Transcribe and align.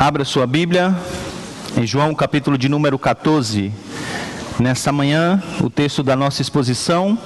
Abra 0.00 0.24
sua 0.24 0.46
Bíblia 0.46 0.96
em 1.76 1.86
João 1.86 2.14
capítulo 2.14 2.56
de 2.56 2.70
número 2.70 2.98
14. 2.98 3.70
Nessa 4.58 4.90
manhã, 4.90 5.42
o 5.62 5.68
texto 5.68 6.02
da 6.02 6.16
nossa 6.16 6.40
exposição 6.40 7.18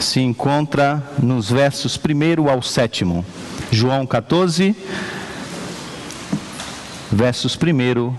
se 0.00 0.18
encontra 0.18 1.00
nos 1.22 1.52
versos 1.52 1.96
1 1.96 2.50
ao 2.50 2.60
7. 2.60 3.06
João 3.70 4.04
14, 4.04 4.74
versos 7.12 7.56
1 7.56 8.12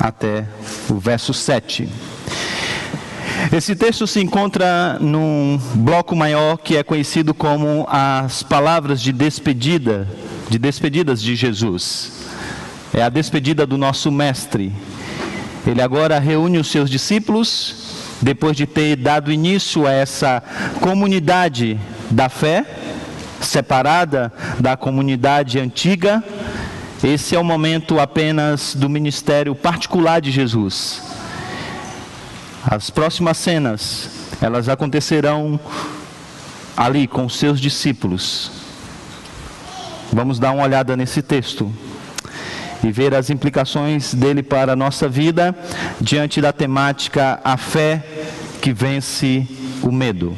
até 0.00 0.46
o 0.88 0.94
verso 0.94 1.34
7. 1.34 1.86
Esse 3.52 3.76
texto 3.76 4.06
se 4.06 4.22
encontra 4.22 4.96
num 5.02 5.60
bloco 5.74 6.16
maior 6.16 6.56
que 6.56 6.78
é 6.78 6.82
conhecido 6.82 7.34
como 7.34 7.86
as 7.90 8.42
palavras 8.42 9.02
de 9.02 9.12
despedida 9.12 10.08
de 10.48 10.58
despedidas 10.58 11.20
de 11.22 11.36
Jesus. 11.36 12.12
É 12.92 13.02
a 13.02 13.08
despedida 13.08 13.66
do 13.66 13.76
nosso 13.76 14.10
Mestre. 14.10 14.72
Ele 15.66 15.82
agora 15.82 16.18
reúne 16.18 16.58
os 16.58 16.68
seus 16.68 16.88
discípulos, 16.88 17.76
depois 18.22 18.56
de 18.56 18.66
ter 18.66 18.96
dado 18.96 19.30
início 19.30 19.86
a 19.86 19.92
essa 19.92 20.42
comunidade 20.80 21.78
da 22.10 22.28
fé, 22.28 22.64
separada 23.40 24.32
da 24.58 24.76
comunidade 24.76 25.58
antiga. 25.58 26.24
Esse 27.04 27.36
é 27.36 27.38
o 27.38 27.44
momento 27.44 28.00
apenas 28.00 28.74
do 28.74 28.88
ministério 28.88 29.54
particular 29.54 30.20
de 30.20 30.30
Jesus. 30.30 31.02
As 32.64 32.90
próximas 32.90 33.36
cenas, 33.36 34.08
elas 34.40 34.68
acontecerão 34.68 35.60
ali 36.76 37.06
com 37.06 37.26
os 37.26 37.38
seus 37.38 37.60
discípulos. 37.60 38.57
Vamos 40.12 40.38
dar 40.38 40.52
uma 40.52 40.64
olhada 40.64 40.96
nesse 40.96 41.22
texto 41.22 41.72
e 42.82 42.90
ver 42.90 43.14
as 43.14 43.30
implicações 43.30 44.14
dele 44.14 44.42
para 44.42 44.72
a 44.72 44.76
nossa 44.76 45.08
vida 45.08 45.56
diante 46.00 46.40
da 46.40 46.52
temática 46.52 47.40
a 47.44 47.56
fé 47.56 48.04
que 48.60 48.72
vence 48.72 49.46
o 49.82 49.92
medo. 49.92 50.36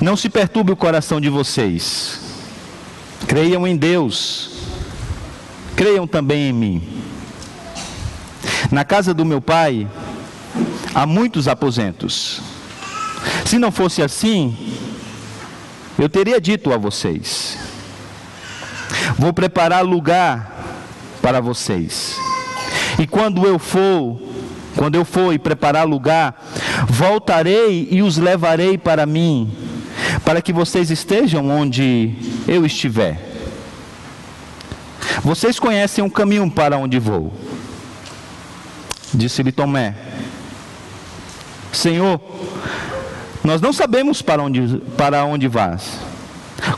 Não 0.00 0.16
se 0.16 0.30
perturbe 0.30 0.72
o 0.72 0.76
coração 0.76 1.20
de 1.20 1.28
vocês. 1.28 2.20
Creiam 3.26 3.66
em 3.66 3.76
Deus. 3.76 4.50
Creiam 5.76 6.06
também 6.06 6.48
em 6.48 6.52
mim. 6.52 6.88
Na 8.70 8.84
casa 8.84 9.12
do 9.12 9.24
meu 9.24 9.40
pai 9.40 9.86
há 10.94 11.04
muitos 11.04 11.48
aposentos. 11.48 12.40
Se 13.44 13.58
não 13.58 13.70
fosse 13.70 14.02
assim, 14.02 14.56
eu 16.00 16.08
teria 16.08 16.40
dito 16.40 16.72
a 16.72 16.78
vocês: 16.78 17.58
Vou 19.18 19.34
preparar 19.34 19.84
lugar 19.84 20.50
para 21.20 21.40
vocês. 21.40 22.16
E 22.98 23.06
quando 23.06 23.46
eu 23.46 23.58
for, 23.58 24.20
quando 24.74 24.94
eu 24.94 25.04
for 25.04 25.34
e 25.34 25.38
preparar 25.38 25.86
lugar, 25.86 26.42
voltarei 26.88 27.86
e 27.90 28.02
os 28.02 28.16
levarei 28.16 28.78
para 28.78 29.04
mim, 29.04 29.54
para 30.24 30.40
que 30.40 30.52
vocês 30.52 30.90
estejam 30.90 31.48
onde 31.50 32.14
eu 32.48 32.64
estiver. 32.64 33.28
Vocês 35.22 35.58
conhecem 35.58 36.02
o 36.02 36.10
caminho 36.10 36.50
para 36.50 36.78
onde 36.78 36.98
vou. 36.98 37.30
Disse-lhe 39.12 39.52
Tomé: 39.52 39.94
Senhor, 41.72 42.18
nós 43.42 43.60
não 43.60 43.72
sabemos 43.72 44.20
para 44.20 44.42
onde, 44.42 44.78
para 44.96 45.24
onde 45.24 45.48
vas. 45.48 45.98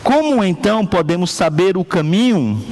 Como 0.03 0.43
então 0.45 0.87
podemos 0.87 1.31
saber 1.31 1.77
o 1.77 1.85
caminho? 1.85 2.63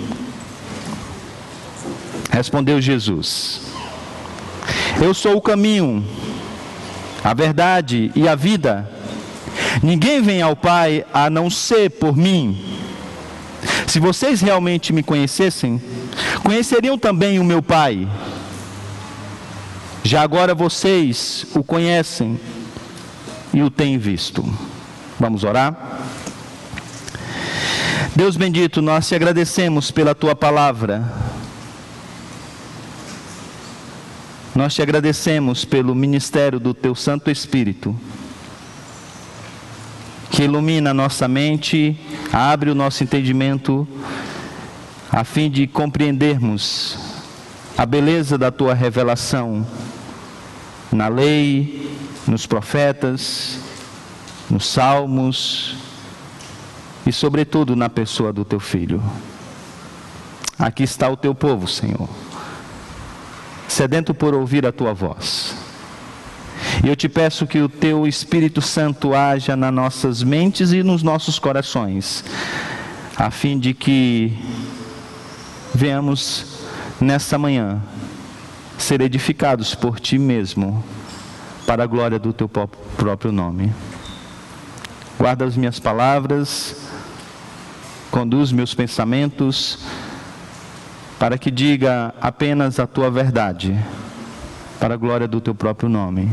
Respondeu 2.31 2.81
Jesus: 2.81 3.63
Eu 5.03 5.13
sou 5.13 5.37
o 5.37 5.41
caminho, 5.41 6.05
a 7.23 7.35
verdade 7.35 8.13
e 8.15 8.29
a 8.29 8.35
vida. 8.35 8.89
Ninguém 9.83 10.23
vem 10.23 10.41
ao 10.41 10.55
Pai 10.55 11.05
a 11.13 11.29
não 11.29 11.51
ser 11.51 11.91
por 11.91 12.17
mim. 12.17 12.65
Se 13.87 13.99
vocês 13.99 14.41
realmente 14.41 14.93
me 14.93 15.03
conhecessem, 15.03 15.83
conheceriam 16.45 16.97
também 16.97 17.41
o 17.41 17.45
meu 17.45 17.61
Pai. 17.61 18.09
Já 20.05 20.23
agora 20.23 20.55
vocês 20.55 21.45
o 21.55 21.63
conhecem 21.63 22.39
e 23.53 23.63
o 23.63 23.71
tem 23.71 23.99
visto. 23.99 24.45
Vamos 25.19 25.45
orar? 25.45 26.01
Deus 28.15 28.37
bendito, 28.37 28.83
nós 28.83 29.09
te 29.09 29.15
agradecemos 29.15 29.91
pela 29.91 30.15
tua 30.15 30.35
palavra. 30.35 31.13
Nós 34.55 34.75
te 34.75 34.83
agradecemos 34.83 35.65
pelo 35.65 35.95
ministério 35.95 36.59
do 36.59 36.75
teu 36.75 36.95
Santo 36.95 37.31
Espírito, 37.31 37.97
que 40.31 40.43
ilumina 40.43 40.91
a 40.91 40.95
nossa 40.95 41.27
mente, 41.29 41.99
abre 42.33 42.71
o 42.71 42.75
nosso 42.75 43.03
entendimento, 43.03 43.87
a 45.11 45.25
fim 45.25 45.51
de 45.51 45.67
compreendermos 45.67 46.99
a 47.77 47.87
beleza 47.87 48.37
da 48.37 48.51
tua 48.51 48.75
revelação 48.75 49.67
na 50.93 51.09
lei, 51.09 51.90
nos 52.31 52.47
profetas, 52.47 53.59
nos 54.49 54.65
salmos 54.65 55.75
e, 57.05 57.13
sobretudo, 57.13 57.75
na 57.75 57.89
pessoa 57.89 58.33
do 58.33 58.45
teu 58.45 58.61
filho. 58.61 59.03
Aqui 60.57 60.85
está 60.85 61.09
o 61.09 61.17
teu 61.17 61.35
povo, 61.35 61.67
Senhor, 61.67 62.09
sedento 63.67 64.15
por 64.15 64.33
ouvir 64.33 64.65
a 64.65 64.71
tua 64.71 64.95
voz. 64.95 65.57
E 66.85 66.89
eu 66.89 66.95
te 66.95 67.09
peço 67.09 67.49
que 67.49 67.61
o 67.61 67.69
teu 67.69 68.07
Espírito 68.07 68.63
Santo 68.63 69.13
haja 69.13 69.57
nas 69.57 69.75
nossas 69.75 70.23
mentes 70.23 70.71
e 70.71 70.85
nos 70.85 71.03
nossos 71.03 71.37
corações, 71.37 72.25
a 73.17 73.31
fim 73.33 73.59
de 73.59 73.75
que 73.75 74.39
venhamos 75.75 76.47
nessa 77.01 77.37
manhã 77.37 77.83
ser 78.79 79.01
edificados 79.01 79.75
por 79.75 79.99
ti 79.99 80.17
mesmo 80.17 80.85
para 81.71 81.85
a 81.85 81.87
glória 81.87 82.19
do 82.19 82.33
teu 82.33 82.49
próprio 82.49 83.31
nome. 83.31 83.73
Guarda 85.17 85.45
as 85.45 85.57
minhas 85.57 85.79
palavras, 85.79 86.75
conduz 88.11 88.51
meus 88.51 88.75
pensamentos, 88.75 89.79
para 91.17 91.39
que 91.39 91.49
diga 91.49 92.13
apenas 92.21 92.81
a 92.81 92.89
tua 92.89 93.09
verdade, 93.09 93.79
para 94.81 94.95
a 94.95 94.97
glória 94.97 95.29
do 95.29 95.41
teu 95.41 95.55
próprio 95.55 95.89
nome. 95.89 96.29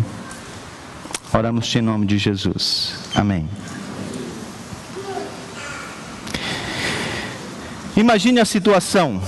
Oramos-te 1.32 1.78
em 1.78 1.84
nome 1.84 2.08
de 2.08 2.18
Jesus. 2.18 2.96
Amém. 3.14 3.48
Imagine 7.96 8.40
a 8.40 8.46
situação. 8.46 9.22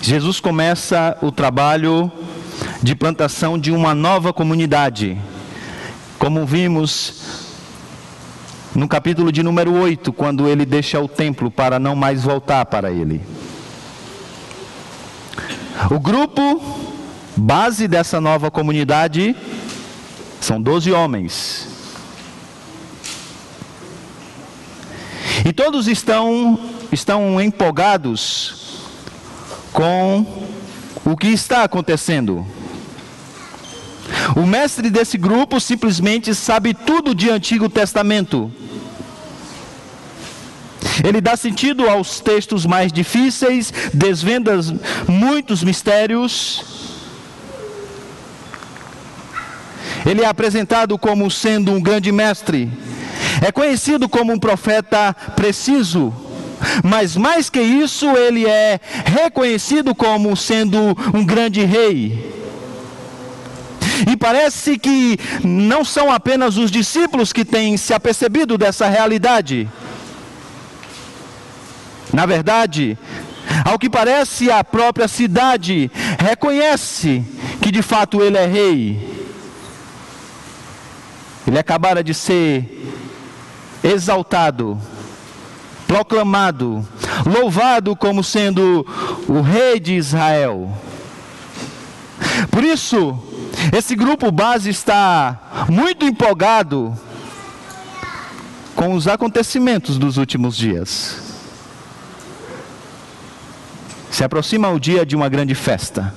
Jesus 0.00 0.40
começa 0.40 1.18
o 1.20 1.30
trabalho 1.30 2.10
de 2.82 2.94
plantação 2.94 3.58
de 3.58 3.70
uma 3.70 3.94
nova 3.94 4.32
comunidade. 4.32 5.18
Como 6.18 6.46
vimos 6.46 7.14
no 8.74 8.88
capítulo 8.88 9.30
de 9.32 9.42
número 9.42 9.72
8, 9.72 10.12
quando 10.12 10.48
ele 10.48 10.64
deixa 10.64 11.00
o 11.00 11.08
templo 11.08 11.50
para 11.50 11.78
não 11.78 11.94
mais 11.94 12.22
voltar 12.22 12.64
para 12.66 12.90
ele. 12.90 13.20
O 15.90 15.98
grupo 15.98 16.60
base 17.36 17.88
dessa 17.88 18.20
nova 18.20 18.50
comunidade 18.50 19.34
são 20.40 20.60
12 20.60 20.92
homens. 20.92 21.68
E 25.44 25.52
todos 25.52 25.88
estão 25.88 26.58
estão 26.92 27.40
empolgados 27.40 28.80
com 29.72 30.26
o 31.04 31.16
que 31.16 31.28
está 31.28 31.62
acontecendo. 31.62 32.44
O 34.36 34.46
mestre 34.46 34.90
desse 34.90 35.18
grupo 35.18 35.60
simplesmente 35.60 36.34
sabe 36.34 36.74
tudo 36.74 37.14
de 37.14 37.30
Antigo 37.30 37.68
Testamento. 37.68 38.50
Ele 41.04 41.20
dá 41.20 41.36
sentido 41.36 41.88
aos 41.88 42.20
textos 42.20 42.66
mais 42.66 42.92
difíceis, 42.92 43.72
desvenda 43.92 44.52
muitos 45.08 45.62
mistérios. 45.64 46.62
Ele 50.04 50.22
é 50.22 50.26
apresentado 50.26 50.98
como 50.98 51.30
sendo 51.30 51.72
um 51.72 51.80
grande 51.80 52.12
mestre. 52.12 52.70
É 53.46 53.50
conhecido 53.50 54.08
como 54.08 54.32
um 54.32 54.38
profeta 54.38 55.14
preciso. 55.34 56.12
Mas 56.84 57.16
mais 57.16 57.48
que 57.48 57.60
isso, 57.60 58.06
ele 58.16 58.46
é 58.46 58.78
reconhecido 59.04 59.94
como 59.94 60.36
sendo 60.36 60.78
um 61.14 61.24
grande 61.24 61.64
rei. 61.64 62.39
E 64.08 64.16
parece 64.16 64.78
que 64.78 65.18
não 65.44 65.84
são 65.84 66.12
apenas 66.12 66.56
os 66.56 66.70
discípulos 66.70 67.32
que 67.32 67.44
têm 67.44 67.76
se 67.76 67.92
apercebido 67.92 68.56
dessa 68.56 68.88
realidade. 68.88 69.68
Na 72.12 72.26
verdade, 72.26 72.98
ao 73.64 73.78
que 73.78 73.90
parece, 73.90 74.50
a 74.50 74.62
própria 74.64 75.08
cidade 75.08 75.90
reconhece 76.18 77.24
que 77.60 77.70
de 77.70 77.82
fato 77.82 78.22
ele 78.22 78.36
é 78.36 78.46
rei. 78.46 79.08
Ele 81.46 81.58
acabara 81.58 82.02
de 82.02 82.14
ser 82.14 82.92
exaltado, 83.82 84.80
proclamado, 85.86 86.86
louvado 87.26 87.96
como 87.96 88.22
sendo 88.22 88.86
o 89.26 89.40
rei 89.40 89.80
de 89.80 89.94
Israel. 89.94 90.70
Por 92.50 92.62
isso, 92.62 93.18
esse 93.76 93.94
grupo 93.94 94.30
base 94.30 94.70
está 94.70 95.66
muito 95.68 96.04
empolgado 96.04 96.98
com 98.74 98.94
os 98.94 99.06
acontecimentos 99.06 99.98
dos 99.98 100.16
últimos 100.16 100.56
dias. 100.56 101.18
Se 104.10 104.24
aproxima 104.24 104.68
o 104.70 104.80
dia 104.80 105.04
de 105.04 105.14
uma 105.14 105.28
grande 105.28 105.54
festa. 105.54 106.14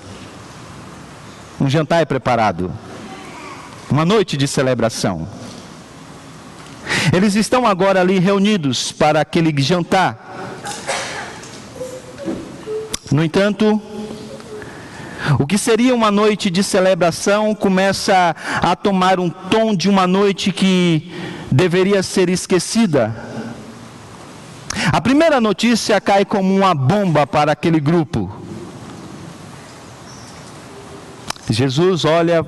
Um 1.60 1.70
jantar 1.70 2.02
é 2.02 2.06
preparado. 2.06 2.72
Uma 3.90 4.06
noite 4.06 4.36
de 4.36 4.48
celebração. 4.48 5.28
Eles 7.12 7.36
estão 7.36 7.68
agora 7.68 8.02
ali 8.02 8.18
reunidos 8.18 8.92
para 8.92 9.22
aquele 9.22 9.54
jantar. 9.62 10.18
No 13.12 13.24
entanto, 13.24 13.80
o 15.40 15.48
que 15.48 15.58
seria 15.58 15.94
uma 15.94 16.12
noite 16.12 16.50
de 16.50 16.64
celebração 16.64 17.56
começa 17.56 18.36
a 18.62 18.76
tomar 18.76 19.20
um 19.20 19.30
tom 19.30 19.76
de 19.76 19.90
uma 19.90 20.06
noite 20.06 20.52
que 20.52 21.12
deveria 21.52 22.04
ser 22.04 22.30
esquecida. 22.30 23.16
A 24.92 25.00
primeira 25.00 25.40
notícia 25.40 26.00
cai 26.02 26.26
como 26.26 26.54
uma 26.54 26.74
bomba 26.74 27.26
para 27.26 27.52
aquele 27.52 27.80
grupo. 27.80 28.32
Jesus 31.50 32.06
olha 32.06 32.46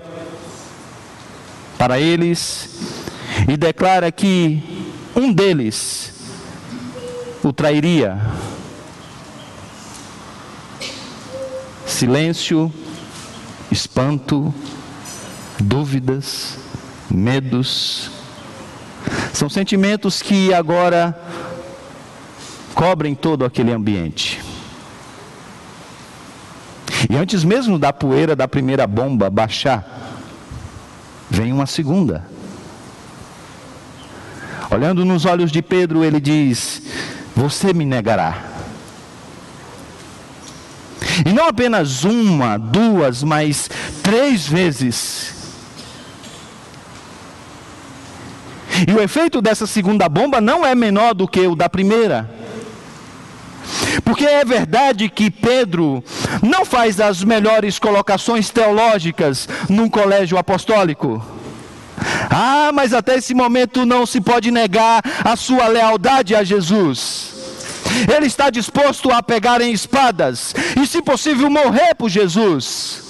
para 1.77 1.99
eles 1.99 2.69
e 3.47 3.55
declara 3.55 4.11
que 4.11 4.63
um 5.15 5.31
deles 5.31 6.13
o 7.43 7.53
trairia. 7.53 8.17
Silêncio, 11.95 12.69
espanto, 13.71 14.53
dúvidas, 15.57 16.57
medos. 17.09 18.11
São 19.31 19.47
sentimentos 19.47 20.21
que 20.21 20.53
agora 20.53 21.17
cobrem 22.73 23.15
todo 23.15 23.45
aquele 23.45 23.71
ambiente. 23.71 24.41
E 27.09 27.15
antes 27.15 27.45
mesmo 27.45 27.79
da 27.79 27.93
poeira 27.93 28.35
da 28.35 28.45
primeira 28.45 28.85
bomba 28.85 29.29
baixar, 29.29 29.87
vem 31.29 31.53
uma 31.53 31.65
segunda. 31.65 32.27
Olhando 34.69 35.05
nos 35.05 35.23
olhos 35.23 35.49
de 35.49 35.61
Pedro, 35.61 36.03
ele 36.03 36.19
diz: 36.19 36.81
Você 37.33 37.73
me 37.73 37.85
negará. 37.85 38.54
E 41.23 41.31
não 41.31 41.47
apenas 41.47 42.03
uma, 42.03 42.57
duas, 42.57 43.23
mas 43.23 43.69
três 44.01 44.47
vezes. 44.47 45.33
E 48.87 48.91
o 48.91 49.01
efeito 49.01 49.41
dessa 49.41 49.65
segunda 49.65 50.09
bomba 50.09 50.41
não 50.41 50.65
é 50.65 50.75
menor 50.75 51.13
do 51.13 51.27
que 51.27 51.47
o 51.47 51.55
da 51.55 51.69
primeira. 51.69 52.29
Porque 54.03 54.25
é 54.25 54.43
verdade 54.43 55.09
que 55.09 55.31
Pedro 55.31 56.03
não 56.41 56.65
faz 56.65 56.99
as 56.99 57.23
melhores 57.23 57.79
colocações 57.79 58.49
teológicas 58.49 59.47
num 59.69 59.89
colégio 59.89 60.37
apostólico. 60.37 61.25
Ah, 62.29 62.71
mas 62.73 62.93
até 62.93 63.15
esse 63.15 63.33
momento 63.33 63.85
não 63.85 64.05
se 64.05 64.19
pode 64.19 64.51
negar 64.51 65.01
a 65.23 65.35
sua 65.35 65.67
lealdade 65.67 66.35
a 66.35 66.43
Jesus. 66.43 67.34
Ele 68.15 68.25
está 68.25 68.49
disposto 68.49 69.11
a 69.11 69.21
pegar 69.23 69.61
em 69.61 69.71
espadas 69.71 70.53
e, 70.81 70.85
se 70.85 71.01
possível, 71.01 71.49
morrer 71.49 71.95
por 71.95 72.09
Jesus. 72.09 73.03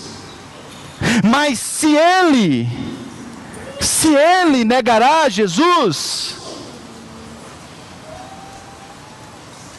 Mas 1.23 1.59
se 1.59 1.95
ele, 1.95 2.69
se 3.79 4.07
ele 4.07 4.63
negará 4.63 5.27
Jesus, 5.29 6.35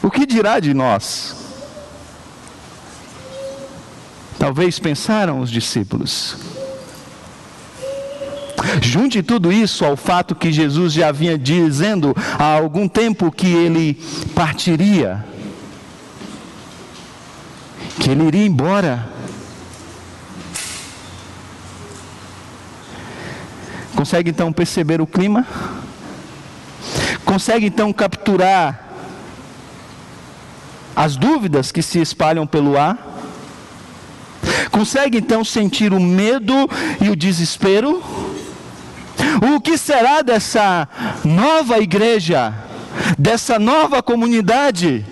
o 0.02 0.10
que 0.10 0.26
dirá 0.26 0.60
de 0.60 0.74
nós? 0.74 1.34
Talvez 4.38 4.78
pensaram 4.78 5.40
os 5.40 5.50
discípulos. 5.50 6.55
Junte 8.82 9.22
tudo 9.22 9.52
isso 9.52 9.84
ao 9.84 9.96
fato 9.96 10.34
que 10.34 10.52
Jesus 10.52 10.92
já 10.92 11.12
vinha 11.12 11.38
dizendo 11.38 12.14
há 12.38 12.44
algum 12.44 12.88
tempo 12.88 13.30
que 13.30 13.46
ele 13.46 13.94
partiria, 14.34 15.24
que 18.00 18.10
ele 18.10 18.24
iria 18.24 18.46
embora. 18.46 19.08
Consegue 23.94 24.30
então 24.30 24.52
perceber 24.52 25.00
o 25.00 25.06
clima? 25.06 25.46
Consegue 27.24 27.66
então 27.66 27.92
capturar 27.92 28.86
as 30.94 31.16
dúvidas 31.16 31.72
que 31.72 31.82
se 31.82 32.00
espalham 32.00 32.46
pelo 32.46 32.78
ar? 32.78 32.98
Consegue 34.70 35.18
então 35.18 35.42
sentir 35.42 35.92
o 35.92 36.00
medo 36.00 36.68
e 37.00 37.08
o 37.08 37.16
desespero? 37.16 38.02
O 39.40 39.60
que 39.60 39.76
será 39.76 40.22
dessa 40.22 40.88
nova 41.24 41.78
igreja, 41.78 42.54
dessa 43.18 43.58
nova 43.58 44.02
comunidade? 44.02 45.04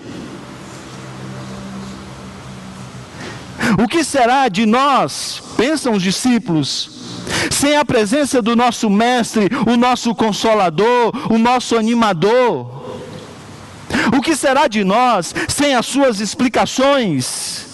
O 3.77 3.87
que 3.87 4.03
será 4.03 4.47
de 4.47 4.65
nós, 4.65 5.41
pensam 5.57 5.93
os 5.93 6.03
discípulos, 6.03 6.89
sem 7.51 7.77
a 7.77 7.85
presença 7.85 8.41
do 8.41 8.55
nosso 8.55 8.89
Mestre, 8.89 9.49
o 9.67 9.75
nosso 9.75 10.13
Consolador, 10.15 11.11
o 11.31 11.37
nosso 11.37 11.75
animador? 11.75 12.73
O 14.15 14.21
que 14.21 14.35
será 14.35 14.67
de 14.67 14.83
nós 14.83 15.33
sem 15.47 15.75
as 15.75 15.85
suas 15.85 16.19
explicações? 16.19 17.65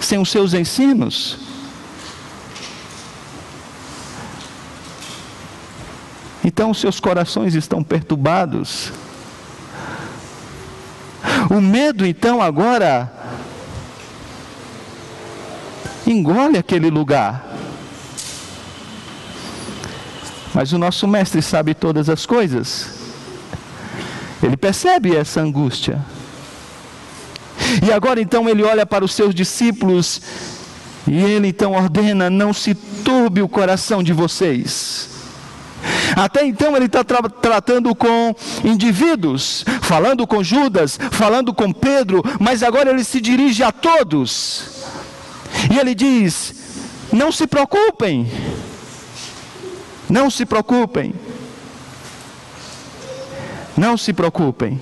Sem 0.00 0.18
os 0.18 0.30
seus 0.30 0.52
ensinos? 0.52 1.41
Então 6.44 6.74
seus 6.74 6.98
corações 6.98 7.54
estão 7.54 7.82
perturbados. 7.82 8.92
O 11.50 11.60
medo, 11.60 12.04
então, 12.04 12.40
agora 12.40 13.12
engole 16.06 16.58
aquele 16.58 16.90
lugar. 16.90 17.48
Mas 20.54 20.72
o 20.72 20.78
nosso 20.78 21.06
Mestre 21.06 21.40
sabe 21.40 21.74
todas 21.74 22.08
as 22.08 22.26
coisas. 22.26 23.00
Ele 24.42 24.56
percebe 24.56 25.16
essa 25.16 25.40
angústia. 25.40 26.04
E 27.86 27.92
agora 27.92 28.20
então 28.20 28.48
ele 28.48 28.62
olha 28.62 28.84
para 28.84 29.04
os 29.04 29.14
seus 29.14 29.34
discípulos 29.34 30.20
e 31.06 31.16
ele 31.16 31.48
então 31.48 31.72
ordena: 31.72 32.28
não 32.28 32.52
se 32.52 32.74
turbe 32.74 33.40
o 33.40 33.48
coração 33.48 34.02
de 34.02 34.12
vocês. 34.12 35.11
Até 36.16 36.44
então 36.46 36.76
ele 36.76 36.86
está 36.86 37.02
tra 37.04 37.22
tratando 37.22 37.94
com 37.94 38.34
indivíduos, 38.64 39.64
falando 39.80 40.26
com 40.26 40.42
Judas, 40.42 40.98
falando 41.10 41.52
com 41.52 41.72
Pedro, 41.72 42.22
mas 42.40 42.62
agora 42.62 42.90
ele 42.90 43.04
se 43.04 43.20
dirige 43.20 43.62
a 43.62 43.72
todos. 43.72 44.84
E 45.72 45.78
ele 45.78 45.94
diz: 45.94 46.54
Não 47.12 47.30
se 47.30 47.46
preocupem, 47.46 48.30
não 50.08 50.30
se 50.30 50.44
preocupem, 50.44 51.14
não 53.76 53.96
se 53.96 54.12
preocupem. 54.12 54.80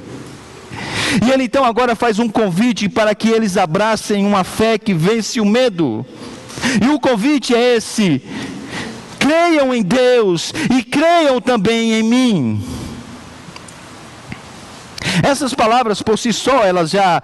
E 1.27 1.31
ele 1.31 1.45
então 1.45 1.65
agora 1.65 1.97
faz 1.97 2.19
um 2.19 2.29
convite 2.29 2.89
para 2.89 3.15
que 3.15 3.29
eles 3.29 3.57
abracem 3.57 4.25
uma 4.25 4.45
fé 4.45 4.79
que 4.79 4.95
vence 4.95 5.41
o 5.41 5.45
medo. 5.45 6.07
E 6.81 6.89
o 6.89 7.01
convite 7.01 7.55
é 7.55 7.77
esse: 7.77 8.23
creiam 9.31 9.73
em 9.73 9.81
Deus 9.81 10.53
e 10.77 10.83
creiam 10.83 11.41
também 11.41 11.93
em 11.93 12.03
mim. 12.03 12.65
Essas 15.23 15.55
palavras 15.55 16.03
por 16.03 16.19
si 16.19 16.33
só, 16.33 16.65
elas 16.65 16.91
já 16.91 17.23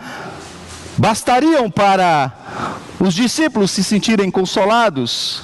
bastariam 0.97 1.69
para 1.69 2.33
os 3.01 3.13
discípulos 3.13 3.73
se 3.73 3.83
sentirem 3.83 4.31
consolados. 4.31 5.43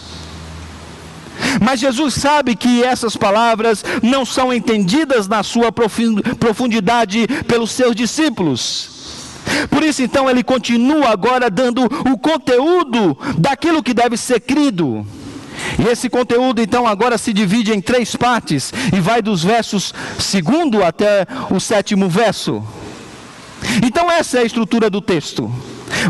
Mas 1.61 1.81
Jesus 1.81 2.15
sabe 2.15 2.55
que 2.55 2.85
essas 2.85 3.17
palavras 3.17 3.85
não 4.01 4.25
são 4.25 4.53
entendidas 4.53 5.27
na 5.27 5.43
sua 5.43 5.73
profundidade 5.73 7.27
pelos 7.49 7.73
seus 7.73 7.97
discípulos. 7.97 8.89
Por 9.69 9.83
isso, 9.83 10.01
então, 10.01 10.31
ele 10.31 10.45
continua 10.45 11.09
agora 11.09 11.51
dando 11.51 11.85
o 11.85 12.17
conteúdo 12.17 13.19
daquilo 13.37 13.83
que 13.83 13.93
deve 13.93 14.17
ser 14.17 14.39
crido. 14.39 15.05
E 15.79 15.89
esse 15.89 16.09
conteúdo, 16.09 16.61
então, 16.61 16.87
agora 16.87 17.17
se 17.19 17.33
divide 17.33 17.73
em 17.73 17.81
três 17.81 18.15
partes 18.17 18.73
e 18.93 19.01
vai 19.01 19.23
dos 19.23 19.43
versos 19.43 19.95
segundo 20.19 20.85
até 20.85 21.27
o 21.51 21.59
sétimo 21.61 22.09
verso. 22.09 22.63
Então, 23.85 24.11
essa 24.11 24.39
é 24.39 24.43
a 24.43 24.45
estrutura 24.45 24.91
do 24.91 25.01
texto. 25.01 25.51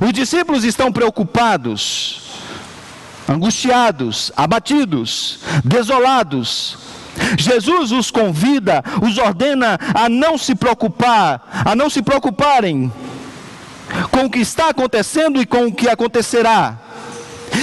Os 0.05 0.13
discípulos 0.13 0.65
estão 0.65 0.93
preocupados 0.93 2.23
angustiados, 3.29 4.33
abatidos, 4.37 5.39
desolados. 5.65 6.79
Jesus 7.39 7.93
os 7.93 8.11
convida, 8.11 8.83
os 9.03 9.19
ordena 9.19 9.79
a 9.95 10.09
não 10.09 10.39
se 10.39 10.55
preocupar, 10.55 11.63
a 11.65 11.75
não 11.75 11.91
se 11.91 12.03
preocuparem 12.03 12.93
com 14.11 14.25
o 14.25 14.31
que 14.31 14.39
está 14.39 14.71
acontecendo 14.71 15.41
e 15.41 15.47
com 15.47 15.67
o 15.67 15.73
que 15.73 15.89
acontecerá. 15.89 16.79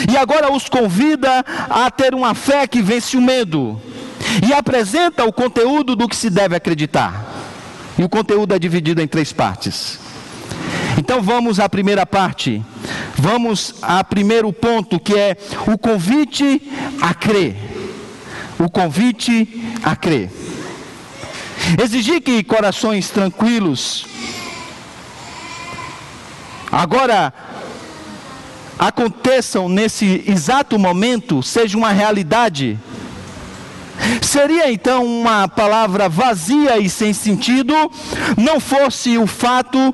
E 0.10 0.18
agora 0.18 0.51
os 0.51 0.68
convida 0.68 1.46
a 1.70 1.92
ter 1.92 2.16
uma 2.16 2.34
fé 2.34 2.66
que 2.66 2.82
vence 2.82 3.16
o 3.16 3.22
medo. 3.22 3.80
E 4.48 4.51
apresenta 4.54 5.24
o 5.24 5.32
conteúdo 5.32 5.96
do 5.96 6.08
que 6.08 6.16
se 6.16 6.30
deve 6.30 6.56
acreditar. 6.56 7.25
E 7.98 8.04
o 8.04 8.10
conteúdo 8.10 8.56
é 8.56 8.60
dividido 8.60 9.01
em 9.01 9.08
três 9.08 9.32
partes. 9.32 10.00
Então 10.98 11.22
vamos 11.22 11.60
à 11.60 11.70
primeira 11.70 12.06
parte. 12.06 12.63
Vamos 13.16 13.75
a 13.82 14.04
primeiro 14.04 14.51
ponto 14.51 15.00
que 15.00 15.13
é 15.13 15.38
o 15.68 15.78
convite 15.78 16.62
a 17.01 17.13
crer. 17.13 17.56
O 18.58 18.70
convite 18.70 19.48
a 19.84 19.96
crer. 19.96 20.32
Exigir 21.82 22.22
que 22.22 22.44
corações 22.44 23.10
tranquilos 23.10 24.06
agora 26.72 27.34
aconteçam 28.79 29.69
nesse 29.69 30.24
exato 30.25 30.79
momento, 30.79 31.43
seja 31.43 31.77
uma 31.77 31.91
realidade 31.91 32.79
Seria 34.21 34.71
então 34.71 35.05
uma 35.05 35.48
palavra 35.48 36.07
vazia 36.07 36.77
e 36.77 36.89
sem 36.89 37.13
sentido, 37.13 37.74
não 38.38 38.59
fosse 38.59 39.17
o 39.17 39.27
fato 39.27 39.93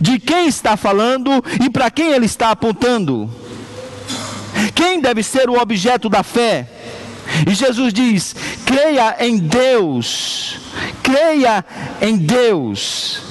de 0.00 0.18
quem 0.18 0.48
está 0.48 0.76
falando 0.76 1.30
e 1.64 1.70
para 1.70 1.90
quem 1.90 2.12
ele 2.12 2.26
está 2.26 2.50
apontando. 2.50 3.30
Quem 4.74 5.00
deve 5.00 5.22
ser 5.22 5.48
o 5.48 5.60
objeto 5.60 6.08
da 6.08 6.22
fé? 6.22 6.66
E 7.46 7.54
Jesus 7.54 7.92
diz: 7.92 8.34
creia 8.64 9.16
em 9.20 9.38
Deus, 9.38 10.56
creia 11.02 11.64
em 12.00 12.16
Deus, 12.16 13.22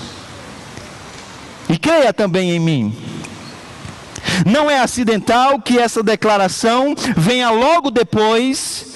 e 1.68 1.78
creia 1.78 2.14
também 2.14 2.52
em 2.52 2.60
mim. 2.60 3.17
Não 4.46 4.70
é 4.70 4.80
acidental 4.80 5.60
que 5.62 5.78
essa 5.78 6.04
declaração 6.04 6.96
venha 7.16 7.50
logo 7.50 7.92
depois 7.92 8.94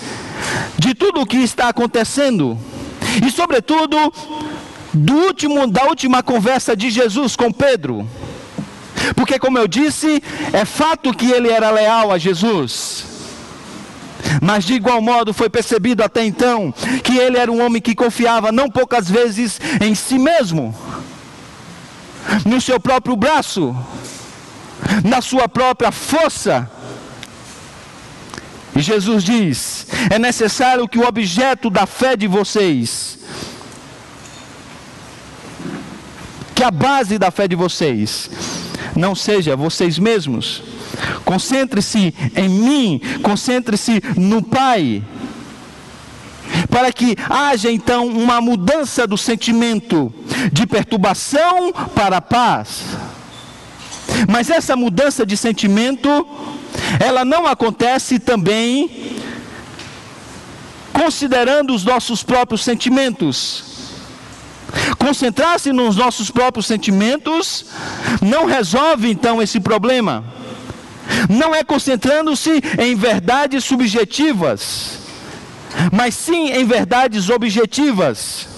de 0.77 0.93
tudo 0.93 1.21
o 1.21 1.25
que 1.25 1.37
está 1.37 1.69
acontecendo 1.69 2.57
e, 3.25 3.31
sobretudo, 3.31 3.97
do 4.93 5.13
último, 5.13 5.67
da 5.67 5.83
última 5.85 6.23
conversa 6.23 6.75
de 6.75 6.89
Jesus 6.89 7.35
com 7.35 7.51
Pedro. 7.51 8.07
Porque, 9.15 9.39
como 9.39 9.57
eu 9.57 9.67
disse, 9.67 10.23
é 10.53 10.65
fato 10.65 11.13
que 11.13 11.29
ele 11.31 11.49
era 11.49 11.71
leal 11.71 12.11
a 12.11 12.17
Jesus. 12.17 13.05
Mas 14.41 14.65
de 14.65 14.73
igual 14.73 15.01
modo 15.01 15.33
foi 15.33 15.49
percebido 15.49 16.03
até 16.03 16.23
então 16.23 16.73
que 17.03 17.17
ele 17.17 17.37
era 17.37 17.51
um 17.51 17.63
homem 17.63 17.81
que 17.81 17.95
confiava 17.95 18.51
não 18.51 18.69
poucas 18.69 19.09
vezes 19.09 19.59
em 19.81 19.95
si 19.95 20.17
mesmo, 20.17 20.75
no 22.45 22.61
seu 22.61 22.79
próprio 22.79 23.15
braço, 23.15 23.75
na 25.03 25.21
sua 25.21 25.47
própria 25.47 25.91
força 25.91 26.69
e 28.75 28.81
Jesus 28.81 29.23
diz: 29.23 29.87
é 30.09 30.17
necessário 30.17 30.87
que 30.87 30.97
o 30.97 31.07
objeto 31.07 31.69
da 31.69 31.85
fé 31.85 32.15
de 32.15 32.27
vocês, 32.27 33.19
que 36.55 36.63
a 36.63 36.71
base 36.71 37.17
da 37.17 37.31
fé 37.31 37.47
de 37.47 37.55
vocês, 37.55 38.29
não 38.95 39.13
seja 39.13 39.55
vocês 39.55 39.99
mesmos. 39.99 40.63
Concentre-se 41.25 42.13
em 42.35 42.49
mim, 42.49 43.01
concentre-se 43.21 44.01
no 44.17 44.41
Pai. 44.41 45.03
Para 46.69 46.91
que 46.91 47.15
haja 47.29 47.71
então 47.71 48.07
uma 48.07 48.41
mudança 48.41 49.07
do 49.07 49.17
sentimento 49.17 50.13
de 50.51 50.65
perturbação 50.65 51.73
para 51.95 52.21
paz. 52.21 52.83
Mas 54.29 54.49
essa 54.49 54.75
mudança 54.75 55.25
de 55.25 55.35
sentimento 55.35 56.27
ela 56.99 57.23
não 57.23 57.45
acontece 57.45 58.19
também 58.19 59.17
considerando 60.93 61.73
os 61.73 61.83
nossos 61.83 62.23
próprios 62.23 62.63
sentimentos. 62.63 63.63
Concentrar-se 64.97 65.71
nos 65.73 65.95
nossos 65.95 66.29
próprios 66.29 66.65
sentimentos 66.65 67.65
não 68.21 68.45
resolve 68.45 69.09
então 69.09 69.41
esse 69.41 69.59
problema. 69.59 70.23
Não 71.29 71.53
é 71.53 71.63
concentrando-se 71.63 72.61
em 72.79 72.95
verdades 72.95 73.63
subjetivas, 73.63 74.99
mas 75.91 76.15
sim 76.15 76.51
em 76.51 76.65
verdades 76.65 77.29
objetivas. 77.29 78.50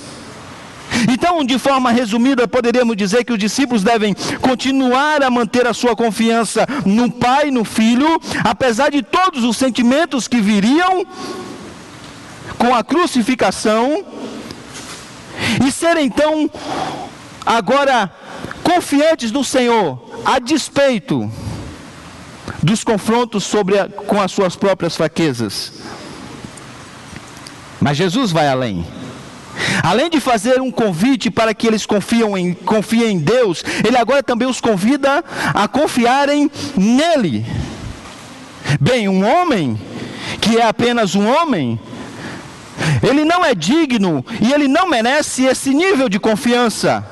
Então, 1.12 1.43
de 1.43 1.57
forma 1.57 1.91
resumida, 1.91 2.47
poderíamos 2.47 2.95
dizer 2.95 3.23
que 3.23 3.33
os 3.33 3.39
discípulos 3.39 3.83
devem 3.83 4.15
continuar 4.41 5.23
a 5.23 5.29
manter 5.29 5.67
a 5.67 5.73
sua 5.73 5.95
confiança 5.95 6.65
no 6.85 7.12
Pai, 7.12 7.51
no 7.51 7.63
Filho, 7.63 8.19
apesar 8.43 8.91
de 8.91 9.01
todos 9.01 9.43
os 9.43 9.57
sentimentos 9.57 10.27
que 10.27 10.39
viriam 10.39 11.05
com 12.57 12.73
a 12.73 12.83
crucificação, 12.83 14.05
e 15.65 15.71
ser 15.71 15.97
então 15.97 16.50
agora 17.45 18.12
confiantes 18.63 19.31
no 19.31 19.43
Senhor, 19.43 20.00
a 20.23 20.39
despeito 20.39 21.29
dos 22.62 22.83
confrontos 22.83 23.43
sobre 23.43 23.77
a, 23.77 23.89
com 23.89 24.21
as 24.21 24.31
suas 24.31 24.55
próprias 24.55 24.95
fraquezas. 24.95 25.73
Mas 27.79 27.97
Jesus 27.97 28.31
vai 28.31 28.47
além. 28.47 28.85
Além 29.82 30.10
de 30.10 30.20
fazer 30.20 30.62
um 30.62 30.72
convite 30.72 31.29
para 31.29 31.53
que 31.53 31.67
eles 31.67 31.86
em, 32.38 32.53
confiem 32.53 33.12
em 33.12 33.20
Deus, 33.20 33.63
ele 33.86 33.98
agora 33.98 34.24
também 34.24 34.48
os 34.48 34.62
convida 34.62 35.24
a 35.53 35.67
confiarem 35.67 36.50
nele. 36.75 37.46
Bem, 38.79 39.08
um 39.08 39.25
homem 39.25 39.79
que 40.39 40.58
é 40.58 40.65
apenas 40.65 41.15
um 41.15 41.27
homem, 41.27 41.79
ele 43.01 43.24
não 43.24 43.43
é 43.43 43.53
digno 43.53 44.25
e 44.41 44.51
ele 44.51 44.67
não 44.67 44.89
merece 44.89 45.46
esse 45.46 45.74
nível 45.74 46.10
de 46.10 46.20
confiança, 46.20 47.05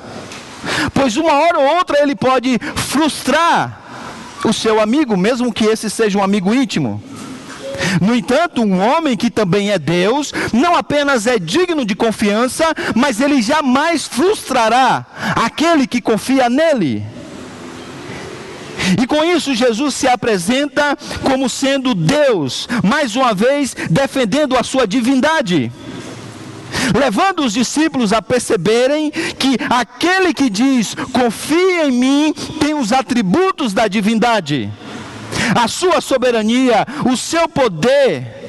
pois 0.93 1.17
uma 1.17 1.33
hora 1.33 1.59
ou 1.59 1.75
outra 1.77 2.01
ele 2.01 2.15
pode 2.15 2.57
frustrar 2.75 3.79
o 4.43 4.53
seu 4.53 4.79
amigo, 4.79 5.15
mesmo 5.15 5.53
que 5.53 5.65
esse 5.65 5.89
seja 5.89 6.17
um 6.17 6.23
amigo 6.23 6.53
íntimo. 6.53 7.01
No 7.99 8.15
entanto, 8.15 8.61
um 8.61 8.79
homem 8.79 9.17
que 9.17 9.29
também 9.29 9.71
é 9.71 9.79
Deus, 9.79 10.33
não 10.53 10.75
apenas 10.75 11.27
é 11.27 11.37
digno 11.37 11.85
de 11.85 11.95
confiança, 11.95 12.65
mas 12.95 13.19
ele 13.19 13.41
jamais 13.41 14.07
frustrará 14.07 15.05
aquele 15.35 15.87
que 15.87 16.01
confia 16.01 16.49
nele. 16.49 17.03
E 19.01 19.05
com 19.05 19.23
isso, 19.23 19.53
Jesus 19.53 19.95
se 19.95 20.07
apresenta 20.07 20.97
como 21.23 21.49
sendo 21.49 21.93
Deus, 21.93 22.67
mais 22.83 23.15
uma 23.15 23.33
vez 23.33 23.75
defendendo 23.89 24.57
a 24.57 24.63
sua 24.63 24.87
divindade 24.87 25.71
levando 26.97 27.43
os 27.43 27.53
discípulos 27.53 28.13
a 28.13 28.21
perceberem 28.21 29.11
que 29.11 29.57
aquele 29.69 30.33
que 30.33 30.49
diz 30.49 30.95
confia 31.11 31.85
em 31.87 31.91
mim 31.91 32.33
tem 32.59 32.73
os 32.73 32.91
atributos 32.91 33.73
da 33.73 33.87
divindade 33.87 34.71
a 35.55 35.67
sua 35.67 36.01
soberania, 36.01 36.85
o 37.11 37.15
seu 37.15 37.47
poder, 37.47 38.41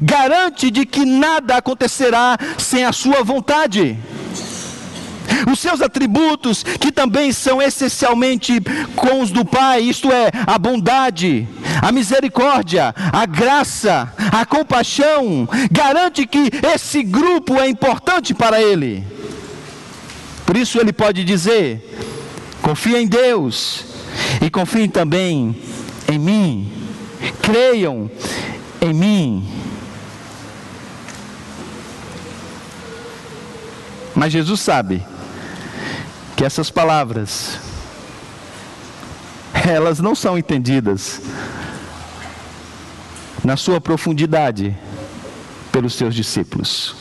garante 0.00 0.70
de 0.70 0.86
que 0.86 1.04
nada 1.04 1.56
acontecerá 1.56 2.36
sem 2.58 2.84
a 2.84 2.92
sua 2.92 3.22
vontade. 3.22 3.98
Os 5.50 5.58
seus 5.58 5.80
atributos, 5.80 6.62
que 6.62 6.92
também 6.92 7.32
são 7.32 7.60
essencialmente 7.60 8.60
com 8.94 9.20
os 9.20 9.30
do 9.30 9.44
Pai, 9.44 9.80
isto 9.80 10.12
é, 10.12 10.30
a 10.46 10.58
bondade, 10.58 11.48
a 11.82 11.90
misericórdia, 11.90 12.94
a 13.12 13.26
graça, 13.26 14.12
a 14.32 14.44
compaixão, 14.44 15.48
garante 15.70 16.26
que 16.26 16.50
esse 16.74 17.02
grupo 17.02 17.58
é 17.58 17.68
importante 17.68 18.34
para 18.34 18.60
ele. 18.60 19.04
Por 20.46 20.56
isso 20.56 20.78
ele 20.78 20.92
pode 20.92 21.24
dizer: 21.24 21.82
confia 22.62 23.00
em 23.00 23.06
Deus 23.06 23.84
e 24.40 24.50
confie 24.50 24.88
também 24.88 25.56
em 26.08 26.18
mim, 26.18 26.72
creiam 27.42 28.10
em 28.80 28.92
mim. 28.92 29.48
Mas 34.14 34.32
Jesus 34.32 34.60
sabe 34.60 35.02
que 36.36 36.44
essas 36.44 36.70
palavras 36.70 37.58
elas 39.68 39.98
não 39.98 40.14
são 40.14 40.36
entendidas 40.36 41.20
na 43.42 43.56
sua 43.56 43.80
profundidade 43.80 44.76
pelos 45.72 45.94
seus 45.94 46.14
discípulos. 46.14 46.94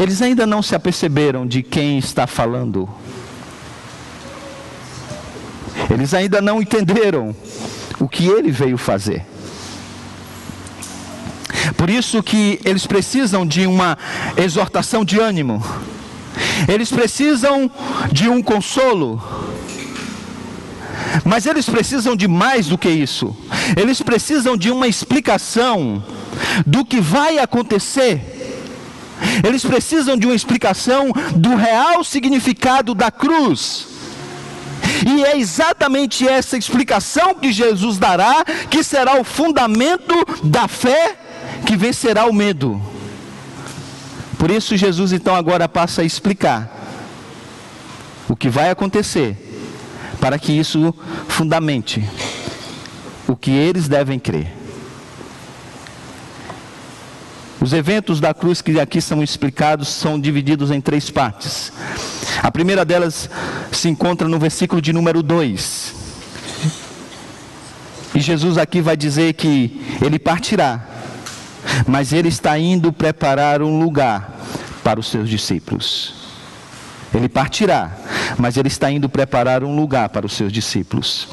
Eles 0.00 0.22
ainda 0.22 0.46
não 0.46 0.62
se 0.62 0.74
aperceberam 0.74 1.46
de 1.46 1.62
quem 1.62 1.98
está 1.98 2.26
falando. 2.26 2.88
Eles 5.90 6.14
ainda 6.14 6.40
não 6.40 6.60
entenderam 6.60 7.34
o 7.98 8.08
que 8.08 8.26
ele 8.26 8.50
veio 8.50 8.76
fazer. 8.76 9.24
Por 11.76 11.90
isso 11.90 12.22
que 12.22 12.60
eles 12.64 12.86
precisam 12.86 13.46
de 13.46 13.66
uma 13.66 13.96
exortação 14.36 15.04
de 15.04 15.18
ânimo. 15.20 15.62
Eles 16.68 16.90
precisam 16.90 17.70
de 18.10 18.28
um 18.28 18.42
consolo. 18.42 19.22
Mas 21.24 21.46
eles 21.46 21.68
precisam 21.68 22.16
de 22.16 22.26
mais 22.26 22.66
do 22.66 22.78
que 22.78 22.88
isso. 22.88 23.36
Eles 23.76 24.00
precisam 24.00 24.56
de 24.56 24.70
uma 24.70 24.86
explicação 24.86 26.02
do 26.66 26.84
que 26.84 27.00
vai 27.00 27.38
acontecer. 27.38 28.20
Eles 29.46 29.64
precisam 29.64 30.16
de 30.16 30.26
uma 30.26 30.34
explicação 30.34 31.12
do 31.36 31.54
real 31.54 32.02
significado 32.02 32.94
da 32.94 33.10
cruz. 33.10 33.91
E 35.06 35.24
é 35.24 35.36
exatamente 35.38 36.26
essa 36.26 36.56
explicação 36.56 37.34
que 37.34 37.52
Jesus 37.52 37.98
dará 37.98 38.44
que 38.70 38.82
será 38.82 39.20
o 39.20 39.24
fundamento 39.24 40.14
da 40.42 40.68
fé 40.68 41.16
que 41.66 41.76
vencerá 41.76 42.26
o 42.26 42.32
medo. 42.32 42.80
Por 44.38 44.50
isso, 44.50 44.76
Jesus 44.76 45.12
então 45.12 45.34
agora 45.34 45.68
passa 45.68 46.02
a 46.02 46.04
explicar 46.04 46.70
o 48.28 48.34
que 48.34 48.48
vai 48.48 48.70
acontecer, 48.70 49.36
para 50.20 50.38
que 50.38 50.52
isso 50.52 50.94
fundamente 51.28 52.02
o 53.28 53.36
que 53.36 53.50
eles 53.50 53.88
devem 53.88 54.18
crer. 54.18 54.61
Os 57.62 57.72
eventos 57.72 58.18
da 58.18 58.34
cruz 58.34 58.60
que 58.60 58.80
aqui 58.80 59.00
são 59.00 59.22
explicados 59.22 59.86
são 59.86 60.20
divididos 60.20 60.72
em 60.72 60.80
três 60.80 61.10
partes. 61.10 61.72
A 62.42 62.50
primeira 62.50 62.84
delas 62.84 63.30
se 63.70 63.88
encontra 63.88 64.26
no 64.26 64.36
versículo 64.36 64.82
de 64.82 64.92
número 64.92 65.22
2. 65.22 65.94
E 68.16 68.20
Jesus 68.20 68.58
aqui 68.58 68.80
vai 68.80 68.96
dizer 68.96 69.34
que 69.34 69.80
ele 70.04 70.18
partirá, 70.18 70.84
mas 71.86 72.12
ele 72.12 72.28
está 72.28 72.58
indo 72.58 72.92
preparar 72.92 73.62
um 73.62 73.78
lugar 73.78 74.40
para 74.82 74.98
os 74.98 75.08
seus 75.08 75.28
discípulos. 75.28 76.14
Ele 77.14 77.28
partirá, 77.28 77.92
mas 78.38 78.56
ele 78.56 78.68
está 78.68 78.90
indo 78.90 79.08
preparar 79.08 79.62
um 79.62 79.76
lugar 79.76 80.08
para 80.08 80.26
os 80.26 80.32
seus 80.32 80.52
discípulos. 80.52 81.28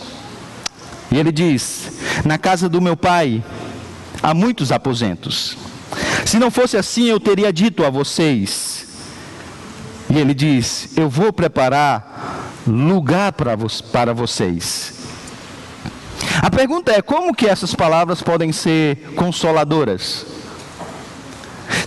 E 1.12 1.18
ele 1.18 1.32
diz: 1.32 1.92
Na 2.24 2.38
casa 2.38 2.70
do 2.70 2.80
meu 2.80 2.96
pai 2.96 3.44
há 4.22 4.32
muitos 4.32 4.72
aposentos. 4.72 5.69
Se 6.30 6.38
não 6.38 6.52
fosse 6.52 6.78
assim, 6.78 7.06
eu 7.06 7.20
teria 7.20 7.52
dito 7.52 7.84
a 7.84 7.90
vocês. 7.90 8.86
E 10.12 10.16
ele 10.16 10.36
diz: 10.36 10.90
Eu 10.96 11.10
vou 11.10 11.34
preparar 11.34 12.52
lugar 12.68 13.32
para, 13.32 13.56
vocês. 14.14 14.94
A 16.40 16.52
pergunta 16.52 16.92
é: 16.92 17.02
como 17.02 17.34
que 17.34 17.48
essas 17.48 17.74
palavras 17.74 18.22
podem 18.22 18.52
ser 18.52 18.98
consoladoras? 19.16 20.28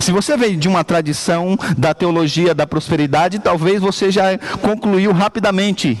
Se 0.01 0.11
você 0.11 0.35
vem 0.35 0.59
de 0.59 0.67
uma 0.67 0.83
tradição 0.83 1.57
da 1.77 1.93
teologia 1.93 2.53
da 2.53 2.67
prosperidade, 2.67 3.39
talvez 3.39 3.79
você 3.79 4.11
já 4.11 4.37
concluiu 4.61 5.13
rapidamente. 5.13 5.97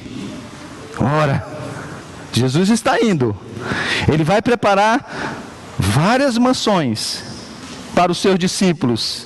Ora, 0.99 1.47
Jesus 2.33 2.67
está 2.67 2.99
indo. 2.99 3.33
Ele 4.11 4.25
vai 4.25 4.41
preparar 4.41 5.33
várias 5.79 6.37
mansões 6.37 7.31
para 7.93 8.11
os 8.11 8.17
seus 8.17 8.37
discípulos. 8.37 9.25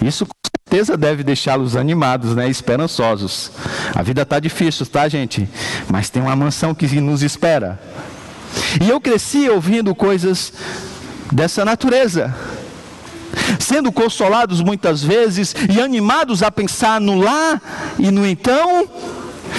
Isso 0.00 0.24
com 0.24 0.32
certeza 0.70 0.96
deve 0.96 1.22
deixá-los 1.22 1.76
animados, 1.76 2.34
né, 2.34 2.48
esperançosos. 2.48 3.50
A 3.94 4.02
vida 4.02 4.22
está 4.22 4.38
difícil, 4.38 4.86
tá, 4.86 5.08
gente? 5.08 5.48
Mas 5.90 6.08
tem 6.08 6.22
uma 6.22 6.36
mansão 6.36 6.74
que 6.74 6.86
nos 7.00 7.22
espera. 7.22 7.80
E 8.80 8.88
eu 8.88 9.00
cresci 9.00 9.48
ouvindo 9.48 9.94
coisas 9.94 10.52
dessa 11.32 11.64
natureza. 11.64 12.34
Sendo 13.58 13.90
consolados 13.92 14.60
muitas 14.60 15.02
vezes 15.02 15.54
e 15.68 15.80
animados 15.80 16.42
a 16.42 16.50
pensar 16.50 17.00
no 17.00 17.18
lá 17.18 17.60
e 17.98 18.10
no 18.10 18.26
então, 18.26 18.88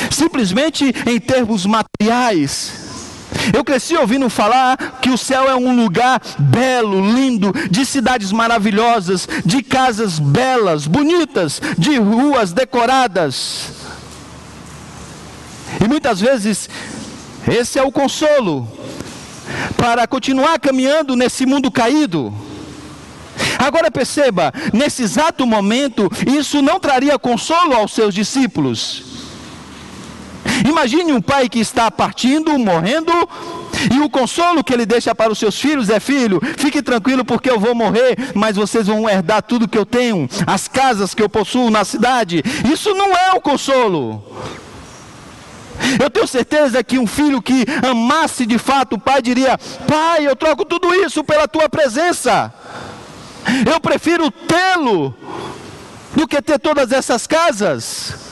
simplesmente 0.10 0.94
em 1.06 1.20
termos 1.20 1.66
materiais 1.66 2.89
eu 3.54 3.64
cresci 3.64 3.96
ouvindo 3.96 4.30
falar 4.30 4.78
que 5.02 5.10
o 5.10 5.18
céu 5.18 5.50
é 5.50 5.56
um 5.56 5.76
lugar 5.76 6.22
belo, 6.38 7.02
lindo, 7.14 7.54
de 7.70 7.86
cidades 7.86 8.32
maravilhosas, 8.32 9.28
de 9.46 9.62
casas 9.62 10.20
belas, 10.20 10.88
bonitas, 10.88 11.62
de 11.78 11.98
ruas 11.98 12.52
decoradas. 12.54 13.72
E 15.84 15.88
muitas 15.88 16.20
vezes 16.20 16.70
esse 17.48 17.80
é 17.80 17.84
o 17.84 17.92
consolo 17.92 18.68
para 19.78 20.06
continuar 20.08 20.60
caminhando 20.60 21.16
nesse 21.16 21.46
mundo 21.46 21.72
caído. 21.72 22.34
Agora 23.58 23.90
perceba, 23.92 24.54
nesse 24.74 25.04
exato 25.04 25.46
momento, 25.46 26.10
isso 26.28 26.62
não 26.62 26.80
traria 26.80 27.18
consolo 27.18 27.74
aos 27.74 27.92
seus 27.92 28.14
discípulos. 28.14 29.09
Imagine 30.68 31.14
um 31.14 31.22
pai 31.22 31.48
que 31.48 31.60
está 31.60 31.90
partindo, 31.92 32.58
morrendo, 32.58 33.12
e 33.94 34.00
o 34.00 34.10
consolo 34.10 34.64
que 34.64 34.74
ele 34.74 34.86
deixa 34.86 35.16
para 35.16 35.32
os 35.32 35.40
seus 35.40 35.60
filhos 35.60 35.90
é: 35.90 36.00
filho, 36.00 36.42
fique 36.58 36.82
tranquilo 36.82 37.24
porque 37.24 37.50
eu 37.50 37.60
vou 37.60 37.74
morrer, 37.74 38.18
mas 38.34 38.56
vocês 38.56 38.88
vão 38.88 39.10
herdar 39.10 39.42
tudo 39.42 39.68
que 39.68 39.78
eu 39.78 39.86
tenho, 39.86 40.30
as 40.46 40.68
casas 40.68 41.14
que 41.14 41.22
eu 41.22 41.30
possuo 41.30 41.70
na 41.70 41.86
cidade. 41.86 42.44
Isso 42.72 42.94
não 42.94 43.14
é 43.14 43.32
o 43.36 43.42
consolo. 43.42 44.24
Eu 46.02 46.10
tenho 46.10 46.28
certeza 46.28 46.84
que 46.84 47.00
um 47.00 47.08
filho 47.08 47.42
que 47.42 47.66
amasse 47.90 48.46
de 48.46 48.58
fato 48.58 48.96
o 48.96 49.00
pai 49.00 49.22
diria: 49.22 49.58
Pai, 49.88 50.28
eu 50.28 50.36
troco 50.36 50.66
tudo 50.66 50.94
isso 50.94 51.24
pela 51.24 51.48
tua 51.48 51.70
presença. 51.70 52.54
Eu 53.66 53.80
prefiro 53.80 54.30
tê-lo 54.30 55.16
do 56.16 56.28
que 56.28 56.42
ter 56.42 56.60
todas 56.60 56.92
essas 56.92 57.26
casas. 57.26 58.29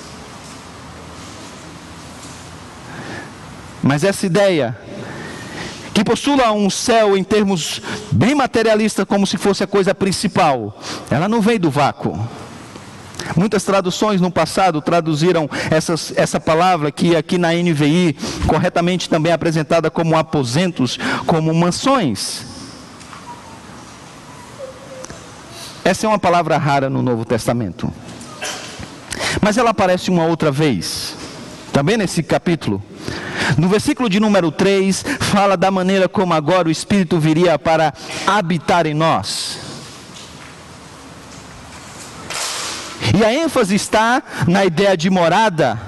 Mas 3.81 4.03
essa 4.03 4.25
ideia 4.25 4.77
que 5.93 6.03
postula 6.03 6.51
um 6.51 6.69
céu 6.69 7.17
em 7.17 7.23
termos 7.23 7.81
bem 8.11 8.35
materialistas, 8.35 9.03
como 9.05 9.25
se 9.25 9.35
fosse 9.35 9.63
a 9.63 9.67
coisa 9.67 9.95
principal, 9.95 10.79
ela 11.09 11.27
não 11.27 11.41
vem 11.41 11.59
do 11.59 11.71
vácuo. 11.71 12.19
Muitas 13.35 13.63
traduções 13.63 14.21
no 14.21 14.31
passado 14.31 14.81
traduziram 14.81 15.49
essas, 15.71 16.13
essa 16.15 16.39
palavra 16.39 16.91
que 16.91 17.15
aqui 17.15 17.37
na 17.37 17.51
NVI, 17.51 18.15
corretamente 18.45 19.09
também 19.09 19.31
apresentada 19.31 19.89
como 19.89 20.15
aposentos, 20.15 20.99
como 21.25 21.53
mansões. 21.53 22.45
Essa 25.83 26.05
é 26.05 26.09
uma 26.09 26.19
palavra 26.19 26.57
rara 26.57 26.89
no 26.89 27.01
Novo 27.01 27.25
Testamento. 27.25 27.91
Mas 29.41 29.57
ela 29.57 29.71
aparece 29.71 30.09
uma 30.09 30.25
outra 30.25 30.51
vez, 30.51 31.15
também 31.71 31.97
nesse 31.97 32.21
capítulo, 32.21 32.83
no 33.57 33.69
versículo 33.69 34.10
de 34.10 34.19
número 34.19 34.51
3, 34.51 35.03
fala 35.19 35.55
da 35.55 35.71
maneira 35.71 36.10
como 36.10 36.33
agora 36.33 36.67
o 36.67 36.71
Espírito 36.71 37.19
viria 37.19 37.57
para 37.57 37.93
habitar 38.25 38.86
em 38.86 38.93
nós. 38.93 39.60
E 43.17 43.23
a 43.23 43.33
ênfase 43.33 43.75
está 43.75 44.21
na 44.47 44.65
ideia 44.65 44.97
de 44.97 45.10
morada, 45.10 45.79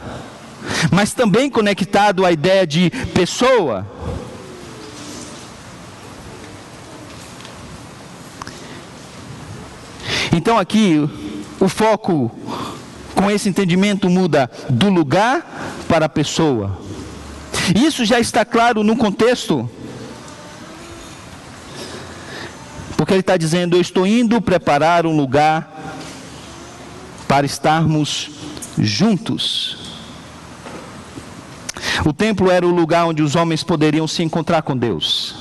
mas 0.91 1.13
também 1.13 1.49
conectado 1.49 2.25
à 2.25 2.31
ideia 2.31 2.65
de 2.65 2.89
pessoa. 3.13 3.85
Então 10.31 10.57
aqui 10.57 11.09
o 11.59 11.67
foco 11.67 12.31
com 13.13 13.29
esse 13.29 13.49
entendimento 13.49 14.09
muda 14.09 14.49
do 14.69 14.89
lugar 14.89 15.83
para 15.87 16.05
a 16.05 16.09
pessoa. 16.09 16.79
Isso 17.75 18.05
já 18.05 18.19
está 18.19 18.43
claro 18.43 18.83
no 18.83 18.95
contexto. 18.95 19.69
Porque 22.97 23.13
ele 23.13 23.21
está 23.21 23.37
dizendo: 23.37 23.77
Eu 23.77 23.81
estou 23.81 24.05
indo 24.05 24.41
preparar 24.41 25.05
um 25.05 25.15
lugar 25.15 25.95
para 27.27 27.45
estarmos 27.45 28.29
juntos. 28.77 29.77
O 32.05 32.13
templo 32.13 32.49
era 32.49 32.65
o 32.65 32.71
lugar 32.71 33.05
onde 33.05 33.21
os 33.21 33.35
homens 33.35 33.63
poderiam 33.63 34.07
se 34.07 34.23
encontrar 34.23 34.61
com 34.61 34.75
Deus. 34.75 35.35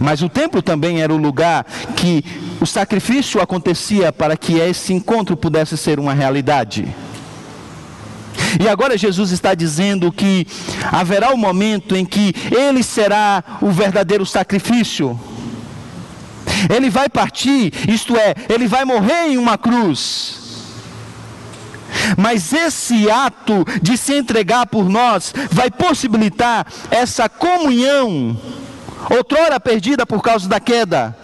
Mas 0.00 0.22
o 0.22 0.28
templo 0.28 0.62
também 0.62 1.02
era 1.02 1.12
o 1.12 1.16
lugar 1.16 1.64
que 1.96 2.24
o 2.60 2.66
sacrifício 2.66 3.40
acontecia 3.40 4.12
para 4.12 4.36
que 4.36 4.58
esse 4.58 4.92
encontro 4.92 5.36
pudesse 5.36 5.76
ser 5.76 5.98
uma 5.98 6.14
realidade. 6.14 6.88
E 8.58 8.68
agora 8.68 8.96
Jesus 8.96 9.30
está 9.30 9.54
dizendo 9.54 10.10
que 10.10 10.46
haverá 10.90 11.30
o 11.30 11.34
um 11.34 11.38
momento 11.38 11.94
em 11.94 12.04
que 12.04 12.34
ele 12.50 12.82
será 12.82 13.42
o 13.60 13.70
verdadeiro 13.70 14.24
sacrifício. 14.24 15.18
Ele 16.74 16.90
vai 16.90 17.08
partir, 17.08 17.72
isto 17.88 18.16
é, 18.16 18.34
ele 18.48 18.66
vai 18.66 18.84
morrer 18.84 19.28
em 19.28 19.38
uma 19.38 19.56
cruz. 19.56 20.38
Mas 22.16 22.52
esse 22.52 23.10
ato 23.10 23.64
de 23.82 23.96
se 23.96 24.14
entregar 24.14 24.66
por 24.66 24.88
nós 24.88 25.32
vai 25.50 25.70
possibilitar 25.70 26.66
essa 26.90 27.28
comunhão, 27.28 28.36
outrora 29.10 29.58
perdida 29.58 30.06
por 30.06 30.22
causa 30.22 30.48
da 30.48 30.60
queda, 30.60 31.16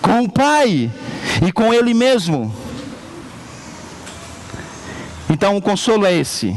com 0.00 0.22
o 0.22 0.30
Pai 0.30 0.90
e 1.44 1.52
com 1.52 1.72
Ele 1.72 1.92
mesmo. 1.92 2.65
Então 5.28 5.56
o 5.56 5.62
consolo 5.62 6.06
é 6.06 6.12
esse. 6.12 6.56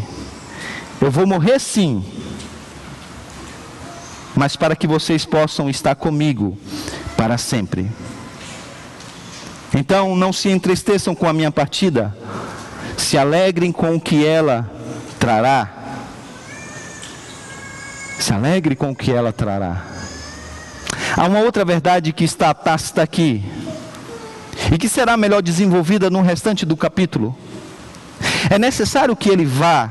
Eu 1.01 1.09
vou 1.09 1.25
morrer 1.25 1.59
sim, 1.59 2.03
mas 4.35 4.55
para 4.55 4.75
que 4.75 4.85
vocês 4.85 5.25
possam 5.25 5.69
estar 5.69 5.95
comigo 5.95 6.57
para 7.15 7.37
sempre. 7.37 7.89
Então 9.73 10.15
não 10.15 10.33
se 10.33 10.49
entristeçam 10.49 11.15
com 11.15 11.27
a 11.27 11.33
minha 11.33 11.51
partida, 11.51 12.15
se 12.97 13.17
alegrem 13.17 13.71
com 13.71 13.95
o 13.95 14.01
que 14.01 14.25
ela 14.25 14.69
trará. 15.19 15.75
Se 18.19 18.33
alegre 18.33 18.75
com 18.75 18.91
o 18.91 18.95
que 18.95 19.11
ela 19.11 19.31
trará. 19.31 19.85
Há 21.15 21.25
uma 21.25 21.39
outra 21.39 21.63
verdade 21.63 22.11
que 22.11 22.23
está 22.23 22.53
tácita 22.53 23.01
aqui, 23.01 23.43
e 24.71 24.77
que 24.77 24.89
será 24.89 25.15
melhor 25.15 25.41
desenvolvida 25.41 26.09
no 26.09 26.21
restante 26.21 26.65
do 26.65 26.75
capítulo. 26.75 27.35
É 28.49 28.59
necessário 28.59 29.15
que 29.15 29.29
ele 29.29 29.45
vá, 29.45 29.89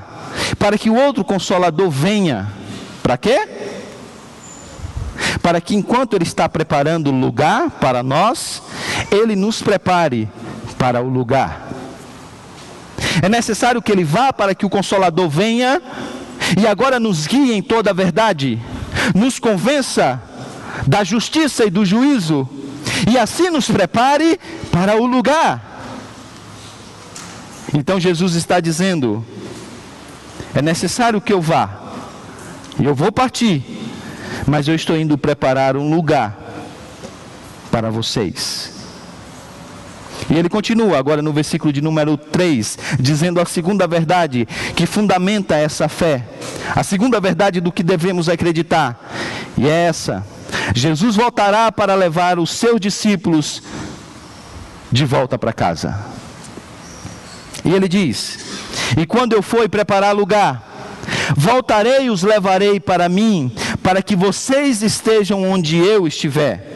para 0.58 0.78
que 0.78 0.88
o 0.88 0.94
outro 0.94 1.24
consolador 1.24 1.90
venha. 1.90 2.48
Para 3.02 3.16
quê? 3.16 3.48
Para 5.42 5.60
que 5.60 5.74
enquanto 5.74 6.14
ele 6.14 6.24
está 6.24 6.48
preparando 6.48 7.10
o 7.10 7.20
lugar 7.20 7.70
para 7.70 8.02
nós, 8.02 8.62
ele 9.10 9.34
nos 9.34 9.60
prepare 9.62 10.28
para 10.78 11.00
o 11.00 11.08
lugar. 11.08 11.68
É 13.22 13.28
necessário 13.28 13.82
que 13.82 13.90
ele 13.90 14.04
vá 14.04 14.32
para 14.32 14.54
que 14.54 14.64
o 14.64 14.70
Consolador 14.70 15.28
venha 15.28 15.82
e 16.56 16.66
agora 16.66 17.00
nos 17.00 17.26
guie 17.26 17.52
em 17.52 17.62
toda 17.62 17.90
a 17.90 17.94
verdade, 17.94 18.60
nos 19.14 19.38
convença 19.38 20.22
da 20.86 21.02
justiça 21.02 21.64
e 21.64 21.70
do 21.70 21.84
juízo, 21.84 22.48
e 23.10 23.18
assim 23.18 23.50
nos 23.50 23.68
prepare 23.70 24.38
para 24.70 24.96
o 24.96 25.06
lugar. 25.06 25.67
Então 27.72 28.00
Jesus 28.00 28.34
está 28.34 28.60
dizendo: 28.60 29.24
é 30.54 30.62
necessário 30.62 31.20
que 31.20 31.32
eu 31.32 31.40
vá, 31.40 31.70
eu 32.82 32.94
vou 32.94 33.12
partir, 33.12 33.62
mas 34.46 34.68
eu 34.68 34.74
estou 34.74 34.96
indo 34.96 35.18
preparar 35.18 35.76
um 35.76 35.94
lugar 35.94 36.36
para 37.70 37.90
vocês. 37.90 38.76
E 40.30 40.34
ele 40.34 40.48
continua 40.48 40.98
agora 40.98 41.22
no 41.22 41.32
versículo 41.32 41.72
de 41.72 41.80
número 41.80 42.16
3, 42.16 42.78
dizendo 43.00 43.40
a 43.40 43.46
segunda 43.46 43.86
verdade 43.86 44.46
que 44.74 44.84
fundamenta 44.84 45.54
essa 45.54 45.88
fé. 45.88 46.24
A 46.74 46.82
segunda 46.82 47.20
verdade 47.20 47.60
do 47.60 47.72
que 47.72 47.82
devemos 47.82 48.28
acreditar. 48.28 48.98
E 49.56 49.66
é 49.66 49.86
essa: 49.86 50.26
Jesus 50.74 51.16
voltará 51.16 51.72
para 51.72 51.94
levar 51.94 52.38
os 52.38 52.50
seus 52.50 52.80
discípulos 52.80 53.62
de 54.90 55.04
volta 55.04 55.38
para 55.38 55.52
casa. 55.52 56.17
E 57.68 57.74
ele 57.74 57.86
diz: 57.86 58.38
E 58.96 59.04
quando 59.04 59.34
eu 59.34 59.42
for 59.42 59.68
preparar 59.68 60.16
lugar, 60.16 60.66
voltarei 61.36 62.06
e 62.06 62.10
os 62.10 62.22
levarei 62.22 62.80
para 62.80 63.10
mim, 63.10 63.52
para 63.82 64.00
que 64.00 64.16
vocês 64.16 64.82
estejam 64.82 65.44
onde 65.44 65.76
eu 65.76 66.06
estiver. 66.06 66.66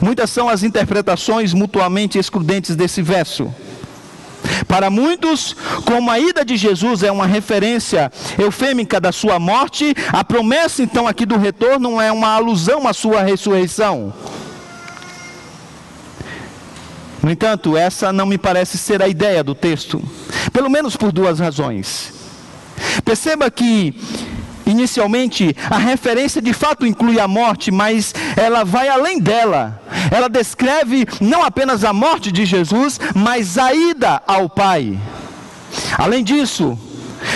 Muitas 0.00 0.30
são 0.30 0.48
as 0.48 0.62
interpretações 0.62 1.52
mutuamente 1.52 2.18
excludentes 2.18 2.74
desse 2.74 3.02
verso. 3.02 3.54
Para 4.66 4.88
muitos, 4.88 5.54
como 5.84 6.10
a 6.10 6.18
ida 6.18 6.46
de 6.46 6.56
Jesus 6.56 7.02
é 7.02 7.12
uma 7.12 7.26
referência 7.26 8.10
eufêmica 8.38 8.98
da 8.98 9.12
sua 9.12 9.38
morte, 9.38 9.94
a 10.10 10.24
promessa 10.24 10.82
então 10.82 11.06
aqui 11.06 11.26
do 11.26 11.36
retorno 11.36 12.00
é 12.00 12.10
uma 12.10 12.34
alusão 12.34 12.88
à 12.88 12.94
sua 12.94 13.22
ressurreição. 13.22 14.14
No 17.22 17.30
entanto, 17.30 17.76
essa 17.76 18.12
não 18.12 18.26
me 18.26 18.38
parece 18.38 18.78
ser 18.78 19.02
a 19.02 19.08
ideia 19.08 19.42
do 19.42 19.54
texto, 19.54 20.02
pelo 20.52 20.70
menos 20.70 20.96
por 20.96 21.12
duas 21.12 21.40
razões. 21.40 22.12
Perceba 23.04 23.50
que 23.50 23.94
Inicialmente, 24.68 25.56
a 25.70 25.78
referência 25.78 26.42
de 26.42 26.52
fato 26.52 26.84
inclui 26.84 27.18
a 27.18 27.26
morte, 27.26 27.70
mas 27.70 28.14
ela 28.36 28.64
vai 28.64 28.86
além 28.86 29.18
dela. 29.18 29.80
Ela 30.10 30.28
descreve 30.28 31.06
não 31.22 31.42
apenas 31.42 31.84
a 31.84 31.92
morte 31.94 32.30
de 32.30 32.44
Jesus, 32.44 33.00
mas 33.14 33.56
a 33.56 33.72
ida 33.72 34.22
ao 34.26 34.46
Pai. 34.46 34.98
Além 35.96 36.22
disso, 36.22 36.78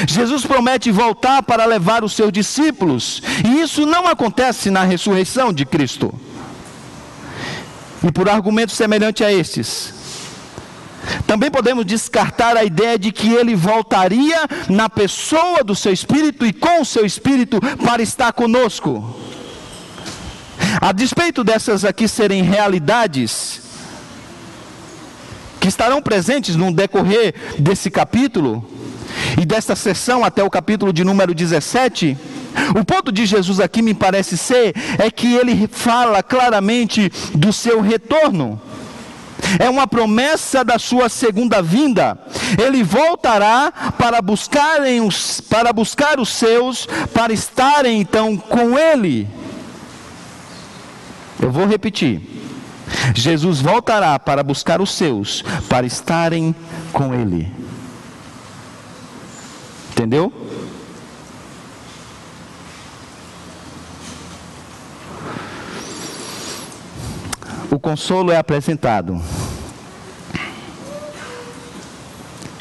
Jesus 0.07 0.45
promete 0.45 0.91
voltar 0.91 1.43
para 1.43 1.65
levar 1.65 2.05
os 2.05 2.13
seus 2.13 2.31
discípulos, 2.31 3.23
e 3.43 3.63
isso 3.63 3.87
não 3.87 4.07
acontece 4.07 4.71
na 4.71 4.85
ressurreição 4.85 5.55
de 5.55 5.65
Cristo. 5.65 6.13
E 8.05 8.11
por 8.11 8.29
argumento 8.29 8.73
semelhante 8.73 9.23
a 9.23 9.33
estes, 9.33 9.95
também 11.27 11.51
podemos 11.51 11.85
descartar 11.85 12.57
a 12.57 12.65
ideia 12.65 12.99
de 12.99 13.13
que 13.13 13.33
ele 13.33 13.55
voltaria 13.55 14.47
na 14.69 14.89
pessoa 14.89 15.65
do 15.65 15.75
seu 15.75 15.93
espírito 15.93 16.45
e 16.47 16.53
com 16.53 16.81
o 16.81 16.85
seu 16.85 17.05
espírito 17.05 17.61
para 17.85 18.03
estar 18.03 18.33
conosco. 18.33 19.17
A 20.81 20.93
despeito 20.93 21.45
dessas 21.45 21.85
aqui 21.85 22.09
serem 22.09 22.43
realidades 22.43 23.61
que 25.61 25.69
estarão 25.69 26.03
presentes 26.03 26.57
no 26.57 26.73
decorrer 26.73 27.35
desse 27.59 27.91
capítulo 27.91 28.69
e 29.41 29.45
desta 29.45 29.77
sessão 29.77 30.25
até 30.25 30.43
o 30.43 30.51
capítulo 30.51 30.93
de 30.93 31.05
número 31.05 31.35
17, 31.35 32.17
o 32.79 32.85
ponto 32.85 33.11
de 33.11 33.27
Jesus 33.27 33.61
aqui 33.61 33.83
me 33.83 33.95
parece 33.95 34.37
ser 34.37 34.75
é 34.99 35.11
que 35.11 35.35
ele 35.35 35.69
fala 35.69 36.23
claramente 36.23 37.11
do 37.35 37.53
seu 37.53 37.81
retorno 37.81 38.61
é 39.59 39.69
uma 39.69 39.87
promessa 39.87 40.65
da 40.65 40.79
sua 40.79 41.09
segunda 41.09 41.63
vinda. 41.63 42.19
Ele 42.63 42.83
voltará 42.83 43.73
para 43.99 44.23
buscarem 44.23 45.01
os, 45.01 45.41
para 45.41 45.73
buscar 45.73 46.21
os 46.21 46.29
seus, 46.31 46.87
para 47.13 47.33
estarem 47.33 48.01
então 48.01 48.37
com 48.37 48.79
ele. 48.79 49.29
Eu 51.41 51.51
vou 51.51 51.67
repetir. 51.67 52.21
Jesus 53.15 53.61
voltará 53.61 54.19
para 54.19 54.43
buscar 54.43 54.81
os 54.81 54.93
seus, 54.93 55.43
para 55.69 55.87
estarem 55.87 56.55
com 56.93 57.15
ele. 57.15 57.51
Entendeu? 59.91 60.33
O 67.73 67.81
consolo 67.81 68.31
é 68.31 68.37
apresentado. 68.37 69.19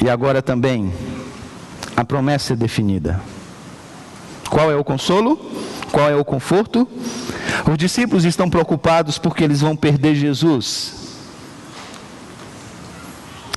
E 0.01 0.09
agora 0.09 0.41
também 0.41 0.93
a 1.97 2.05
promessa 2.05 2.53
é 2.53 2.55
definida. 2.55 3.19
Qual 4.49 4.71
é 4.71 4.75
o 4.75 4.85
consolo? 4.85 5.37
Qual 5.91 6.09
é 6.09 6.15
o 6.15 6.23
conforto? 6.23 6.87
Os 7.69 7.77
discípulos 7.77 8.23
estão 8.23 8.49
preocupados 8.49 9.17
porque 9.17 9.43
eles 9.43 9.59
vão 9.59 9.75
perder 9.75 10.15
Jesus. 10.15 10.93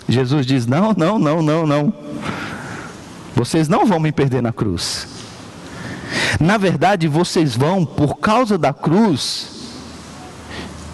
Jesus 0.08 0.44
diz: 0.44 0.66
Não, 0.66 0.92
não, 0.92 1.20
não, 1.20 1.40
não, 1.40 1.64
não. 1.64 1.94
Vocês 3.36 3.68
não 3.68 3.86
vão 3.86 4.00
me 4.00 4.10
perder 4.10 4.42
na 4.42 4.52
cruz. 4.52 5.06
Na 6.40 6.58
verdade, 6.58 7.06
vocês 7.06 7.56
vão, 7.56 7.86
por 7.86 8.16
causa 8.16 8.58
da 8.58 8.72
cruz, 8.72 9.53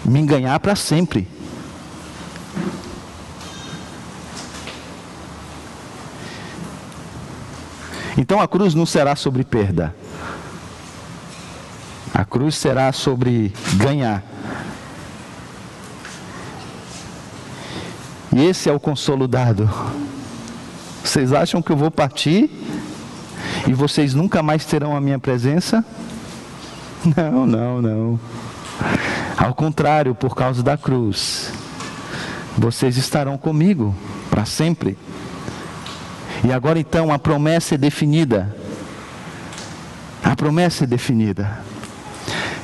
me 0.05 0.19
enganhar 0.19 0.59
para 0.59 0.75
sempre. 0.75 1.27
Então 8.17 8.39
a 8.39 8.47
cruz 8.47 8.73
não 8.73 8.85
será 8.85 9.15
sobre 9.15 9.43
perda. 9.43 9.95
A 12.13 12.25
cruz 12.25 12.55
será 12.55 12.91
sobre 12.91 13.53
ganhar. 13.75 14.23
E 18.33 18.45
esse 18.45 18.69
é 18.69 18.73
o 18.73 18.79
consolo 18.79 19.27
dado. 19.27 19.69
Vocês 21.03 21.33
acham 21.33 21.61
que 21.61 21.71
eu 21.71 21.77
vou 21.77 21.91
partir 21.91 22.49
e 23.67 23.73
vocês 23.73 24.13
nunca 24.13 24.43
mais 24.43 24.65
terão 24.65 24.95
a 24.95 25.01
minha 25.01 25.19
presença? 25.19 25.83
Não, 27.17 27.47
não, 27.47 27.81
não. 27.81 28.19
Ao 29.41 29.55
contrário, 29.55 30.13
por 30.13 30.35
causa 30.35 30.61
da 30.61 30.77
cruz, 30.77 31.51
vocês 32.55 32.95
estarão 32.95 33.39
comigo 33.39 33.95
para 34.29 34.45
sempre. 34.45 34.95
E 36.43 36.51
agora 36.51 36.77
então 36.77 37.11
a 37.11 37.17
promessa 37.17 37.73
é 37.73 37.77
definida. 37.77 38.55
A 40.23 40.35
promessa 40.35 40.83
é 40.83 40.87
definida. 40.87 41.57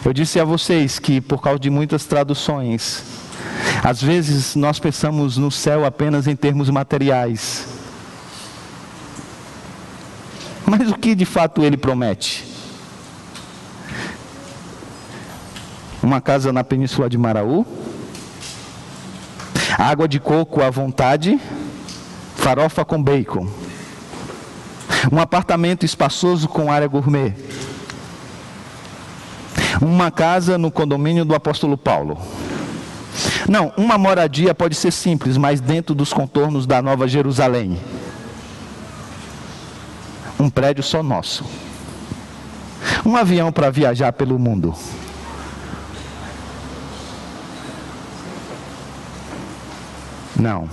Eu 0.06 0.14
disse 0.14 0.40
a 0.40 0.44
vocês 0.46 1.00
que 1.00 1.20
por 1.20 1.42
causa 1.42 1.60
de 1.60 1.72
muitas 1.72 2.06
traduções, 2.06 3.04
às 3.84 4.00
vezes 4.00 4.56
nós 4.56 4.78
pensamos 4.78 5.36
no 5.36 5.50
céu 5.50 5.84
apenas 5.84 6.28
em 6.28 6.36
termos 6.36 6.70
materiais. 6.70 7.68
Mas 10.64 10.92
o 10.92 10.96
que 10.96 11.16
de 11.16 11.26
fato 11.26 11.64
ele 11.64 11.76
promete? 11.76 12.47
Uma 16.08 16.22
casa 16.22 16.54
na 16.54 16.64
península 16.64 17.10
de 17.10 17.18
Maraú, 17.18 17.66
água 19.78 20.08
de 20.08 20.22
coco 20.22 20.64
à 20.64 20.70
vontade, 20.70 21.38
farofa 22.38 22.86
com 22.86 23.04
bacon, 23.04 23.46
um 25.12 25.20
apartamento 25.20 25.86
espaçoso 25.86 26.48
com 26.48 26.72
área 26.72 26.88
gourmet, 26.88 27.34
uma 29.82 30.10
casa 30.10 30.58
no 30.58 30.72
condomínio 30.72 31.26
do 31.26 31.36
apóstolo 31.36 31.78
Paulo. 31.78 32.18
Não, 33.50 33.74
uma 33.76 33.98
moradia 33.98 34.56
pode 34.56 34.76
ser 34.76 34.94
simples, 34.94 35.36
mas 35.36 35.60
dentro 35.60 35.94
dos 35.94 36.14
contornos 36.14 36.66
da 36.66 36.82
Nova 36.82 37.06
Jerusalém. 37.06 37.78
Um 40.40 40.50
prédio 40.50 40.86
só 40.86 41.04
nosso. 41.04 41.44
Um 43.06 43.18
avião 43.18 43.52
para 43.52 43.70
viajar 43.70 44.14
pelo 44.14 44.40
mundo. 44.40 44.74
Não. 50.40 50.70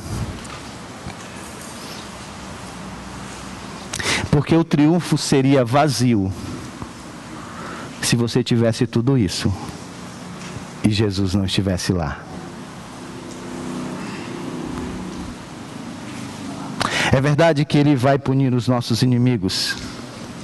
Porque 4.31 4.55
o 4.55 4.65
triunfo 4.65 5.17
seria 5.17 5.65
vazio 5.65 6.33
se 8.03 8.17
você 8.17 8.43
tivesse 8.43 8.87
tudo 8.87 9.17
isso 9.17 9.53
e 10.85 10.91
Jesus 10.91 11.35
não 11.35 11.45
estivesse 11.45 11.93
lá. 11.93 12.21
É 17.11 17.21
verdade 17.21 17.65
que 17.65 17.79
Ele 17.79 17.95
vai 17.95 18.19
punir 18.19 18.53
os 18.53 18.67
nossos 18.67 19.03
inimigos, 19.03 19.77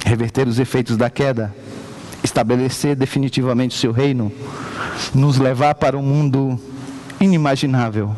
reverter 0.07 0.47
os 0.47 0.59
efeitos 0.59 0.97
da 0.97 1.11
queda, 1.11 1.55
estabelecer 2.23 2.95
definitivamente 2.95 3.77
o 3.77 3.79
seu 3.79 3.91
reino, 3.91 4.33
nos 5.13 5.37
levar 5.37 5.75
para 5.75 5.99
um 5.99 6.03
mundo 6.03 6.59
inimaginável. 7.21 8.15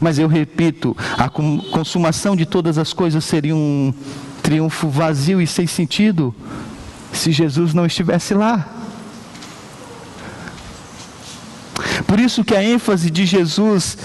Mas 0.00 0.18
eu 0.18 0.26
repito, 0.26 0.96
a 1.18 1.28
consumação 1.28 2.34
de 2.34 2.46
todas 2.46 2.78
as 2.78 2.92
coisas 2.92 3.24
seria 3.24 3.54
um 3.54 3.92
triunfo 4.42 4.88
vazio 4.88 5.40
e 5.40 5.46
sem 5.46 5.66
sentido 5.66 6.34
se 7.12 7.30
Jesus 7.30 7.74
não 7.74 7.84
estivesse 7.84 8.32
lá. 8.32 8.66
Por 12.06 12.18
isso 12.18 12.42
que 12.42 12.54
a 12.54 12.64
ênfase 12.64 13.10
de 13.10 13.26
Jesus 13.26 13.98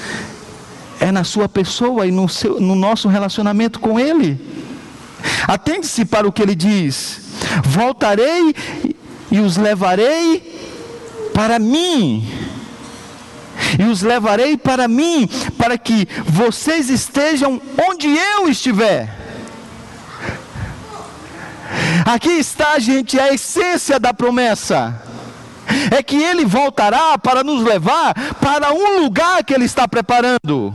é 1.00 1.12
na 1.12 1.24
sua 1.24 1.48
pessoa 1.48 2.06
e 2.06 2.12
no, 2.12 2.28
seu, 2.28 2.60
no 2.60 2.76
nosso 2.76 3.08
relacionamento 3.08 3.80
com 3.80 4.00
Ele. 4.00 4.40
Atende-se 5.48 6.06
para 6.06 6.28
o 6.28 6.32
que 6.32 6.42
Ele 6.42 6.56
diz: 6.56 7.22
Voltarei 7.64 8.54
e 9.32 9.40
os 9.40 9.58
levarei 9.58 10.44
para 11.34 11.58
mim. 11.60 12.28
E 13.80 13.84
os 13.84 14.02
levarei 14.02 14.58
para 14.58 14.88
mim, 14.88 15.28
para 15.58 15.78
que 15.78 16.08
vocês 16.26 16.90
estejam 16.90 17.62
onde 17.90 18.08
eu 18.08 18.50
estiver. 18.50 19.10
Aqui 22.06 22.30
está, 22.30 22.78
gente, 22.80 23.20
a 23.20 23.34
essência 23.34 24.00
da 24.00 24.14
promessa. 24.14 25.02
É 25.90 26.04
que 26.04 26.16
ele 26.16 26.46
voltará 26.46 27.18
para 27.18 27.44
nos 27.44 27.64
levar 27.64 28.14
para 28.40 28.72
um 28.72 29.02
lugar 29.02 29.44
que 29.44 29.54
ele 29.54 29.66
está 29.66 29.88
preparando. 29.88 30.74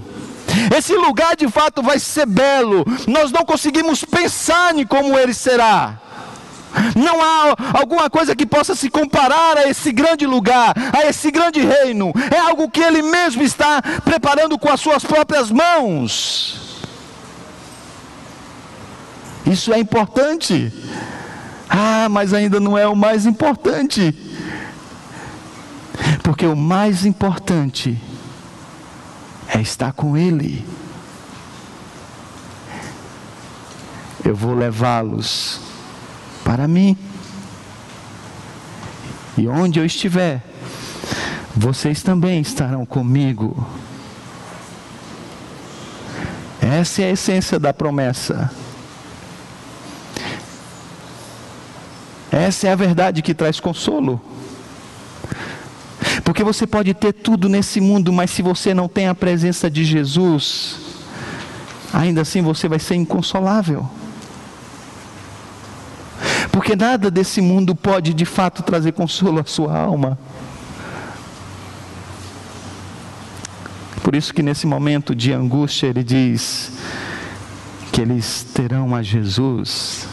Esse 0.76 0.94
lugar 0.94 1.36
de 1.36 1.48
fato 1.48 1.82
vai 1.82 1.98
ser 1.98 2.26
belo. 2.26 2.84
Nós 3.06 3.30
não 3.30 3.44
conseguimos 3.44 4.04
pensar 4.04 4.76
em 4.76 4.84
como 4.84 5.16
ele 5.18 5.32
será. 5.32 5.98
Não 6.94 7.20
há 7.20 7.78
alguma 7.78 8.08
coisa 8.08 8.36
que 8.36 8.46
possa 8.46 8.74
se 8.74 8.88
comparar 8.88 9.58
a 9.58 9.68
esse 9.68 9.92
grande 9.92 10.26
lugar, 10.26 10.74
a 10.92 11.06
esse 11.06 11.30
grande 11.30 11.60
reino. 11.60 12.12
É 12.30 12.38
algo 12.38 12.70
que 12.70 12.80
ele 12.80 13.02
mesmo 13.02 13.42
está 13.42 13.82
preparando 14.04 14.58
com 14.58 14.68
as 14.70 14.80
suas 14.80 15.04
próprias 15.04 15.50
mãos. 15.50 16.80
Isso 19.46 19.72
é 19.72 19.78
importante. 19.78 20.72
Ah, 21.68 22.08
mas 22.08 22.32
ainda 22.32 22.60
não 22.60 22.76
é 22.76 22.86
o 22.86 22.96
mais 22.96 23.26
importante. 23.26 24.14
Porque 26.22 26.46
o 26.46 26.56
mais 26.56 27.04
importante 27.04 28.00
é 29.48 29.60
estar 29.60 29.92
com 29.92 30.16
Ele. 30.16 30.64
Eu 34.24 34.36
vou 34.36 34.54
levá-los 34.54 35.69
para 36.50 36.66
mim. 36.66 36.96
E 39.38 39.46
onde 39.46 39.78
eu 39.78 39.86
estiver, 39.86 40.42
vocês 41.54 42.02
também 42.02 42.40
estarão 42.40 42.84
comigo. 42.84 43.64
Essa 46.60 47.02
é 47.02 47.04
a 47.04 47.10
essência 47.10 47.56
da 47.56 47.72
promessa. 47.72 48.50
Essa 52.32 52.66
é 52.66 52.72
a 52.72 52.76
verdade 52.76 53.22
que 53.22 53.32
traz 53.32 53.60
consolo. 53.60 54.20
Porque 56.24 56.42
você 56.42 56.66
pode 56.66 56.94
ter 56.94 57.12
tudo 57.12 57.48
nesse 57.48 57.80
mundo, 57.80 58.12
mas 58.12 58.32
se 58.32 58.42
você 58.42 58.74
não 58.74 58.88
tem 58.88 59.06
a 59.06 59.14
presença 59.14 59.70
de 59.70 59.84
Jesus, 59.84 60.80
ainda 61.92 62.22
assim 62.22 62.42
você 62.42 62.66
vai 62.66 62.80
ser 62.80 62.96
inconsolável. 62.96 63.99
Porque 66.52 66.74
nada 66.74 67.10
desse 67.10 67.40
mundo 67.40 67.74
pode 67.74 68.12
de 68.12 68.24
fato 68.24 68.62
trazer 68.62 68.92
consolo 68.92 69.40
à 69.40 69.44
sua 69.44 69.76
alma. 69.76 70.18
Por 74.02 74.14
isso 74.14 74.34
que 74.34 74.42
nesse 74.42 74.66
momento 74.66 75.14
de 75.14 75.32
angústia 75.32 75.86
ele 75.86 76.02
diz 76.02 76.72
que 77.92 78.00
eles 78.00 78.44
terão 78.54 78.94
a 78.94 79.02
Jesus 79.02 80.08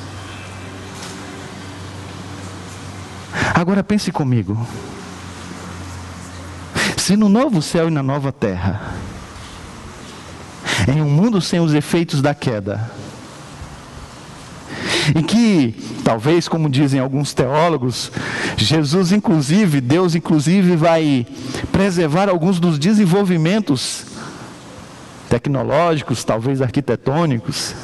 Agora 3.58 3.84
pense 3.84 4.12
comigo. 4.12 4.56
Se 6.96 7.18
no 7.18 7.28
novo 7.28 7.60
céu 7.60 7.88
e 7.88 7.92
na 7.92 8.04
nova 8.04 8.32
terra, 8.32 8.94
em 10.88 11.02
um 11.02 11.10
mundo 11.10 11.42
sem 11.42 11.60
os 11.60 11.74
efeitos 11.74 12.22
da 12.22 12.36
queda, 12.36 12.88
em 15.16 15.22
que, 15.22 15.74
talvez, 16.04 16.48
como 16.48 16.70
dizem 16.70 17.00
alguns 17.00 17.34
teólogos, 17.34 18.12
Jesus, 18.56 19.12
inclusive, 19.12 19.82
Deus, 19.82 20.16
inclusive, 20.16 20.76
vai 20.76 21.26
preservar 21.72 22.30
alguns 22.30 22.60
dos 22.60 22.78
desenvolvimentos 22.80 24.06
tecnológicos, 25.30 26.24
talvez 26.24 26.62
arquitetônicos. 26.62 27.76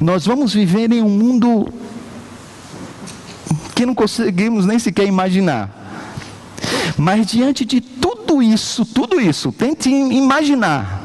Nós 0.00 0.26
vamos 0.26 0.54
viver 0.54 0.90
em 0.92 1.02
um 1.02 1.08
mundo 1.08 1.68
que 3.74 3.84
não 3.84 3.94
conseguimos 3.94 4.66
nem 4.66 4.78
sequer 4.78 5.06
imaginar. 5.06 5.82
Mas 6.96 7.26
diante 7.26 7.64
de 7.64 7.80
tudo 7.80 8.42
isso, 8.42 8.84
tudo 8.84 9.20
isso, 9.20 9.52
tente 9.52 9.90
imaginar. 9.90 11.03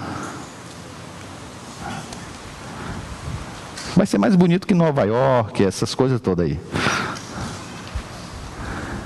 Vai 4.00 4.08
ser 4.08 4.18
mais 4.18 4.34
bonito 4.34 4.66
que 4.66 4.74
Nova 4.74 5.04
York, 5.04 5.62
essas 5.62 5.94
coisas 5.94 6.22
todas 6.22 6.46
aí. 6.46 6.58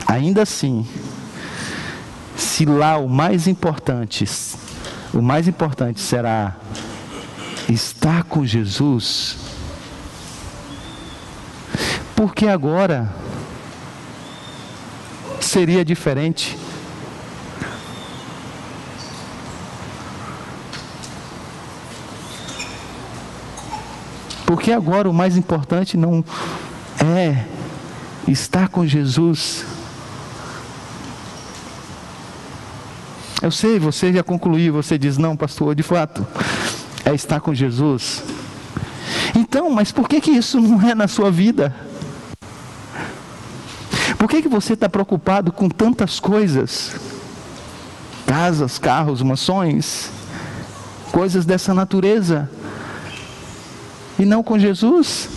Ainda 0.05 0.43
assim, 0.43 0.87
se 2.35 2.63
lá 2.63 2.97
o 2.97 3.09
mais 3.09 3.47
importante, 3.47 4.23
o 5.11 5.19
mais 5.19 5.47
importante 5.47 5.99
será 5.99 6.55
estar 7.67 8.23
com 8.25 8.45
Jesus, 8.45 9.37
porque 12.15 12.45
agora 12.45 13.11
seria 15.41 15.83
diferente. 15.83 16.55
Porque 24.45 24.71
agora 24.71 25.09
o 25.09 25.13
mais 25.13 25.37
importante 25.37 25.97
não 25.97 26.23
é 26.99 27.45
estar 28.27 28.69
com 28.69 28.85
Jesus. 28.85 29.65
Eu 33.41 33.51
sei, 33.51 33.77
você 33.77 34.13
já 34.13 34.23
concluiu, 34.23 34.73
você 34.73 34.97
diz, 34.97 35.17
não, 35.17 35.35
pastor, 35.35 35.75
de 35.75 35.83
fato, 35.83 36.25
é 37.03 37.13
estar 37.13 37.41
com 37.41 37.53
Jesus. 37.53 38.23
Então, 39.35 39.69
mas 39.69 39.91
por 39.91 40.07
que, 40.07 40.21
que 40.21 40.31
isso 40.31 40.61
não 40.61 40.81
é 40.81 40.95
na 40.95 41.07
sua 41.07 41.29
vida? 41.29 41.75
Por 44.17 44.29
que, 44.29 44.41
que 44.41 44.47
você 44.47 44.73
está 44.73 44.87
preocupado 44.87 45.51
com 45.51 45.67
tantas 45.67 46.19
coisas? 46.19 46.95
Casas, 48.25 48.79
carros, 48.79 49.21
mansões, 49.21 50.09
coisas 51.11 51.45
dessa 51.45 51.73
natureza. 51.73 52.49
E 54.23 54.25
não 54.25 54.41
com 54.41 54.57
Jesus? 54.57 55.27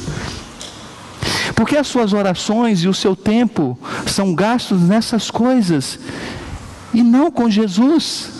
Porque 1.57 1.77
as 1.77 1.89
suas 1.89 2.13
orações 2.13 2.85
e 2.85 2.89
o 2.89 2.95
seu 2.95 3.17
tempo 3.17 3.77
são 4.07 4.33
gastos 4.33 4.81
nessas 4.81 5.29
coisas 5.29 5.99
e 6.95 7.03
não 7.03 7.29
com 7.29 7.51
Jesus. 7.51 8.31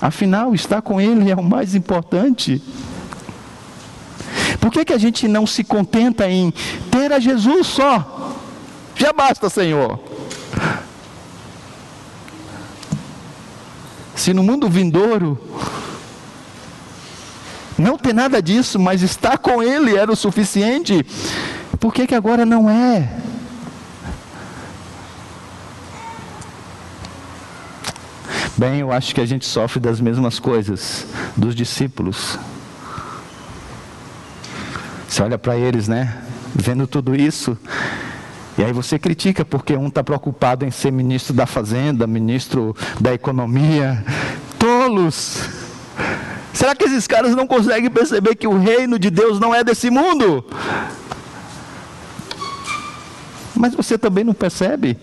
Afinal, 0.00 0.54
estar 0.54 0.80
com 0.80 1.00
Ele 1.00 1.28
é 1.28 1.34
o 1.34 1.42
mais 1.42 1.74
importante. 1.74 2.62
Por 4.60 4.70
que, 4.70 4.84
que 4.84 4.92
a 4.92 4.98
gente 4.98 5.26
não 5.26 5.44
se 5.44 5.64
contenta 5.64 6.30
em 6.30 6.52
ter 6.88 7.12
a 7.12 7.18
Jesus 7.18 7.66
só? 7.66 8.36
Já 8.94 9.12
basta, 9.12 9.50
Senhor. 9.50 9.98
Se 14.14 14.32
no 14.32 14.44
mundo 14.44 14.68
vindouro 14.68 15.36
não 17.78 17.98
ter 17.98 18.14
nada 18.14 18.42
disso, 18.42 18.78
mas 18.78 19.02
estar 19.02 19.38
com 19.38 19.62
Ele 19.62 19.96
era 19.96 20.10
o 20.10 20.16
suficiente, 20.16 21.04
por 21.78 21.92
que, 21.92 22.06
que 22.06 22.14
agora 22.14 22.46
não 22.46 22.70
é? 22.70 23.08
Bem, 28.56 28.80
eu 28.80 28.90
acho 28.90 29.14
que 29.14 29.20
a 29.20 29.26
gente 29.26 29.44
sofre 29.44 29.78
das 29.78 30.00
mesmas 30.00 30.38
coisas 30.38 31.06
dos 31.36 31.54
discípulos. 31.54 32.38
Você 35.06 35.22
olha 35.22 35.36
para 35.36 35.56
eles, 35.56 35.86
né? 35.86 36.22
Vendo 36.54 36.86
tudo 36.86 37.14
isso, 37.14 37.58
e 38.58 38.64
aí 38.64 38.72
você 38.72 38.98
critica 38.98 39.44
porque 39.44 39.76
um 39.76 39.88
está 39.88 40.02
preocupado 40.02 40.64
em 40.64 40.70
ser 40.70 40.90
ministro 40.90 41.34
da 41.34 41.44
Fazenda, 41.44 42.06
ministro 42.06 42.74
da 42.98 43.12
Economia. 43.12 44.02
Tolos! 44.58 45.55
Será 46.56 46.74
que 46.74 46.84
esses 46.84 47.06
caras 47.06 47.36
não 47.36 47.46
conseguem 47.46 47.90
perceber 47.90 48.34
que 48.34 48.46
o 48.46 48.58
reino 48.58 48.98
de 48.98 49.10
Deus 49.10 49.38
não 49.38 49.54
é 49.54 49.62
desse 49.62 49.90
mundo? 49.90 50.42
Mas 53.54 53.74
você 53.74 53.98
também 53.98 54.24
não 54.24 54.32
percebe? 54.32 54.96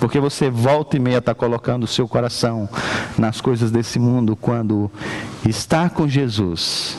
Porque 0.00 0.18
você 0.18 0.48
volta 0.48 0.96
e 0.96 0.98
meia 0.98 1.18
está 1.18 1.34
colocando 1.34 1.84
o 1.84 1.86
seu 1.86 2.08
coração 2.08 2.66
nas 3.18 3.38
coisas 3.38 3.70
desse 3.70 3.98
mundo, 3.98 4.34
quando 4.34 4.90
está 5.44 5.90
com 5.90 6.08
Jesus 6.08 6.96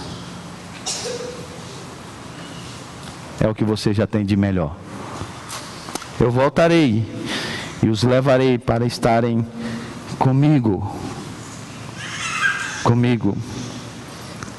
é 3.39 3.47
o 3.47 3.55
que 3.55 3.63
você 3.63 3.91
já 3.91 4.05
tem 4.05 4.23
de 4.23 4.37
melhor. 4.37 4.75
Eu 6.19 6.29
voltarei 6.29 7.03
e 7.81 7.89
os 7.89 8.03
levarei 8.03 8.59
para 8.59 8.85
estarem 8.85 9.43
comigo. 10.19 10.98
Comigo. 12.83 13.37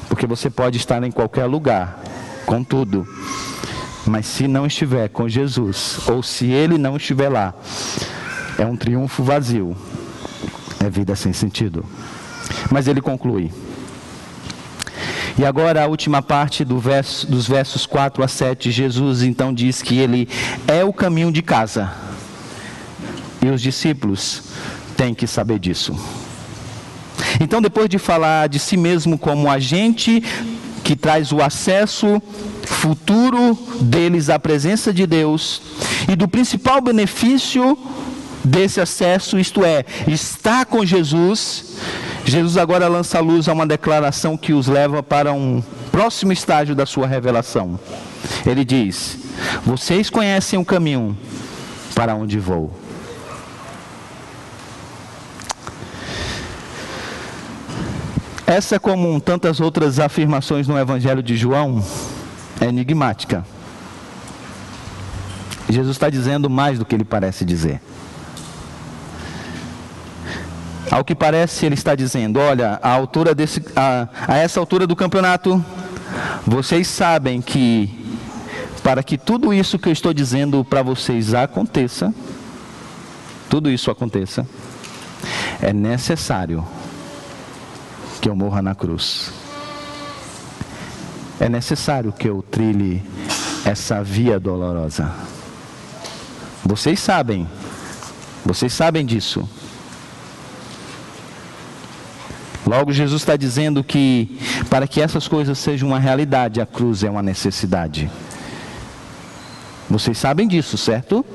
Porque 0.07 0.27
você 0.27 0.49
pode 0.49 0.77
estar 0.77 1.03
em 1.03 1.11
qualquer 1.11 1.45
lugar, 1.45 1.99
com 2.45 2.63
tudo. 2.63 3.07
Mas 4.05 4.25
se 4.25 4.47
não 4.47 4.65
estiver 4.65 5.09
com 5.09 5.29
Jesus, 5.29 5.99
ou 6.07 6.21
se 6.21 6.47
ele 6.47 6.77
não 6.77 6.97
estiver 6.97 7.29
lá, 7.29 7.53
é 8.57 8.65
um 8.65 8.75
triunfo 8.75 9.23
vazio. 9.23 9.75
É 10.79 10.89
vida 10.89 11.15
sem 11.15 11.31
sentido. 11.31 11.85
Mas 12.71 12.87
ele 12.87 13.01
conclui. 13.01 13.51
E 15.37 15.45
agora 15.45 15.83
a 15.83 15.87
última 15.87 16.21
parte 16.21 16.65
do 16.65 16.77
verso, 16.77 17.25
dos 17.25 17.47
versos 17.47 17.85
4 17.85 18.23
a 18.23 18.27
7, 18.27 18.69
Jesus 18.69 19.23
então 19.23 19.53
diz 19.53 19.81
que 19.81 19.97
ele 19.97 20.27
é 20.67 20.83
o 20.83 20.91
caminho 20.91 21.31
de 21.31 21.41
casa. 21.41 21.91
E 23.41 23.47
os 23.47 23.61
discípulos 23.61 24.43
têm 24.95 25.13
que 25.13 25.25
saber 25.25 25.57
disso. 25.57 25.95
Então, 27.39 27.61
depois 27.61 27.89
de 27.89 27.97
falar 27.97 28.49
de 28.49 28.59
si 28.59 28.77
mesmo 28.77 29.17
como 29.17 29.49
agente 29.49 30.23
que 30.83 30.95
traz 30.95 31.31
o 31.31 31.41
acesso 31.41 32.21
futuro 32.65 33.57
deles 33.79 34.29
à 34.29 34.39
presença 34.39 34.93
de 34.93 35.05
Deus 35.05 35.61
e 36.09 36.15
do 36.15 36.27
principal 36.27 36.81
benefício 36.81 37.77
desse 38.43 38.81
acesso, 38.81 39.37
isto 39.37 39.63
é, 39.63 39.85
estar 40.07 40.65
com 40.65 40.83
Jesus, 40.83 41.77
Jesus 42.25 42.57
agora 42.57 42.87
lança 42.87 43.19
a 43.19 43.21
luz 43.21 43.47
a 43.47 43.53
uma 43.53 43.67
declaração 43.67 44.35
que 44.35 44.53
os 44.53 44.67
leva 44.67 45.03
para 45.03 45.31
um 45.33 45.61
próximo 45.91 46.31
estágio 46.31 46.73
da 46.73 46.85
sua 46.85 47.05
revelação. 47.05 47.79
Ele 48.45 48.65
diz: 48.65 49.17
Vocês 49.65 50.09
conhecem 50.09 50.57
o 50.57 50.65
caminho 50.65 51.15
para 51.93 52.15
onde 52.15 52.39
vou. 52.39 52.80
Essa, 58.51 58.77
como 58.77 59.21
tantas 59.21 59.61
outras 59.61 59.97
afirmações 59.97 60.67
no 60.67 60.77
Evangelho 60.77 61.23
de 61.23 61.37
João, 61.37 61.81
é 62.59 62.65
enigmática. 62.65 63.45
Jesus 65.69 65.95
está 65.95 66.09
dizendo 66.09 66.49
mais 66.49 66.77
do 66.77 66.83
que 66.83 66.93
ele 66.93 67.05
parece 67.05 67.45
dizer. 67.45 67.81
Ao 70.91 71.01
que 71.05 71.15
parece, 71.15 71.65
ele 71.65 71.75
está 71.75 71.95
dizendo: 71.95 72.41
olha, 72.41 72.77
a, 72.83 72.89
altura 72.89 73.33
desse, 73.33 73.63
a, 73.73 74.09
a 74.27 74.37
essa 74.37 74.59
altura 74.59 74.85
do 74.85 74.97
campeonato, 74.97 75.63
vocês 76.45 76.89
sabem 76.89 77.41
que 77.41 77.89
para 78.83 79.01
que 79.01 79.17
tudo 79.17 79.53
isso 79.53 79.79
que 79.79 79.87
eu 79.87 79.93
estou 79.93 80.13
dizendo 80.13 80.65
para 80.65 80.83
vocês 80.83 81.33
aconteça, 81.33 82.13
tudo 83.49 83.71
isso 83.71 83.89
aconteça, 83.89 84.45
é 85.61 85.71
necessário 85.71 86.67
que 88.21 88.29
eu 88.29 88.35
morra 88.35 88.61
na 88.61 88.75
cruz. 88.75 89.33
É 91.39 91.49
necessário 91.49 92.13
que 92.13 92.29
eu 92.29 92.43
trilhe 92.43 93.03
essa 93.65 94.03
via 94.03 94.39
dolorosa. 94.39 95.11
Vocês 96.63 96.99
sabem, 96.99 97.49
vocês 98.45 98.71
sabem 98.71 99.03
disso. 99.03 99.49
Logo, 102.65 102.93
Jesus 102.93 103.23
está 103.23 103.35
dizendo 103.35 103.83
que 103.83 104.39
para 104.69 104.87
que 104.87 105.01
essas 105.01 105.27
coisas 105.27 105.57
sejam 105.57 105.89
uma 105.89 105.99
realidade, 105.99 106.61
a 106.61 106.65
cruz 106.65 107.03
é 107.03 107.09
uma 107.09 107.23
necessidade. 107.23 108.09
Vocês 109.89 110.17
sabem 110.17 110.47
disso, 110.47 110.77
certo? 110.77 111.25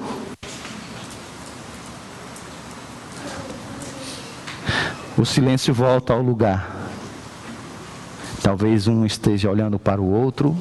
O 5.18 5.24
silêncio 5.24 5.74
volta 5.74 6.12
ao 6.12 6.22
lugar. 6.22 6.75
Talvez 8.46 8.86
um 8.86 9.04
esteja 9.04 9.50
olhando 9.50 9.76
para 9.76 10.00
o 10.00 10.08
outro. 10.08 10.56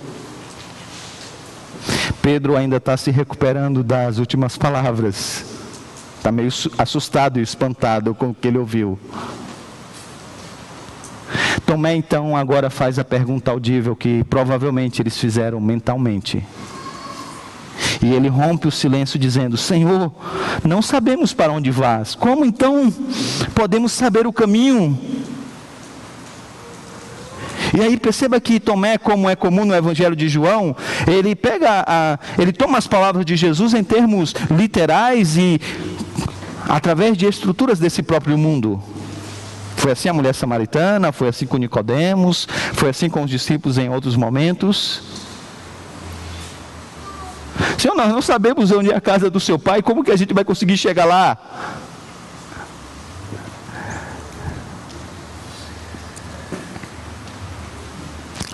Pedro 2.19 2.57
ainda 2.57 2.77
está 2.77 2.97
se 2.97 3.11
recuperando 3.11 3.83
das 3.83 4.17
últimas 4.17 4.57
palavras. 4.57 5.45
Está 6.17 6.31
meio 6.31 6.49
assustado 6.79 7.39
e 7.39 7.43
espantado 7.43 8.15
com 8.15 8.31
o 8.31 8.33
que 8.33 8.47
ele 8.47 8.57
ouviu. 8.57 8.97
Tomé 11.63 11.93
então 11.93 12.35
agora 12.35 12.71
faz 12.71 12.97
a 12.97 13.03
pergunta 13.03 13.51
audível 13.51 13.95
que 13.95 14.23
provavelmente 14.23 14.99
eles 15.03 15.15
fizeram 15.15 15.61
mentalmente. 15.61 16.43
E 18.01 18.11
ele 18.11 18.29
rompe 18.29 18.67
o 18.67 18.71
silêncio 18.71 19.19
dizendo: 19.19 19.57
Senhor, 19.57 20.11
não 20.63 20.81
sabemos 20.81 21.33
para 21.33 21.53
onde 21.53 21.69
vas. 21.69 22.15
Como 22.15 22.45
então 22.45 22.91
podemos 23.53 23.91
saber 23.91 24.25
o 24.25 24.33
caminho? 24.33 24.97
E 27.75 27.81
aí 27.81 27.97
perceba 27.97 28.39
que 28.39 28.59
Tomé, 28.59 28.97
como 28.97 29.29
é 29.29 29.35
comum 29.35 29.65
no 29.65 29.75
Evangelho 29.75 30.15
de 30.15 30.29
João, 30.29 30.75
ele 31.05 31.35
pega, 31.35 31.83
a, 31.85 32.17
ele 32.39 32.53
toma 32.53 32.77
as 32.77 32.87
palavras 32.87 33.25
de 33.25 33.35
Jesus 33.35 33.73
em 33.73 33.83
termos 33.83 34.33
literais 34.49 35.35
e 35.35 35.59
através 36.69 37.17
de 37.17 37.25
estruturas 37.25 37.77
desse 37.77 38.01
próprio 38.01 38.37
mundo. 38.37 38.81
Foi 39.75 39.91
assim 39.91 40.07
a 40.07 40.13
mulher 40.13 40.33
samaritana, 40.33 41.11
foi 41.11 41.27
assim 41.27 41.45
com 41.45 41.57
Nicodemos, 41.57 42.47
foi 42.73 42.89
assim 42.89 43.09
com 43.09 43.23
os 43.23 43.29
discípulos 43.29 43.77
em 43.77 43.89
outros 43.89 44.15
momentos. 44.15 45.01
Senhor, 47.77 47.93
nós 47.93 48.09
não 48.09 48.21
sabemos 48.21 48.71
onde 48.71 48.89
é 48.89 48.95
a 48.95 49.01
casa 49.01 49.29
do 49.29 49.39
seu 49.39 49.59
pai, 49.59 49.81
como 49.81 50.03
que 50.03 50.11
a 50.11 50.15
gente 50.15 50.33
vai 50.33 50.45
conseguir 50.45 50.77
chegar 50.77 51.05
lá? 51.05 51.37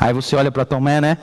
Aí 0.01 0.11
você 0.13 0.35
olha 0.35 0.51
para 0.51 0.65
Tomé, 0.65 0.99
né? 0.99 1.15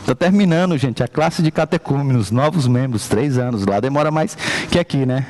Está 0.00 0.16
terminando, 0.16 0.76
gente, 0.76 1.00
a 1.00 1.06
classe 1.06 1.40
de 1.42 1.52
catecúmenos, 1.52 2.32
novos 2.32 2.66
membros, 2.66 3.06
três 3.06 3.38
anos. 3.38 3.64
Lá 3.64 3.78
demora 3.78 4.10
mais 4.10 4.36
que 4.68 4.80
aqui, 4.80 5.06
né? 5.06 5.24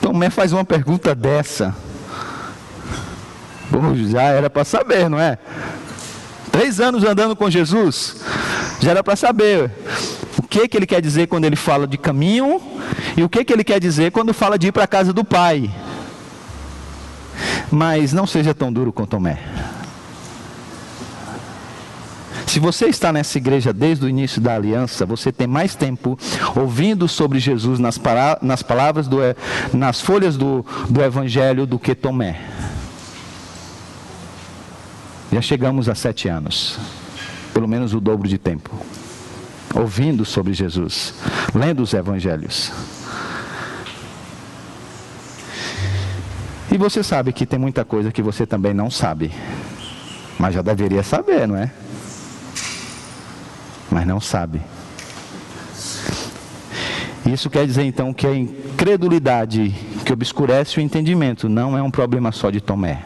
Tomé 0.00 0.30
faz 0.30 0.52
uma 0.52 0.64
pergunta 0.64 1.14
dessa. 1.14 1.72
Bom, 3.70 3.94
já 3.94 4.22
era 4.22 4.50
para 4.50 4.64
saber, 4.64 5.08
não 5.08 5.18
é? 5.18 5.38
Três 6.50 6.80
anos 6.80 7.04
andando 7.04 7.36
com 7.36 7.48
Jesus, 7.48 8.16
já 8.80 8.90
era 8.90 9.04
para 9.04 9.14
saber 9.14 9.70
o 10.38 10.42
que, 10.42 10.66
que 10.66 10.76
ele 10.76 10.86
quer 10.86 11.00
dizer 11.00 11.28
quando 11.28 11.44
ele 11.44 11.56
fala 11.56 11.86
de 11.86 11.96
caminho 11.96 12.60
e 13.16 13.22
o 13.22 13.28
que, 13.28 13.44
que 13.44 13.52
ele 13.52 13.62
quer 13.64 13.78
dizer 13.78 14.10
quando 14.10 14.34
fala 14.34 14.58
de 14.58 14.66
ir 14.66 14.72
para 14.72 14.84
a 14.84 14.88
casa 14.88 15.12
do 15.12 15.24
Pai. 15.24 15.70
Mas 17.70 18.12
não 18.12 18.26
seja 18.26 18.52
tão 18.52 18.72
duro 18.72 18.92
com 18.92 19.06
Tomé. 19.06 19.38
Se 22.46 22.58
você 22.60 22.86
está 22.86 23.12
nessa 23.12 23.38
igreja 23.38 23.72
desde 23.72 24.04
o 24.04 24.08
início 24.08 24.40
da 24.40 24.54
aliança, 24.54 25.06
você 25.06 25.32
tem 25.32 25.46
mais 25.46 25.74
tempo 25.74 26.18
ouvindo 26.54 27.08
sobre 27.08 27.38
Jesus 27.38 27.78
nas, 27.78 28.00
nas 28.42 28.62
palavras, 28.62 29.08
do, 29.08 29.18
nas 29.72 30.00
folhas 30.00 30.36
do, 30.36 30.64
do 30.88 31.02
Evangelho 31.02 31.66
do 31.66 31.78
que 31.78 31.94
Tomé. 31.94 32.40
Já 35.32 35.40
chegamos 35.40 35.88
a 35.88 35.94
sete 35.94 36.28
anos, 36.28 36.78
pelo 37.54 37.66
menos 37.66 37.94
o 37.94 38.00
dobro 38.00 38.28
de 38.28 38.36
tempo, 38.36 38.70
ouvindo 39.74 40.26
sobre 40.26 40.52
Jesus, 40.52 41.14
lendo 41.54 41.82
os 41.82 41.94
Evangelhos. 41.94 42.70
E 46.70 46.76
você 46.76 47.02
sabe 47.02 47.32
que 47.32 47.46
tem 47.46 47.58
muita 47.58 47.82
coisa 47.82 48.12
que 48.12 48.22
você 48.22 48.46
também 48.46 48.74
não 48.74 48.90
sabe, 48.90 49.32
mas 50.38 50.54
já 50.54 50.60
deveria 50.60 51.02
saber, 51.02 51.48
não 51.48 51.56
é? 51.56 51.70
Mas 53.92 54.06
não 54.06 54.20
sabe. 54.20 54.60
Isso 57.26 57.48
quer 57.48 57.66
dizer 57.66 57.84
então 57.84 58.12
que 58.12 58.26
a 58.26 58.34
incredulidade 58.34 59.72
que 60.04 60.12
obscurece 60.12 60.78
o 60.78 60.80
entendimento 60.80 61.48
não 61.48 61.78
é 61.78 61.82
um 61.82 61.90
problema 61.90 62.32
só 62.32 62.50
de 62.50 62.60
Tomé, 62.60 63.04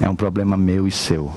é 0.00 0.08
um 0.08 0.16
problema 0.16 0.56
meu 0.56 0.86
e 0.86 0.90
seu. 0.90 1.30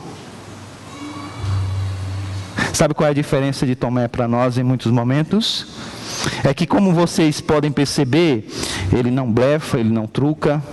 Sabe 2.71 2.93
qual 2.93 3.07
é 3.07 3.11
a 3.11 3.13
diferença 3.13 3.65
de 3.65 3.75
Tomé 3.75 4.07
para 4.07 4.27
nós 4.27 4.57
em 4.57 4.63
muitos 4.63 4.91
momentos? 4.91 5.67
É 6.43 6.53
que, 6.53 6.65
como 6.65 6.93
vocês 6.93 7.41
podem 7.41 7.71
perceber, 7.71 8.47
ele 8.93 9.11
não 9.11 9.31
blefa, 9.31 9.79
ele 9.79 9.89
não 9.89 10.07
truca, 10.07 10.63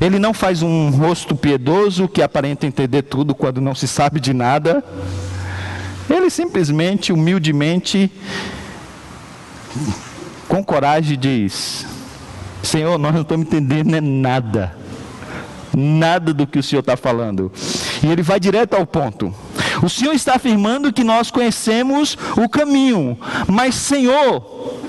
ele 0.00 0.18
não 0.18 0.34
faz 0.34 0.62
um 0.62 0.90
rosto 0.90 1.36
piedoso 1.36 2.08
que 2.08 2.22
aparenta 2.22 2.66
entender 2.66 3.02
tudo 3.02 3.34
quando 3.34 3.60
não 3.60 3.74
se 3.74 3.86
sabe 3.86 4.18
de 4.18 4.34
nada. 4.34 4.82
Simplesmente, 6.34 7.12
humildemente, 7.12 8.10
com 10.48 10.64
coragem 10.64 11.16
diz: 11.16 11.86
Senhor, 12.60 12.98
nós 12.98 13.14
não 13.14 13.20
estamos 13.20 13.46
entendendo 13.46 14.00
nada, 14.00 14.76
nada 15.72 16.34
do 16.34 16.44
que 16.44 16.58
o 16.58 16.62
Senhor 16.62 16.80
está 16.80 16.96
falando. 16.96 17.52
E 18.02 18.08
ele 18.08 18.20
vai 18.20 18.40
direto 18.40 18.74
ao 18.74 18.84
ponto. 18.84 19.32
O 19.80 19.88
Senhor 19.88 20.12
está 20.12 20.34
afirmando 20.34 20.92
que 20.92 21.04
nós 21.04 21.30
conhecemos 21.30 22.18
o 22.36 22.48
caminho, 22.48 23.16
mas 23.46 23.76
Senhor, 23.76 24.80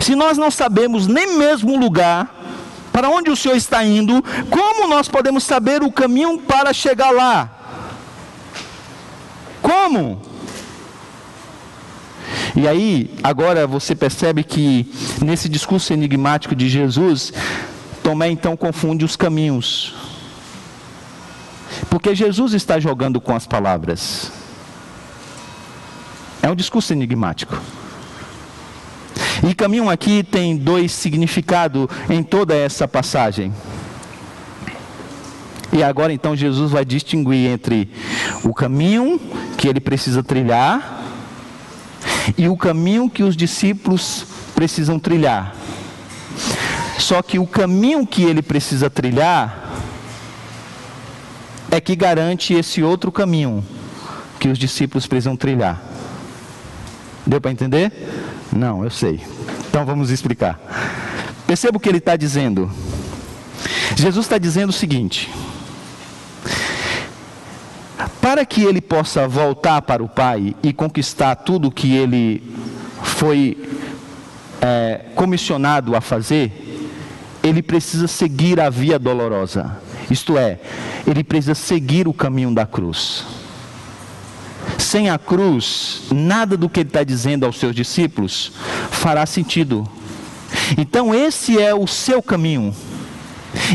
se 0.00 0.14
nós 0.14 0.38
não 0.38 0.50
sabemos 0.50 1.06
nem 1.06 1.36
mesmo 1.36 1.74
o 1.74 1.78
lugar 1.78 2.34
para 2.90 3.10
onde 3.10 3.30
o 3.30 3.36
Senhor 3.36 3.54
está 3.54 3.84
indo, 3.84 4.24
como 4.48 4.88
nós 4.88 5.08
podemos 5.08 5.44
saber 5.44 5.82
o 5.82 5.92
caminho 5.92 6.38
para 6.38 6.72
chegar 6.72 7.10
lá? 7.10 7.50
Como? 9.60 10.35
E 12.56 12.66
aí, 12.66 13.10
agora 13.22 13.66
você 13.66 13.94
percebe 13.94 14.42
que 14.42 14.90
nesse 15.22 15.46
discurso 15.46 15.92
enigmático 15.92 16.56
de 16.56 16.70
Jesus, 16.70 17.30
Tomé 18.02 18.30
então 18.30 18.56
confunde 18.56 19.04
os 19.04 19.14
caminhos. 19.14 19.94
Porque 21.90 22.14
Jesus 22.14 22.54
está 22.54 22.80
jogando 22.80 23.20
com 23.20 23.36
as 23.36 23.46
palavras. 23.46 24.32
É 26.42 26.48
um 26.48 26.54
discurso 26.54 26.94
enigmático. 26.94 27.60
E 29.46 29.54
caminho 29.54 29.90
aqui 29.90 30.22
tem 30.22 30.56
dois 30.56 30.92
significados 30.92 31.88
em 32.08 32.22
toda 32.22 32.54
essa 32.54 32.88
passagem. 32.88 33.52
E 35.74 35.82
agora 35.82 36.10
então 36.10 36.34
Jesus 36.34 36.70
vai 36.70 36.86
distinguir 36.86 37.50
entre 37.50 37.90
o 38.42 38.54
caminho 38.54 39.20
que 39.58 39.68
ele 39.68 39.80
precisa 39.80 40.22
trilhar 40.22 41.02
e 42.36 42.48
o 42.48 42.56
caminho 42.56 43.10
que 43.10 43.22
os 43.22 43.36
discípulos 43.36 44.24
precisam 44.54 44.98
trilhar. 44.98 45.54
Só 46.98 47.22
que 47.22 47.38
o 47.38 47.46
caminho 47.46 48.06
que 48.06 48.24
ele 48.24 48.42
precisa 48.42 48.88
trilhar 48.88 49.64
é 51.70 51.80
que 51.80 51.94
garante 51.94 52.54
esse 52.54 52.82
outro 52.82 53.12
caminho 53.12 53.64
que 54.40 54.48
os 54.48 54.58
discípulos 54.58 55.06
precisam 55.06 55.36
trilhar. 55.36 55.82
Deu 57.26 57.40
para 57.40 57.50
entender? 57.50 57.92
Não, 58.52 58.84
eu 58.84 58.90
sei. 58.90 59.20
Então 59.68 59.84
vamos 59.84 60.10
explicar. 60.10 60.58
Perceba 61.46 61.76
o 61.76 61.80
que 61.80 61.88
ele 61.88 61.98
está 61.98 62.16
dizendo. 62.16 62.70
Jesus 63.94 64.26
está 64.26 64.38
dizendo 64.38 64.70
o 64.70 64.72
seguinte: 64.72 65.30
para 68.20 68.44
que 68.44 68.62
ele 68.62 68.80
possa 68.80 69.26
voltar 69.26 69.82
para 69.82 70.02
o 70.02 70.08
Pai 70.08 70.54
e 70.62 70.72
conquistar 70.72 71.34
tudo 71.36 71.70
que 71.70 71.94
ele 71.94 72.42
foi 73.02 73.56
é, 74.60 75.06
comissionado 75.14 75.94
a 75.96 76.00
fazer, 76.00 76.52
ele 77.42 77.62
precisa 77.62 78.06
seguir 78.06 78.60
a 78.60 78.68
via 78.68 78.98
dolorosa. 78.98 79.78
Isto 80.10 80.36
é, 80.36 80.58
ele 81.06 81.24
precisa 81.24 81.54
seguir 81.54 82.06
o 82.06 82.12
caminho 82.12 82.54
da 82.54 82.66
cruz. 82.66 83.24
Sem 84.78 85.08
a 85.08 85.18
cruz, 85.18 86.02
nada 86.10 86.56
do 86.56 86.68
que 86.68 86.80
ele 86.80 86.88
está 86.88 87.02
dizendo 87.02 87.46
aos 87.46 87.58
seus 87.58 87.74
discípulos 87.74 88.52
fará 88.90 89.24
sentido. 89.24 89.88
Então, 90.76 91.14
esse 91.14 91.60
é 91.60 91.74
o 91.74 91.86
seu 91.86 92.22
caminho. 92.22 92.74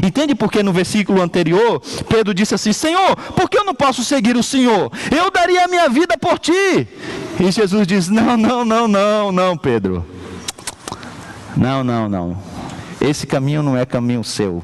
Entende 0.03 0.35
porque 0.35 0.63
no 0.63 0.71
versículo 0.71 1.21
anterior, 1.21 1.81
Pedro 2.07 2.33
disse 2.33 2.55
assim: 2.55 2.73
Senhor, 2.73 3.15
por 3.35 3.49
que 3.49 3.57
eu 3.57 3.63
não 3.63 3.73
posso 3.73 4.03
seguir 4.03 4.35
o 4.35 4.43
Senhor? 4.43 4.91
Eu 5.11 5.31
daria 5.31 5.65
a 5.65 5.67
minha 5.67 5.89
vida 5.89 6.17
por 6.17 6.39
ti. 6.39 6.87
E 7.39 7.51
Jesus 7.51 7.87
diz: 7.87 8.07
Não, 8.07 8.37
não, 8.37 8.63
não, 8.63 8.87
não, 8.87 9.31
não, 9.31 9.57
Pedro. 9.57 10.05
Não, 11.55 11.83
não, 11.83 12.07
não. 12.07 12.37
Esse 12.99 13.25
caminho 13.25 13.63
não 13.63 13.75
é 13.75 13.85
caminho 13.85 14.23
seu. 14.23 14.63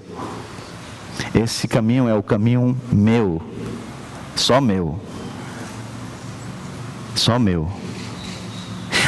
Esse 1.33 1.67
caminho 1.67 2.07
é 2.07 2.13
o 2.13 2.23
caminho 2.23 2.79
meu. 2.91 3.41
Só 4.35 4.61
meu. 4.61 4.99
Só 7.15 7.39
meu. 7.39 7.71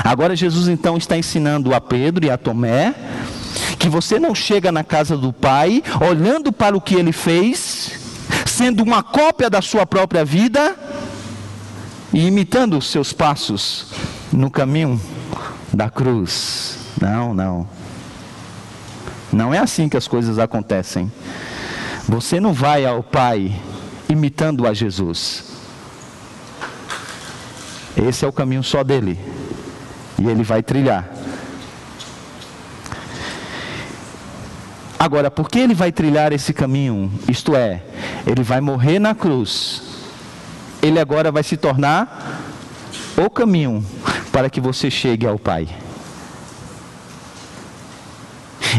Agora 0.03 0.35
Jesus 0.35 0.67
então 0.67 0.97
está 0.97 1.17
ensinando 1.17 1.73
a 1.73 1.81
Pedro 1.81 2.25
e 2.25 2.29
a 2.29 2.37
Tomé 2.37 2.95
que 3.79 3.87
você 3.87 4.19
não 4.19 4.35
chega 4.35 4.71
na 4.71 4.83
casa 4.83 5.15
do 5.15 5.31
Pai 5.31 5.81
olhando 6.05 6.51
para 6.51 6.75
o 6.75 6.81
que 6.81 6.95
ele 6.95 7.13
fez, 7.13 7.91
sendo 8.45 8.83
uma 8.83 9.01
cópia 9.01 9.49
da 9.49 9.61
sua 9.61 9.85
própria 9.85 10.25
vida 10.25 10.75
e 12.13 12.27
imitando 12.27 12.77
os 12.77 12.91
seus 12.91 13.13
passos 13.13 13.87
no 14.33 14.51
caminho 14.51 15.01
da 15.73 15.89
cruz. 15.89 16.77
Não, 17.01 17.33
não. 17.33 17.67
Não 19.31 19.53
é 19.53 19.59
assim 19.59 19.87
que 19.87 19.95
as 19.95 20.07
coisas 20.07 20.37
acontecem. 20.37 21.09
Você 22.07 22.39
não 22.39 22.51
vai 22.51 22.85
ao 22.85 23.01
Pai 23.01 23.55
imitando 24.09 24.67
a 24.67 24.73
Jesus. 24.73 25.45
Esse 27.95 28.25
é 28.25 28.27
o 28.27 28.33
caminho 28.33 28.63
só 28.63 28.83
dele. 28.83 29.17
E 30.17 30.27
ele 30.27 30.43
vai 30.43 30.61
trilhar. 30.61 31.18
Agora, 34.99 35.31
por 35.31 35.49
que 35.49 35.59
ele 35.59 35.73
vai 35.73 35.93
trilhar 35.93 36.33
esse 36.33 36.51
caminho? 36.51 37.09
Isto 37.25 37.55
é, 37.55 37.81
ele 38.27 38.43
vai 38.43 38.59
morrer 38.59 38.99
na 38.99 39.15
cruz. 39.15 39.81
Ele 40.81 40.99
agora 40.99 41.31
vai 41.31 41.41
se 41.41 41.55
tornar 41.55 42.43
o 43.15 43.29
caminho 43.29 43.81
para 44.29 44.49
que 44.49 44.59
você 44.59 44.91
chegue 44.91 45.25
ao 45.25 45.39
Pai. 45.39 45.69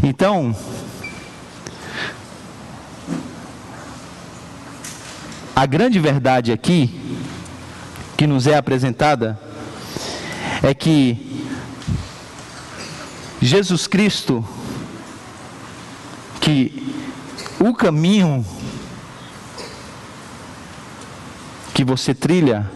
Então, 0.03 0.55
a 5.57 5.64
grande 5.64 5.99
verdade 5.99 6.53
aqui, 6.53 7.01
que 8.14 8.27
nos 8.27 8.47
é 8.47 8.57
apresentada, 8.57 9.41
é 10.62 10.75
que 10.75 11.47
Jesus 13.41 13.87
Cristo 13.87 14.45
que 16.41 16.95
o 17.61 17.74
caminho 17.74 18.45
que 21.74 21.84
você 21.84 22.14
trilha 22.14 22.70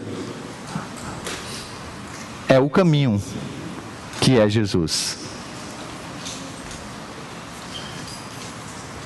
é 2.47 2.59
o 2.59 2.69
caminho 2.69 3.21
que 4.21 4.39
é 4.39 4.47
Jesus. 4.47 5.25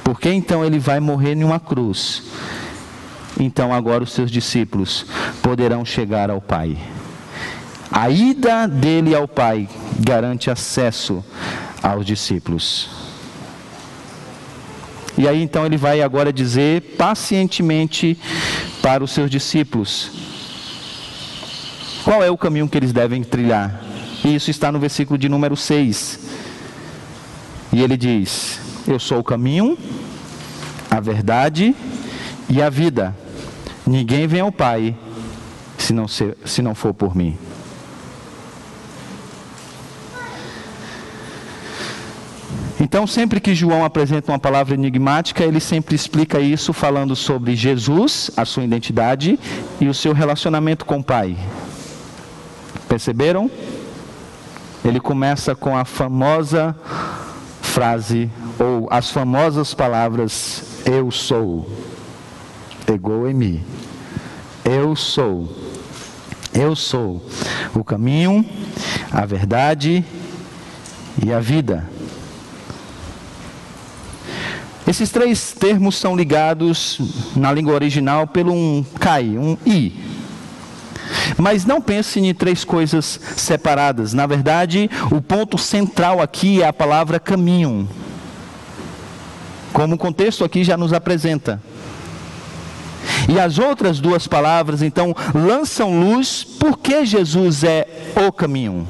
Porque 0.03 0.31
então 0.31 0.65
ele 0.65 0.79
vai 0.79 0.99
morrer 0.99 1.33
em 1.33 1.43
uma 1.43 1.59
cruz. 1.59 2.23
Então 3.39 3.73
agora 3.73 4.03
os 4.03 4.11
seus 4.11 4.29
discípulos 4.29 5.05
poderão 5.41 5.85
chegar 5.85 6.29
ao 6.29 6.41
Pai. 6.41 6.77
A 7.91 8.09
ida 8.09 8.67
dele 8.67 9.15
ao 9.15 9.27
Pai 9.27 9.67
garante 9.99 10.51
acesso 10.51 11.23
aos 11.81 12.05
discípulos. 12.05 13.08
E 15.17 15.27
aí 15.27 15.41
então 15.41 15.65
ele 15.65 15.77
vai 15.77 16.01
agora 16.01 16.31
dizer 16.31 16.81
pacientemente 16.97 18.17
para 18.81 19.03
os 19.03 19.11
seus 19.11 19.29
discípulos 19.29 20.11
qual 22.03 22.23
é 22.23 22.31
o 22.31 22.37
caminho 22.37 22.67
que 22.67 22.77
eles 22.77 22.93
devem 22.93 23.23
trilhar. 23.23 23.83
E 24.23 24.33
isso 24.35 24.49
está 24.49 24.71
no 24.71 24.79
versículo 24.79 25.17
de 25.17 25.29
número 25.29 25.55
6. 25.55 26.19
E 27.71 27.81
ele 27.81 27.95
diz: 27.95 28.59
Eu 28.87 28.99
sou 28.99 29.19
o 29.19 29.23
caminho, 29.23 29.77
a 30.89 30.99
verdade 30.99 31.75
e 32.49 32.61
a 32.61 32.69
vida. 32.69 33.15
Ninguém 33.85 34.27
vem 34.27 34.41
ao 34.41 34.51
Pai 34.51 34.95
se 35.77 35.93
não, 35.93 36.07
se, 36.07 36.35
se 36.45 36.61
não 36.61 36.75
for 36.75 36.93
por 36.93 37.15
mim. 37.15 37.37
Então, 42.89 43.05
sempre 43.05 43.39
que 43.39 43.53
João 43.53 43.85
apresenta 43.85 44.31
uma 44.31 44.39
palavra 44.39 44.73
enigmática, 44.73 45.43
ele 45.43 45.59
sempre 45.59 45.93
explica 45.93 46.39
isso 46.39 46.73
falando 46.73 47.15
sobre 47.15 47.55
Jesus, 47.55 48.31
a 48.35 48.45
sua 48.45 48.63
identidade 48.63 49.39
e 49.79 49.87
o 49.87 49.93
seu 49.93 50.11
relacionamento 50.11 50.83
com 50.85 50.97
o 50.97 51.03
Pai. 51.03 51.37
Perceberam? 52.87 53.47
Ele 54.83 54.99
começa 54.99 55.53
com 55.53 55.77
a 55.77 55.85
famosa 55.85 56.75
frase, 57.61 58.27
ou 58.57 58.87
as 58.89 59.11
famosas 59.11 59.71
palavras: 59.75 60.81
Eu 60.83 61.11
sou. 61.11 61.69
Ego 62.87 63.27
em 63.27 63.35
mim. 63.35 63.63
Eu 64.65 64.95
sou. 64.95 65.55
Eu 66.51 66.75
sou 66.75 67.23
o 67.75 67.83
caminho, 67.83 68.43
a 69.11 69.27
verdade 69.27 70.03
e 71.23 71.31
a 71.31 71.39
vida. 71.39 71.87
Esses 74.89 75.11
três 75.11 75.51
termos 75.51 75.97
são 75.97 76.15
ligados 76.15 76.99
na 77.35 77.53
língua 77.53 77.75
original 77.75 78.25
pelo 78.25 78.51
um 78.51 78.83
kai, 78.99 79.37
um 79.37 79.55
i. 79.63 79.93
Mas 81.37 81.63
não 81.63 81.79
pense 81.79 82.19
em 82.19 82.33
três 82.33 82.63
coisas 82.63 83.19
separadas. 83.37 84.13
Na 84.13 84.25
verdade, 84.25 84.89
o 85.11 85.21
ponto 85.21 85.59
central 85.59 86.19
aqui 86.19 86.63
é 86.63 86.67
a 86.67 86.73
palavra 86.73 87.19
caminho. 87.19 87.87
Como 89.71 89.93
o 89.93 89.97
contexto 89.97 90.43
aqui 90.43 90.63
já 90.63 90.75
nos 90.75 90.91
apresenta. 90.91 91.61
E 93.31 93.39
as 93.39 93.59
outras 93.59 93.99
duas 93.99 94.25
palavras, 94.25 94.81
então, 94.81 95.15
lançam 95.35 95.99
luz 95.99 96.43
porque 96.59 97.05
Jesus 97.05 97.63
é 97.63 97.87
o 98.27 98.31
caminho. 98.31 98.87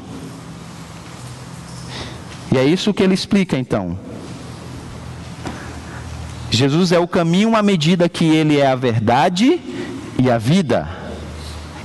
E 2.54 2.58
é 2.58 2.64
isso 2.64 2.94
que 2.94 3.04
ele 3.04 3.14
explica 3.14 3.58
então. 3.58 4.08
Jesus 6.50 6.92
é 6.92 7.00
o 7.00 7.08
caminho 7.08 7.56
à 7.56 7.62
medida 7.62 8.10
que 8.10 8.26
ele 8.26 8.58
é 8.58 8.68
a 8.68 8.76
verdade 8.76 9.60
e 10.18 10.30
a 10.30 10.38
vida. 10.38 10.88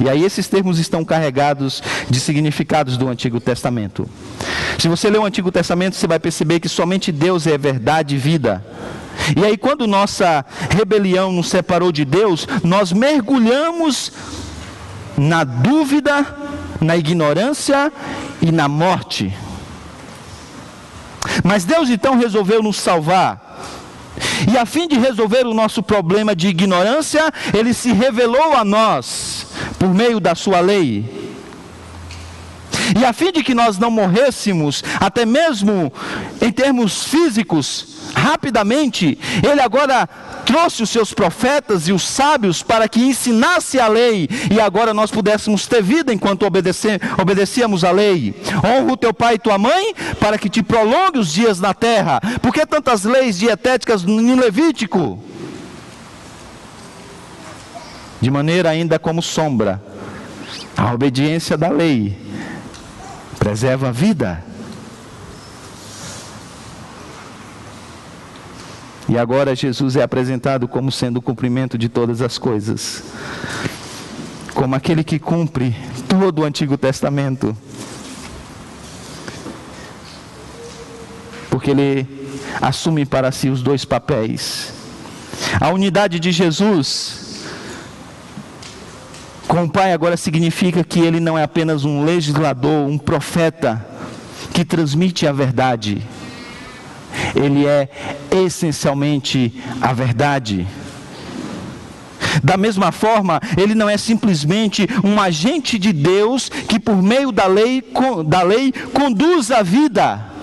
E 0.01 0.09
aí 0.09 0.25
esses 0.25 0.49
termos 0.49 0.79
estão 0.79 1.05
carregados 1.05 1.83
de 2.11 2.19
significados 2.19 2.97
do 2.97 3.09
Antigo 3.09 3.39
Testamento. 3.41 4.09
Se 4.79 4.89
você 4.89 5.09
ler 5.09 5.19
o 5.19 5.25
Antigo 5.25 5.53
Testamento, 5.53 5.97
você 5.97 6.07
vai 6.07 6.19
perceber 6.19 6.61
que 6.61 6.69
somente 6.69 7.13
Deus 7.13 7.47
é 7.47 7.57
verdade 7.57 8.17
e 8.17 8.19
vida. 8.19 8.65
E 9.37 9.45
aí 9.45 9.57
quando 9.57 9.87
nossa 9.87 10.45
rebelião 10.71 11.31
nos 11.31 11.49
separou 11.49 11.93
de 11.93 12.05
Deus, 12.05 12.47
nós 12.63 12.93
mergulhamos 12.93 14.13
na 15.17 15.45
dúvida, 15.45 16.27
na 16.81 16.97
ignorância 16.97 17.93
e 18.43 18.51
na 18.51 18.67
morte. 18.67 19.33
Mas 21.45 21.65
Deus 21.65 21.89
então 21.89 22.17
resolveu 22.17 22.63
nos 22.63 22.77
salvar 22.77 23.44
e 24.53 24.57
a 24.57 24.67
fim 24.67 24.87
de 24.89 24.99
resolver 24.99 25.47
o 25.47 25.55
nosso 25.55 25.83
problema 25.83 26.35
de 26.35 26.49
ignorância, 26.49 27.33
ele 27.53 27.73
se 27.73 27.93
revelou 27.93 28.55
a 28.55 28.65
nós 28.65 29.47
por 29.79 29.93
meio 29.93 30.21
da 30.21 30.35
sua 30.35 30.61
lei. 30.61 31.25
E 32.99 33.05
a 33.05 33.13
fim 33.13 33.33
de 33.33 33.43
que 33.43 33.55
nós 33.55 33.79
não 33.79 33.91
morrêssemos, 33.91 34.83
até 35.01 35.25
mesmo 35.25 35.93
em 36.41 36.53
termos 36.53 37.05
físicos, 37.05 37.95
rapidamente, 38.15 39.19
ele 39.43 39.61
agora 39.61 40.09
trouxe 40.45 40.83
os 40.83 40.91
seus 40.91 41.13
profetas 41.13 41.89
e 41.89 41.93
os 41.93 42.07
sábios 42.07 42.63
para 42.63 42.89
que 42.89 43.01
ensinasse 43.01 43.81
a 43.81 43.89
lei 43.89 44.29
e 44.51 44.61
agora 44.61 44.95
nós 44.95 45.11
pudéssemos 45.11 45.67
ter 45.67 45.83
vida 45.83 46.13
enquanto 46.13 46.45
obedecíamos 46.45 47.85
a 47.85 47.91
lei. 47.91 48.35
Honra 48.65 48.93
o 48.93 48.97
teu 48.97 49.13
pai 49.13 49.35
e 49.35 49.39
tua 49.39 49.59
mãe 49.59 49.95
para 50.21 50.39
que 50.39 50.49
te 50.49 50.63
prolongue 50.63 51.19
os 51.19 51.33
dias 51.33 51.61
na 51.61 51.75
terra. 51.75 52.21
Por 52.41 52.53
que 52.53 52.65
tantas 52.67 53.05
leis 53.05 53.39
dietéticas 53.39 54.05
no 54.05 54.37
Levítico? 54.37 55.23
De 58.21 58.31
maneira 58.31 58.71
ainda 58.71 58.99
como 58.99 59.21
sombra, 59.21 59.83
a 60.77 60.93
obediência 60.93 61.57
da 61.57 61.69
lei 61.69 62.19
preserva 63.39 63.89
a 63.89 63.93
vida. 63.93 64.54
E 69.09 69.19
agora 69.19 69.55
Jesus 69.55 69.97
é 69.97 70.03
apresentado 70.03 70.67
como 70.67 70.91
sendo 70.91 71.19
o 71.19 71.23
cumprimento 71.23 71.77
de 71.77 71.89
todas 71.89 72.23
as 72.23 72.39
coisas, 72.39 73.03
como 74.55 74.75
aquele 74.75 75.05
que 75.05 75.19
cumpre 75.19 75.77
todo 76.09 76.41
o 76.41 76.45
Antigo 76.45 76.79
Testamento. 76.79 77.55
Porque 81.51 81.71
ele 81.71 82.07
assume 82.63 83.05
para 83.05 83.31
si 83.31 83.51
os 83.51 83.63
dois 83.63 83.85
papéis. 83.85 84.73
A 85.61 85.69
unidade 85.69 86.19
de 86.19 86.33
Jesus 86.33 87.45
com 89.47 89.65
o 89.65 89.71
Pai 89.71 89.93
agora 89.93 90.17
significa 90.17 90.83
que 90.83 91.01
ele 91.01 91.21
não 91.21 91.39
é 91.39 91.43
apenas 91.43 91.85
um 91.85 92.05
legislador, 92.05 92.89
um 92.89 92.97
profeta 92.97 93.87
que 94.53 94.65
transmite 94.65 95.27
a 95.27 95.33
verdade 95.33 96.03
ele 97.35 97.67
é 97.67 97.89
essencialmente 98.31 99.53
a 99.81 99.93
verdade. 99.93 100.67
Da 102.43 102.57
mesma 102.57 102.91
forma, 102.91 103.41
ele 103.57 103.75
não 103.75 103.89
é 103.89 103.97
simplesmente 103.97 104.89
um 105.05 105.21
agente 105.21 105.79
de 105.79 105.93
Deus 105.93 106.49
que, 106.49 106.81
por 106.81 107.01
meio 107.03 107.31
da 107.31 107.47
lei, 107.47 107.83
da 108.27 108.43
lei 108.43 108.73
conduz 108.93 109.51
a 109.51 109.63
vida. 109.63 110.35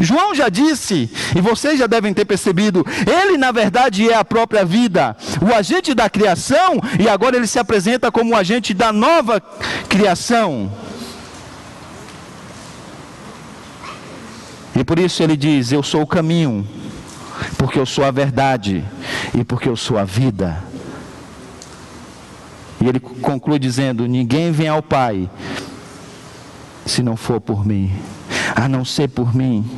João 0.00 0.34
já 0.34 0.48
disse, 0.48 1.10
e 1.36 1.40
vocês 1.40 1.78
já 1.78 1.86
devem 1.86 2.14
ter 2.14 2.24
percebido, 2.24 2.86
ele 3.04 3.36
na 3.36 3.50
verdade 3.50 4.08
é 4.08 4.14
a 4.14 4.24
própria 4.24 4.64
vida, 4.64 5.16
o 5.42 5.52
agente 5.52 5.92
da 5.92 6.08
criação, 6.08 6.80
e 7.00 7.08
agora 7.08 7.36
ele 7.36 7.48
se 7.48 7.58
apresenta 7.58 8.10
como 8.10 8.32
o 8.32 8.36
agente 8.36 8.72
da 8.72 8.92
nova 8.92 9.40
criação. 9.88 10.70
E 14.78 14.84
por 14.84 14.96
isso 14.96 15.24
ele 15.24 15.36
diz: 15.36 15.72
Eu 15.72 15.82
sou 15.82 16.02
o 16.02 16.06
caminho, 16.06 16.64
porque 17.58 17.80
eu 17.80 17.84
sou 17.84 18.04
a 18.04 18.12
verdade 18.12 18.84
e 19.36 19.42
porque 19.42 19.68
eu 19.68 19.74
sou 19.74 19.98
a 19.98 20.04
vida. 20.04 20.62
E 22.80 22.88
ele 22.88 23.00
conclui 23.00 23.58
dizendo: 23.58 24.06
Ninguém 24.06 24.52
vem 24.52 24.68
ao 24.68 24.80
Pai 24.80 25.28
se 26.86 27.02
não 27.02 27.16
for 27.16 27.40
por 27.40 27.66
mim, 27.66 27.92
a 28.54 28.68
não 28.68 28.84
ser 28.84 29.08
por 29.08 29.34
mim. 29.34 29.68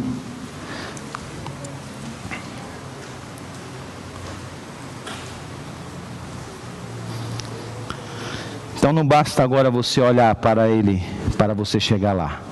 Então 8.76 8.92
não 8.92 9.06
basta 9.06 9.42
agora 9.42 9.70
você 9.70 9.98
olhar 10.02 10.34
para 10.34 10.68
Ele 10.68 11.02
para 11.38 11.54
você 11.54 11.80
chegar 11.80 12.12
lá. 12.12 12.49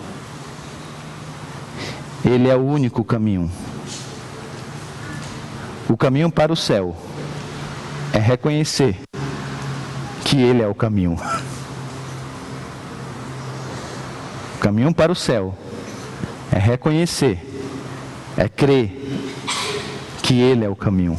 Ele 2.25 2.49
é 2.49 2.57
o 2.57 2.65
único 2.65 3.05
caminho. 3.05 3.51
O 5.89 5.97
caminho 5.97 6.31
para 6.31 6.53
o 6.53 6.57
céu 6.57 6.97
é 8.13 8.19
reconhecer 8.19 8.97
que 10.25 10.37
Ele 10.41 10.63
é 10.63 10.67
o 10.67 10.75
caminho. 10.75 11.17
O 14.57 14.59
caminho 14.59 14.93
para 14.93 15.13
o 15.13 15.15
céu 15.15 15.57
é 16.51 16.59
reconhecer, 16.59 17.39
é 18.37 18.49
crer 18.49 18.93
que 20.23 20.41
Ele 20.41 20.65
é 20.65 20.69
o 20.69 20.77
caminho. 20.77 21.19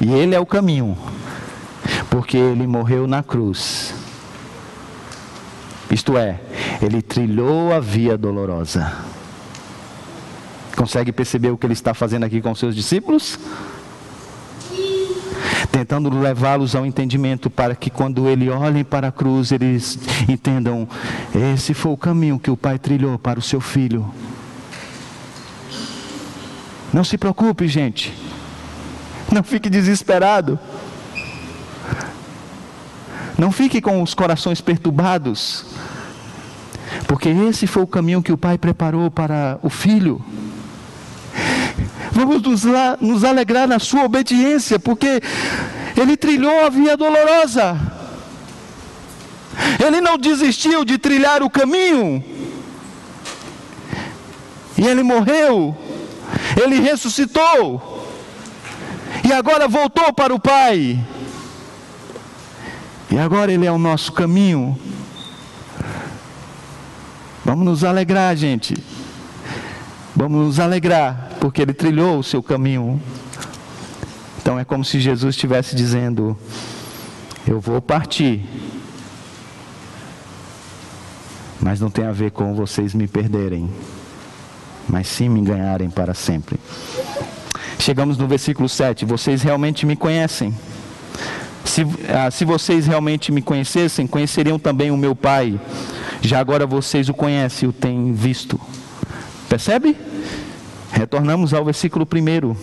E 0.00 0.10
Ele 0.10 0.34
é 0.34 0.40
o 0.40 0.46
caminho 0.46 0.98
Porque 2.12 2.36
ele 2.36 2.66
morreu 2.66 3.06
na 3.06 3.22
cruz. 3.22 4.01
Isto 5.92 6.16
é, 6.16 6.40
ele 6.80 7.02
trilhou 7.02 7.70
a 7.70 7.78
via 7.78 8.16
dolorosa. 8.16 8.90
Consegue 10.74 11.12
perceber 11.12 11.50
o 11.50 11.58
que 11.58 11.66
ele 11.66 11.74
está 11.74 11.92
fazendo 11.92 12.24
aqui 12.24 12.40
com 12.40 12.54
seus 12.54 12.74
discípulos? 12.74 13.38
Tentando 15.70 16.08
levá-los 16.18 16.74
ao 16.74 16.86
entendimento 16.86 17.50
para 17.50 17.74
que 17.74 17.90
quando 17.90 18.26
ele 18.26 18.48
olhem 18.48 18.82
para 18.82 19.08
a 19.08 19.12
cruz, 19.12 19.52
eles 19.52 19.98
entendam: 20.26 20.88
esse 21.52 21.74
foi 21.74 21.92
o 21.92 21.96
caminho 21.96 22.38
que 22.38 22.50
o 22.50 22.56
Pai 22.56 22.78
trilhou 22.78 23.18
para 23.18 23.38
o 23.38 23.42
seu 23.42 23.60
filho. 23.60 24.10
Não 26.90 27.04
se 27.04 27.18
preocupe, 27.18 27.68
gente. 27.68 28.14
Não 29.30 29.42
fique 29.42 29.68
desesperado. 29.68 30.58
Não 33.42 33.50
fique 33.50 33.80
com 33.80 34.00
os 34.00 34.14
corações 34.14 34.60
perturbados. 34.60 35.64
Porque 37.08 37.28
esse 37.28 37.66
foi 37.66 37.82
o 37.82 37.88
caminho 37.88 38.22
que 38.22 38.30
o 38.30 38.38
Pai 38.38 38.56
preparou 38.56 39.10
para 39.10 39.58
o 39.64 39.68
filho. 39.68 40.24
Vamos 42.12 42.40
nos, 42.40 42.62
nos 43.00 43.24
alegrar 43.24 43.66
na 43.66 43.80
sua 43.80 44.04
obediência, 44.04 44.78
porque 44.78 45.20
ele 46.00 46.16
trilhou 46.16 46.64
a 46.64 46.68
via 46.68 46.96
dolorosa. 46.96 47.76
Ele 49.84 50.00
não 50.00 50.16
desistiu 50.16 50.84
de 50.84 50.96
trilhar 50.96 51.42
o 51.42 51.50
caminho. 51.50 52.22
E 54.78 54.86
ele 54.86 55.02
morreu. 55.02 55.76
Ele 56.62 56.78
ressuscitou. 56.78 58.06
E 59.28 59.32
agora 59.32 59.66
voltou 59.66 60.12
para 60.12 60.32
o 60.32 60.38
Pai. 60.38 60.96
E 63.12 63.18
agora 63.18 63.52
Ele 63.52 63.66
é 63.66 63.70
o 63.70 63.78
nosso 63.78 64.12
caminho. 64.12 64.78
Vamos 67.44 67.64
nos 67.64 67.84
alegrar, 67.84 68.34
gente. 68.36 68.74
Vamos 70.16 70.46
nos 70.46 70.58
alegrar, 70.58 71.32
porque 71.40 71.62
Ele 71.62 71.74
trilhou 71.74 72.18
o 72.18 72.24
seu 72.24 72.42
caminho. 72.42 73.00
Então 74.40 74.58
é 74.58 74.64
como 74.64 74.84
se 74.84 74.98
Jesus 74.98 75.34
estivesse 75.34 75.76
dizendo: 75.76 76.36
Eu 77.46 77.60
vou 77.60 77.80
partir, 77.82 78.44
mas 81.60 81.80
não 81.80 81.90
tem 81.90 82.06
a 82.06 82.12
ver 82.12 82.30
com 82.30 82.54
vocês 82.54 82.94
me 82.94 83.06
perderem 83.06 83.70
mas 84.88 85.08
sim 85.08 85.28
me 85.28 85.40
ganharem 85.42 85.90
para 85.90 86.14
sempre. 86.14 86.58
Chegamos 87.78 88.18
no 88.18 88.26
versículo 88.26 88.68
7. 88.68 89.04
Vocês 89.04 89.42
realmente 89.42 89.86
me 89.86 89.96
conhecem. 89.96 90.54
Se, 91.64 91.86
ah, 92.08 92.30
se 92.30 92.44
vocês 92.44 92.86
realmente 92.86 93.30
me 93.30 93.40
conhecessem, 93.40 94.06
conheceriam 94.06 94.58
também 94.58 94.90
o 94.90 94.96
meu 94.96 95.14
Pai. 95.14 95.58
Já 96.20 96.40
agora 96.40 96.66
vocês 96.66 97.08
o 97.08 97.14
conhecem, 97.14 97.68
o 97.68 97.72
têm 97.72 98.12
visto. 98.12 98.60
Percebe? 99.48 99.96
Retornamos 100.92 101.52
ao 101.54 101.64
versículo 101.64 102.06
1. 102.06 102.56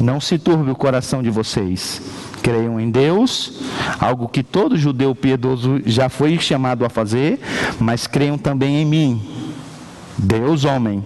Não 0.00 0.20
se 0.20 0.38
turbe 0.38 0.70
o 0.70 0.76
coração 0.76 1.22
de 1.22 1.30
vocês. 1.30 2.00
Creiam 2.42 2.80
em 2.80 2.90
Deus, 2.90 3.60
algo 4.00 4.28
que 4.28 4.42
todo 4.42 4.76
judeu 4.76 5.14
piedoso 5.14 5.80
já 5.86 6.08
foi 6.08 6.38
chamado 6.40 6.84
a 6.84 6.88
fazer, 6.88 7.38
mas 7.78 8.08
creiam 8.08 8.36
também 8.36 8.82
em 8.82 8.84
mim, 8.84 9.22
Deus 10.18 10.64
homem. 10.64 11.04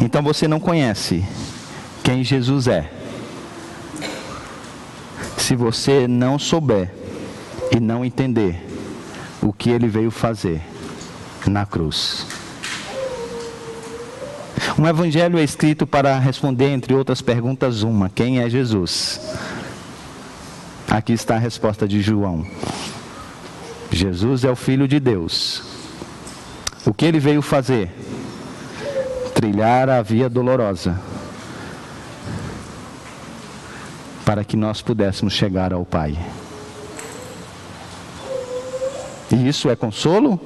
Então 0.00 0.22
você 0.22 0.46
não 0.46 0.60
conhece 0.60 1.24
quem 2.02 2.22
Jesus 2.22 2.68
é. 2.68 2.90
Se 5.38 5.54
você 5.54 6.06
não 6.06 6.38
souber 6.38 6.92
e 7.70 7.80
não 7.80 8.04
entender 8.04 8.64
o 9.42 9.52
que 9.52 9.70
ele 9.70 9.88
veio 9.88 10.10
fazer 10.10 10.60
na 11.46 11.64
cruz. 11.64 12.26
Um 14.78 14.86
evangelho 14.86 15.38
é 15.38 15.44
escrito 15.44 15.86
para 15.86 16.18
responder, 16.18 16.70
entre 16.70 16.94
outras 16.94 17.22
perguntas, 17.22 17.82
uma: 17.82 18.10
quem 18.10 18.40
é 18.40 18.50
Jesus? 18.50 19.20
Aqui 20.88 21.12
está 21.12 21.36
a 21.36 21.38
resposta 21.38 21.86
de 21.88 22.00
João. 22.02 22.46
Jesus 23.90 24.44
é 24.44 24.50
o 24.50 24.56
Filho 24.56 24.86
de 24.86 25.00
Deus. 25.00 25.62
O 26.84 26.92
que 26.92 27.04
ele 27.04 27.18
veio 27.18 27.40
fazer? 27.40 27.90
Trilhar 29.36 29.90
a 29.90 30.00
via 30.00 30.30
dolorosa 30.30 30.98
para 34.24 34.42
que 34.42 34.56
nós 34.56 34.80
pudéssemos 34.80 35.34
chegar 35.34 35.74
ao 35.74 35.84
Pai. 35.84 36.18
E 39.30 39.46
isso 39.46 39.68
é 39.68 39.76
consolo? 39.76 40.40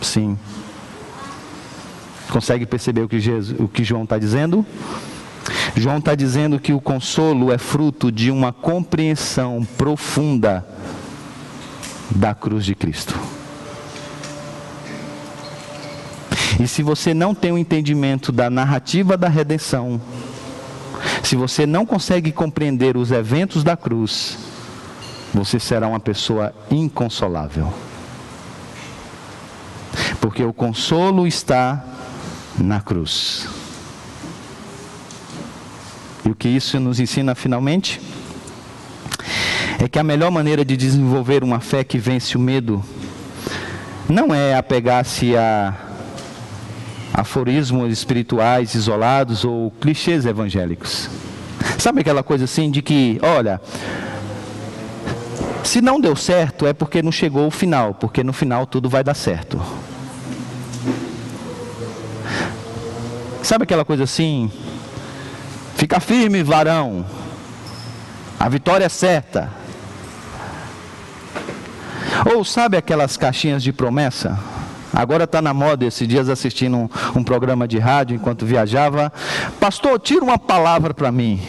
Sim. 0.00 0.38
Consegue 2.30 2.64
perceber 2.64 3.02
o 3.02 3.08
que, 3.08 3.20
Jesus, 3.20 3.60
o 3.60 3.68
que 3.68 3.84
João 3.84 4.04
está 4.04 4.16
dizendo? 4.16 4.64
João 5.76 5.98
está 5.98 6.14
dizendo 6.14 6.58
que 6.58 6.72
o 6.72 6.80
consolo 6.80 7.52
é 7.52 7.58
fruto 7.58 8.10
de 8.10 8.30
uma 8.30 8.54
compreensão 8.54 9.62
profunda 9.76 10.66
da 12.10 12.34
cruz 12.34 12.64
de 12.64 12.74
Cristo. 12.74 13.14
E 16.62 16.68
se 16.68 16.80
você 16.80 17.12
não 17.12 17.34
tem 17.34 17.50
o 17.50 17.56
um 17.56 17.58
entendimento 17.58 18.30
da 18.30 18.48
narrativa 18.48 19.16
da 19.16 19.26
redenção, 19.26 20.00
se 21.20 21.34
você 21.34 21.66
não 21.66 21.84
consegue 21.84 22.30
compreender 22.30 22.96
os 22.96 23.10
eventos 23.10 23.64
da 23.64 23.76
cruz, 23.76 24.38
você 25.34 25.58
será 25.58 25.88
uma 25.88 25.98
pessoa 25.98 26.54
inconsolável. 26.70 27.74
Porque 30.20 30.44
o 30.44 30.52
consolo 30.52 31.26
está 31.26 31.84
na 32.56 32.80
cruz. 32.80 33.48
E 36.24 36.30
o 36.30 36.34
que 36.36 36.48
isso 36.48 36.78
nos 36.78 37.00
ensina 37.00 37.34
finalmente? 37.34 38.00
é 39.80 39.88
que 39.88 39.98
a 39.98 40.04
melhor 40.04 40.30
maneira 40.30 40.64
de 40.64 40.76
desenvolver 40.76 41.42
uma 41.42 41.58
fé 41.58 41.82
que 41.82 41.98
vence 41.98 42.36
o 42.36 42.40
medo 42.40 42.84
não 44.08 44.32
é 44.32 44.54
apegar-se 44.54 45.36
a 45.36 45.74
aforismos 47.12 47.92
espirituais 47.92 48.74
isolados 48.74 49.44
ou 49.44 49.70
clichês 49.80 50.24
evangélicos. 50.24 51.08
Sabe 51.78 52.00
aquela 52.00 52.22
coisa 52.22 52.44
assim 52.44 52.70
de 52.70 52.80
que, 52.80 53.18
olha, 53.22 53.60
se 55.64 55.80
não 55.80 56.00
deu 56.00 56.16
certo 56.16 56.66
é 56.66 56.72
porque 56.72 57.02
não 57.02 57.12
chegou 57.12 57.46
o 57.46 57.50
final, 57.50 57.94
porque 57.94 58.24
no 58.24 58.32
final 58.32 58.66
tudo 58.66 58.88
vai 58.88 59.04
dar 59.04 59.14
certo. 59.14 59.60
Sabe 63.42 63.64
aquela 63.64 63.84
coisa 63.84 64.04
assim? 64.04 64.50
Fica 65.74 66.00
firme, 66.00 66.42
varão. 66.42 67.04
A 68.38 68.48
vitória 68.48 68.84
é 68.84 68.88
certa. 68.88 69.50
Ou 72.34 72.44
sabe 72.44 72.76
aquelas 72.76 73.16
caixinhas 73.16 73.62
de 73.62 73.72
promessa? 73.72 74.38
Agora 74.92 75.24
está 75.24 75.40
na 75.40 75.54
moda 75.54 75.86
esses 75.86 76.06
dias 76.06 76.28
assistindo 76.28 76.76
um, 76.76 76.88
um, 77.16 77.24
programa 77.24 77.66
de 77.66 77.78
rádio 77.78 78.14
enquanto 78.14 78.44
viajava. 78.44 79.12
Pastor, 79.58 79.98
tira 79.98 80.22
uma 80.22 80.38
palavra 80.38 80.92
para 80.92 81.10
mim. 81.10 81.40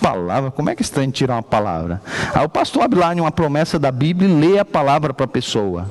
Palavra? 0.00 0.50
Como 0.50 0.70
é 0.70 0.74
que 0.74 0.82
estranho 0.82 1.10
tirar 1.10 1.34
uma 1.34 1.42
palavra? 1.42 2.00
Aí 2.34 2.44
o 2.44 2.48
pastor 2.48 2.82
abre 2.82 2.98
lá 2.98 3.14
em 3.14 3.20
uma 3.20 3.30
promessa 3.30 3.78
da 3.78 3.92
Bíblia 3.92 4.28
e 4.28 4.32
lê 4.32 4.58
a 4.58 4.64
palavra 4.64 5.12
para 5.12 5.24
a 5.24 5.28
pessoa. 5.28 5.90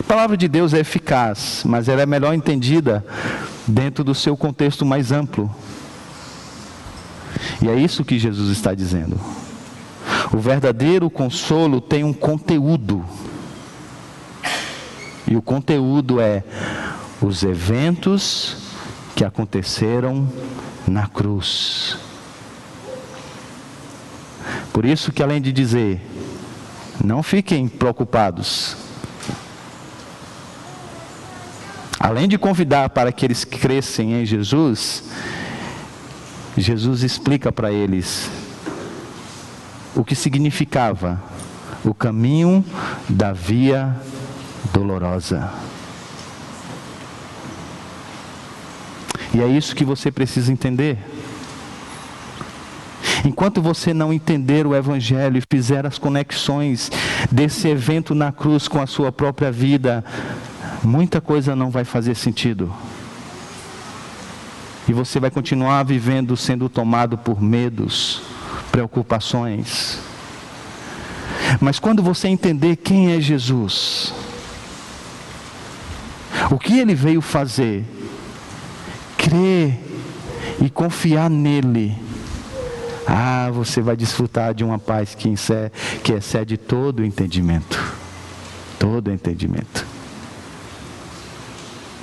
A 0.00 0.02
palavra 0.02 0.36
de 0.36 0.48
Deus 0.48 0.74
é 0.74 0.80
eficaz, 0.80 1.62
mas 1.64 1.88
ela 1.88 2.02
é 2.02 2.06
melhor 2.06 2.34
entendida 2.34 3.04
dentro 3.66 4.02
do 4.02 4.14
seu 4.14 4.36
contexto 4.36 4.84
mais 4.84 5.12
amplo. 5.12 5.48
E 7.62 7.68
é 7.68 7.74
isso 7.76 8.04
que 8.04 8.18
Jesus 8.18 8.50
está 8.50 8.74
dizendo. 8.74 9.20
O 10.32 10.38
verdadeiro 10.38 11.08
consolo 11.08 11.80
tem 11.80 12.02
um 12.02 12.12
conteúdo. 12.12 13.04
E 15.30 15.36
o 15.36 15.42
conteúdo 15.42 16.20
é 16.20 16.42
os 17.22 17.44
eventos 17.44 18.56
que 19.14 19.24
aconteceram 19.24 20.28
na 20.88 21.06
cruz. 21.06 21.96
Por 24.72 24.84
isso 24.84 25.12
que 25.12 25.22
além 25.22 25.40
de 25.40 25.52
dizer, 25.52 26.00
não 27.04 27.22
fiquem 27.22 27.68
preocupados. 27.68 28.76
Além 32.00 32.26
de 32.26 32.36
convidar 32.36 32.88
para 32.90 33.12
que 33.12 33.24
eles 33.24 33.44
crescem 33.44 34.14
em 34.14 34.26
Jesus, 34.26 35.04
Jesus 36.56 37.04
explica 37.04 37.52
para 37.52 37.70
eles 37.70 38.28
o 39.94 40.02
que 40.02 40.16
significava 40.16 41.22
o 41.84 41.94
caminho 41.94 42.64
da 43.08 43.32
via 43.32 43.94
dolorosa. 44.72 45.52
E 49.32 49.40
é 49.40 49.46
isso 49.46 49.76
que 49.76 49.84
você 49.84 50.10
precisa 50.10 50.52
entender. 50.52 50.98
Enquanto 53.24 53.60
você 53.60 53.92
não 53.92 54.12
entender 54.12 54.66
o 54.66 54.74
Evangelho 54.74 55.38
e 55.38 55.42
fizer 55.48 55.86
as 55.86 55.98
conexões 55.98 56.90
desse 57.30 57.68
evento 57.68 58.14
na 58.14 58.32
cruz 58.32 58.66
com 58.66 58.80
a 58.80 58.86
sua 58.86 59.12
própria 59.12 59.52
vida, 59.52 60.04
muita 60.82 61.20
coisa 61.20 61.54
não 61.54 61.70
vai 61.70 61.84
fazer 61.84 62.14
sentido. 62.14 62.72
E 64.88 64.92
você 64.92 65.20
vai 65.20 65.30
continuar 65.30 65.84
vivendo 65.84 66.36
sendo 66.36 66.68
tomado 66.68 67.16
por 67.16 67.40
medos, 67.40 68.22
preocupações. 68.72 69.98
Mas 71.60 71.78
quando 71.78 72.02
você 72.02 72.26
entender 72.28 72.76
quem 72.76 73.12
é 73.12 73.20
Jesus, 73.20 74.12
o 76.50 76.58
que 76.58 76.78
ele 76.78 76.94
veio 76.94 77.20
fazer, 77.20 77.84
crer 79.16 79.78
e 80.60 80.70
confiar 80.70 81.28
nele, 81.28 81.96
ah, 83.06 83.50
você 83.52 83.80
vai 83.80 83.96
desfrutar 83.96 84.54
de 84.54 84.62
uma 84.62 84.78
paz 84.78 85.14
que, 85.14 85.32
que 86.02 86.12
excede 86.12 86.56
todo 86.56 87.00
o 87.00 87.04
entendimento. 87.04 87.82
Todo 88.78 89.08
o 89.08 89.12
entendimento. 89.12 89.86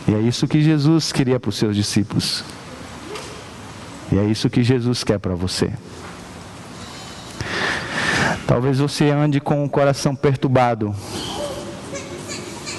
E 0.08 0.14
é 0.14 0.20
isso 0.20 0.48
que 0.48 0.62
Jesus 0.62 1.12
queria 1.12 1.40
para 1.40 1.50
os 1.50 1.58
seus 1.58 1.76
discípulos. 1.76 2.44
E 4.12 4.18
é 4.18 4.24
isso 4.24 4.50
que 4.50 4.64
Jesus 4.64 5.04
quer 5.04 5.20
para 5.20 5.36
você. 5.36 5.72
Talvez 8.46 8.80
você 8.80 9.10
ande 9.10 9.42
com 9.42 9.66
o 9.66 9.70
coração 9.70 10.16
perturbado, 10.16 10.96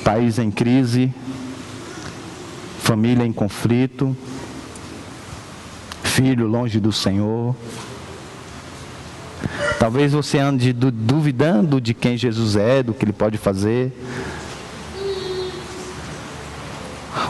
país 0.03 0.39
em 0.39 0.51
crise, 0.51 1.13
família 2.89 3.27
em 3.27 3.35
conflito, 3.35 4.17
filho 6.03 6.47
longe 6.47 6.81
do 6.81 6.91
Senhor. 6.91 7.55
Talvez 9.79 10.13
você 10.13 10.39
ande 10.39 10.73
duvidando 10.73 11.83
de 11.83 11.93
quem 11.93 12.17
Jesus 12.17 12.57
é, 12.57 12.83
do 12.83 12.95
que 12.95 13.05
ele 13.05 13.13
pode 13.13 13.37
fazer. 13.37 13.93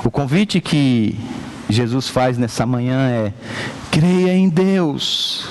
O 0.05 0.13
convite 0.13 0.61
que 0.61 1.19
Jesus 1.69 2.07
faz 2.07 2.39
nessa 2.39 2.65
manhã 2.65 3.09
é: 3.09 3.33
creia 3.91 4.37
em 4.37 4.49
Deus 4.49 5.49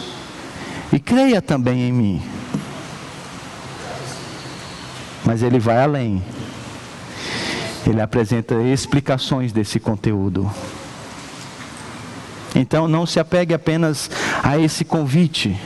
e 0.93 0.99
creia 0.99 1.41
também 1.41 1.81
em 1.81 1.91
mim. 1.91 2.21
Mas 5.25 5.43
ele 5.43 5.59
vai 5.59 5.83
além. 5.83 6.23
Ele 7.88 8.01
apresenta 8.01 8.55
explicações 8.61 9.51
desse 9.51 9.79
conteúdo. 9.79 10.51
Então 12.53 12.88
não 12.88 13.05
se 13.05 13.19
apegue 13.19 13.53
apenas 13.53 14.09
a 14.43 14.57
esse 14.57 14.83
convite, 14.83 15.59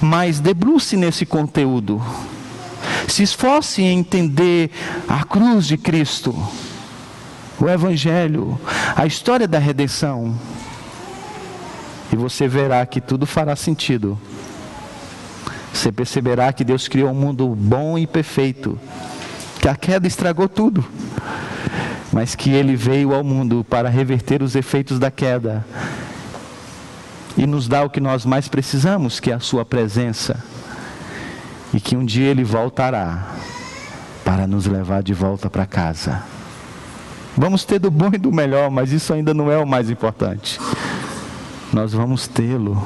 mas 0.00 0.40
debruce 0.40 0.96
nesse 0.96 1.26
conteúdo. 1.26 2.02
Se 3.08 3.22
esforce 3.22 3.82
em 3.82 3.98
entender 3.98 4.70
a 5.08 5.24
cruz 5.24 5.66
de 5.66 5.76
Cristo 5.76 6.34
o 7.60 7.68
Evangelho, 7.68 8.58
a 8.94 9.04
história 9.06 9.48
da 9.48 9.58
redenção. 9.58 10.38
E 12.12 12.16
você 12.16 12.46
verá 12.46 12.84
que 12.86 13.00
tudo 13.00 13.26
fará 13.26 13.56
sentido. 13.56 14.18
Você 15.72 15.90
perceberá 15.90 16.52
que 16.52 16.64
Deus 16.64 16.88
criou 16.88 17.10
um 17.10 17.14
mundo 17.14 17.48
bom 17.48 17.98
e 17.98 18.06
perfeito, 18.06 18.78
que 19.60 19.68
a 19.68 19.76
queda 19.76 20.06
estragou 20.06 20.48
tudo, 20.48 20.84
mas 22.12 22.34
que 22.34 22.50
Ele 22.50 22.76
veio 22.76 23.14
ao 23.14 23.24
mundo 23.24 23.64
para 23.68 23.88
reverter 23.88 24.42
os 24.42 24.54
efeitos 24.54 24.98
da 24.98 25.10
queda 25.10 25.64
e 27.36 27.46
nos 27.46 27.68
dá 27.68 27.84
o 27.84 27.90
que 27.90 28.00
nós 28.00 28.24
mais 28.24 28.48
precisamos, 28.48 29.20
que 29.20 29.30
é 29.30 29.34
a 29.34 29.40
Sua 29.40 29.64
presença, 29.64 30.42
e 31.72 31.80
que 31.80 31.96
um 31.96 32.04
dia 32.04 32.28
Ele 32.28 32.44
voltará 32.44 33.28
para 34.24 34.46
nos 34.46 34.66
levar 34.66 35.02
de 35.02 35.14
volta 35.14 35.48
para 35.48 35.66
casa. 35.66 36.22
Vamos 37.36 37.64
ter 37.64 37.78
do 37.78 37.90
bom 37.90 38.10
e 38.12 38.18
do 38.18 38.32
melhor, 38.32 38.70
mas 38.70 38.90
isso 38.90 39.12
ainda 39.12 39.32
não 39.32 39.50
é 39.50 39.56
o 39.56 39.66
mais 39.66 39.88
importante. 39.88 40.58
Nós 41.72 41.92
vamos 41.92 42.26
tê-lo. 42.26 42.82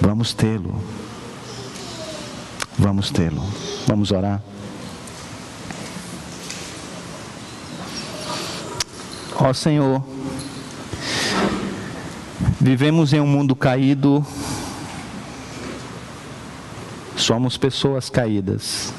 Vamos 0.00 0.32
tê-lo. 0.32 0.80
Vamos 2.78 3.10
tê-lo. 3.10 3.71
Vamos 3.86 4.12
orar. 4.12 4.40
Ó 9.34 9.52
Senhor, 9.52 10.02
vivemos 12.60 13.12
em 13.12 13.20
um 13.20 13.26
mundo 13.26 13.56
caído, 13.56 14.24
somos 17.16 17.56
pessoas 17.56 18.08
caídas. 18.08 18.92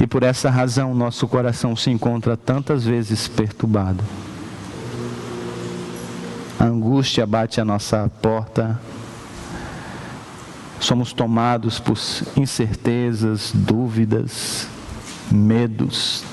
E 0.00 0.06
por 0.06 0.22
essa 0.22 0.50
razão 0.50 0.94
nosso 0.94 1.26
coração 1.28 1.76
se 1.76 1.90
encontra 1.90 2.36
tantas 2.36 2.84
vezes 2.84 3.28
perturbado. 3.28 4.02
A 6.58 6.64
angústia 6.64 7.24
bate 7.24 7.60
à 7.60 7.64
nossa 7.64 8.10
porta. 8.20 8.80
Somos 10.80 11.12
tomados 11.12 11.78
por 11.78 11.98
incertezas, 12.36 13.52
dúvidas, 13.54 14.68
medos. 15.30 16.24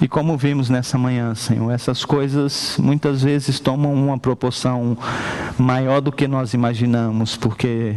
E 0.00 0.08
como 0.08 0.36
vimos 0.36 0.68
nessa 0.68 0.98
manhã, 0.98 1.34
Senhor, 1.34 1.70
essas 1.70 2.04
coisas 2.04 2.76
muitas 2.78 3.22
vezes 3.22 3.58
tomam 3.58 3.94
uma 3.94 4.18
proporção 4.18 4.98
maior 5.58 6.00
do 6.00 6.12
que 6.12 6.28
nós 6.28 6.52
imaginamos, 6.52 7.36
porque 7.36 7.96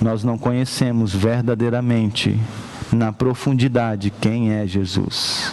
nós 0.00 0.24
não 0.24 0.38
conhecemos 0.38 1.14
verdadeiramente, 1.14 2.40
na 2.92 3.12
profundidade, 3.12 4.10
quem 4.10 4.52
é 4.52 4.66
Jesus. 4.66 5.52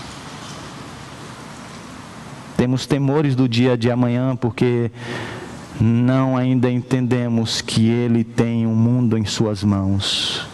Temos 2.56 2.86
temores 2.86 3.36
do 3.36 3.50
dia 3.50 3.78
de 3.78 3.92
amanhã 3.92 4.36
porque 4.36 4.92
não 5.80 6.38
ainda 6.38 6.70
entendemos 6.70 7.62
que 7.62 7.90
Ele 7.90 8.24
tem 8.24 8.66
o 8.66 8.70
um 8.70 8.76
mundo 8.76 9.18
em 9.18 9.26
Suas 9.26 9.64
mãos. 9.64 10.48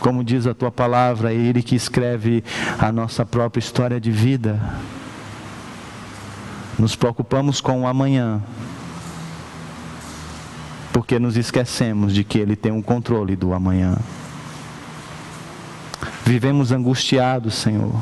Como 0.00 0.22
diz 0.22 0.46
a 0.46 0.54
tua 0.54 0.70
palavra, 0.70 1.32
é 1.32 1.36
Ele 1.36 1.62
que 1.62 1.74
escreve 1.74 2.44
a 2.78 2.92
nossa 2.92 3.24
própria 3.24 3.58
história 3.58 4.00
de 4.00 4.10
vida. 4.10 4.60
Nos 6.78 6.96
preocupamos 6.96 7.60
com 7.60 7.82
o 7.82 7.86
amanhã, 7.86 8.42
porque 10.92 11.18
nos 11.18 11.36
esquecemos 11.36 12.12
de 12.12 12.24
que 12.24 12.38
Ele 12.38 12.56
tem 12.56 12.72
um 12.72 12.82
controle 12.82 13.36
do 13.36 13.54
amanhã. 13.54 13.96
Vivemos 16.24 16.72
angustiados, 16.72 17.54
Senhor, 17.54 17.94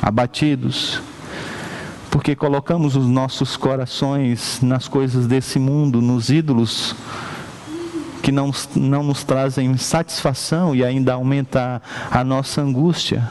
abatidos, 0.00 1.02
porque 2.12 2.36
colocamos 2.36 2.94
os 2.94 3.06
nossos 3.06 3.56
corações 3.56 4.60
nas 4.60 4.86
coisas 4.86 5.26
desse 5.26 5.58
mundo, 5.58 6.02
nos 6.02 6.28
ídolos 6.28 6.94
que 8.22 8.30
não, 8.30 8.52
não 8.76 9.02
nos 9.02 9.24
trazem 9.24 9.74
satisfação 9.78 10.76
e 10.76 10.84
ainda 10.84 11.14
aumenta 11.14 11.80
a, 12.10 12.22
nossa 12.22 12.60
angústia, 12.60 13.28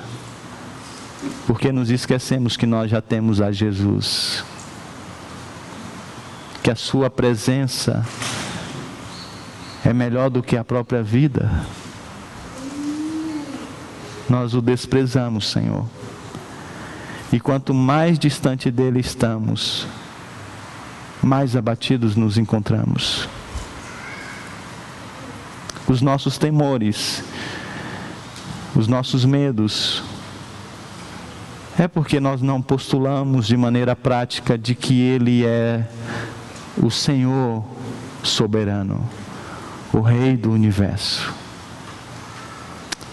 porque 1.46 1.72
nos 1.72 1.92
esquecemos 1.92 2.58
que 2.58 2.66
nós 2.66 2.90
já 2.90 3.04
temos 3.04 3.40
a 3.40 3.52
Jesus, 3.52 4.44
que 6.64 6.72
a 6.72 6.76
Sua 6.76 7.08
presença 7.08 8.04
é 9.86 9.94
melhor 9.94 10.32
do 10.32 10.42
que 10.42 10.58
a 10.58 10.64
própria 10.64 11.04
vida, 11.04 11.52
nós 14.28 14.56
o 14.56 14.62
desprezamos, 14.62 15.52
Senhor. 15.52 16.01
E 17.32 17.40
quanto 17.40 17.74
mais 17.74 18.20
distante 18.20 18.70
dele 18.70 19.00
estamos, 19.00 19.88
mais 21.22 21.56
abatidos 21.56 22.16
nos 22.16 22.38
encontramos. 22.38 23.28
Os 25.88 26.02
nossos 26.02 26.38
temores, 26.38 27.24
os 28.76 28.88
nossos 28.88 29.24
medos, 29.26 30.04
é 31.78 31.88
porque 31.88 32.20
nós 32.20 32.42
não 32.42 32.62
postulamos 32.62 33.48
de 33.48 33.56
maneira 33.56 33.96
prática 33.96 34.58
de 34.58 34.76
que 34.76 35.00
Ele 35.00 35.46
é 35.46 35.88
o 36.78 36.90
Senhor 36.90 37.64
soberano 38.24 39.08
o 39.94 40.00
Rei 40.00 40.38
do 40.38 40.52
universo. 40.52 41.34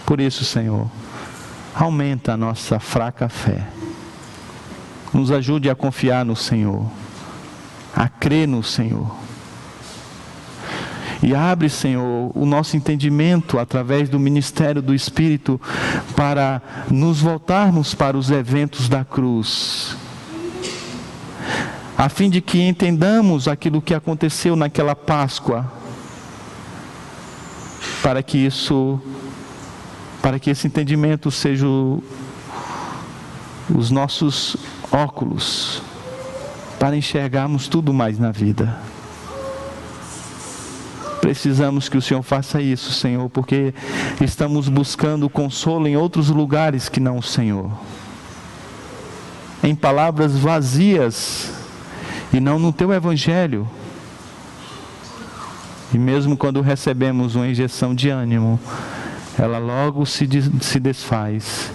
Por 0.05 0.19
isso, 0.19 0.45
Senhor, 0.45 0.89
aumenta 1.75 2.33
a 2.33 2.37
nossa 2.37 2.79
fraca 2.79 3.27
fé. 3.27 3.67
Nos 5.13 5.31
ajude 5.31 5.69
a 5.69 5.75
confiar 5.75 6.25
no 6.25 6.35
Senhor, 6.35 6.85
a 7.95 8.07
crer 8.07 8.47
no 8.47 8.63
Senhor. 8.63 9.15
E 11.21 11.35
abre, 11.35 11.69
Senhor, 11.69 12.31
o 12.33 12.45
nosso 12.45 12.77
entendimento 12.77 13.59
através 13.59 14.07
do 14.07 14.17
ministério 14.17 14.81
do 14.81 14.95
Espírito 14.95 15.59
para 16.15 16.61
nos 16.89 17.19
voltarmos 17.19 17.93
para 17.93 18.17
os 18.17 18.31
eventos 18.31 18.87
da 18.87 19.03
cruz. 19.03 19.97
A 21.97 22.07
fim 22.07 22.29
de 22.29 22.39
que 22.39 22.61
entendamos 22.61 23.49
aquilo 23.49 23.81
que 23.81 23.93
aconteceu 23.93 24.55
naquela 24.55 24.95
Páscoa, 24.95 25.69
para 28.01 28.23
que 28.23 28.37
isso, 28.37 29.01
para 30.21 30.39
que 30.39 30.49
esse 30.49 30.67
entendimento 30.67 31.29
seja 31.29 31.65
os 33.73 33.91
nossos 33.91 34.57
óculos 34.91 35.81
para 36.79 36.95
enxergarmos 36.95 37.67
tudo 37.67 37.93
mais 37.93 38.17
na 38.17 38.31
vida. 38.31 38.77
Precisamos 41.21 41.89
que 41.89 41.97
o 41.97 42.01
Senhor 42.01 42.23
faça 42.23 42.61
isso, 42.61 42.91
Senhor, 42.91 43.29
porque 43.29 43.73
estamos 44.21 44.69
buscando 44.69 45.29
consolo 45.29 45.87
em 45.87 45.97
outros 45.97 46.29
lugares 46.29 46.87
que 46.87 46.99
não 46.99 47.17
o 47.17 47.23
Senhor. 47.23 47.69
Em 49.61 49.75
palavras 49.75 50.37
vazias 50.37 51.51
e 52.31 52.39
não 52.39 52.57
no 52.57 52.71
teu 52.71 52.93
evangelho. 52.93 53.67
E 55.93 55.97
mesmo 55.97 56.37
quando 56.37 56.61
recebemos 56.61 57.35
uma 57.35 57.47
injeção 57.47 57.93
de 57.93 58.09
ânimo, 58.09 58.59
ela 59.37 59.57
logo 59.57 60.05
se, 60.05 60.27
se 60.61 60.79
desfaz 60.79 61.71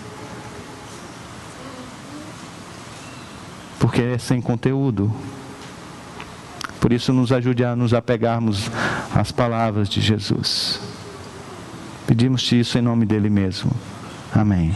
porque 3.84 4.00
é 4.00 4.16
sem 4.16 4.40
conteúdo. 4.40 5.12
Por 6.80 6.90
isso, 6.90 7.12
nos 7.12 7.30
ajude 7.30 7.62
a 7.62 7.76
nos 7.76 7.92
apegarmos 7.92 8.70
às 9.14 9.30
palavras 9.30 9.90
de 9.90 10.00
Jesus. 10.00 10.80
Pedimos-te 12.06 12.58
isso 12.58 12.78
em 12.78 12.80
nome 12.80 13.04
dele 13.04 13.28
mesmo. 13.28 13.70
Amém. 14.34 14.74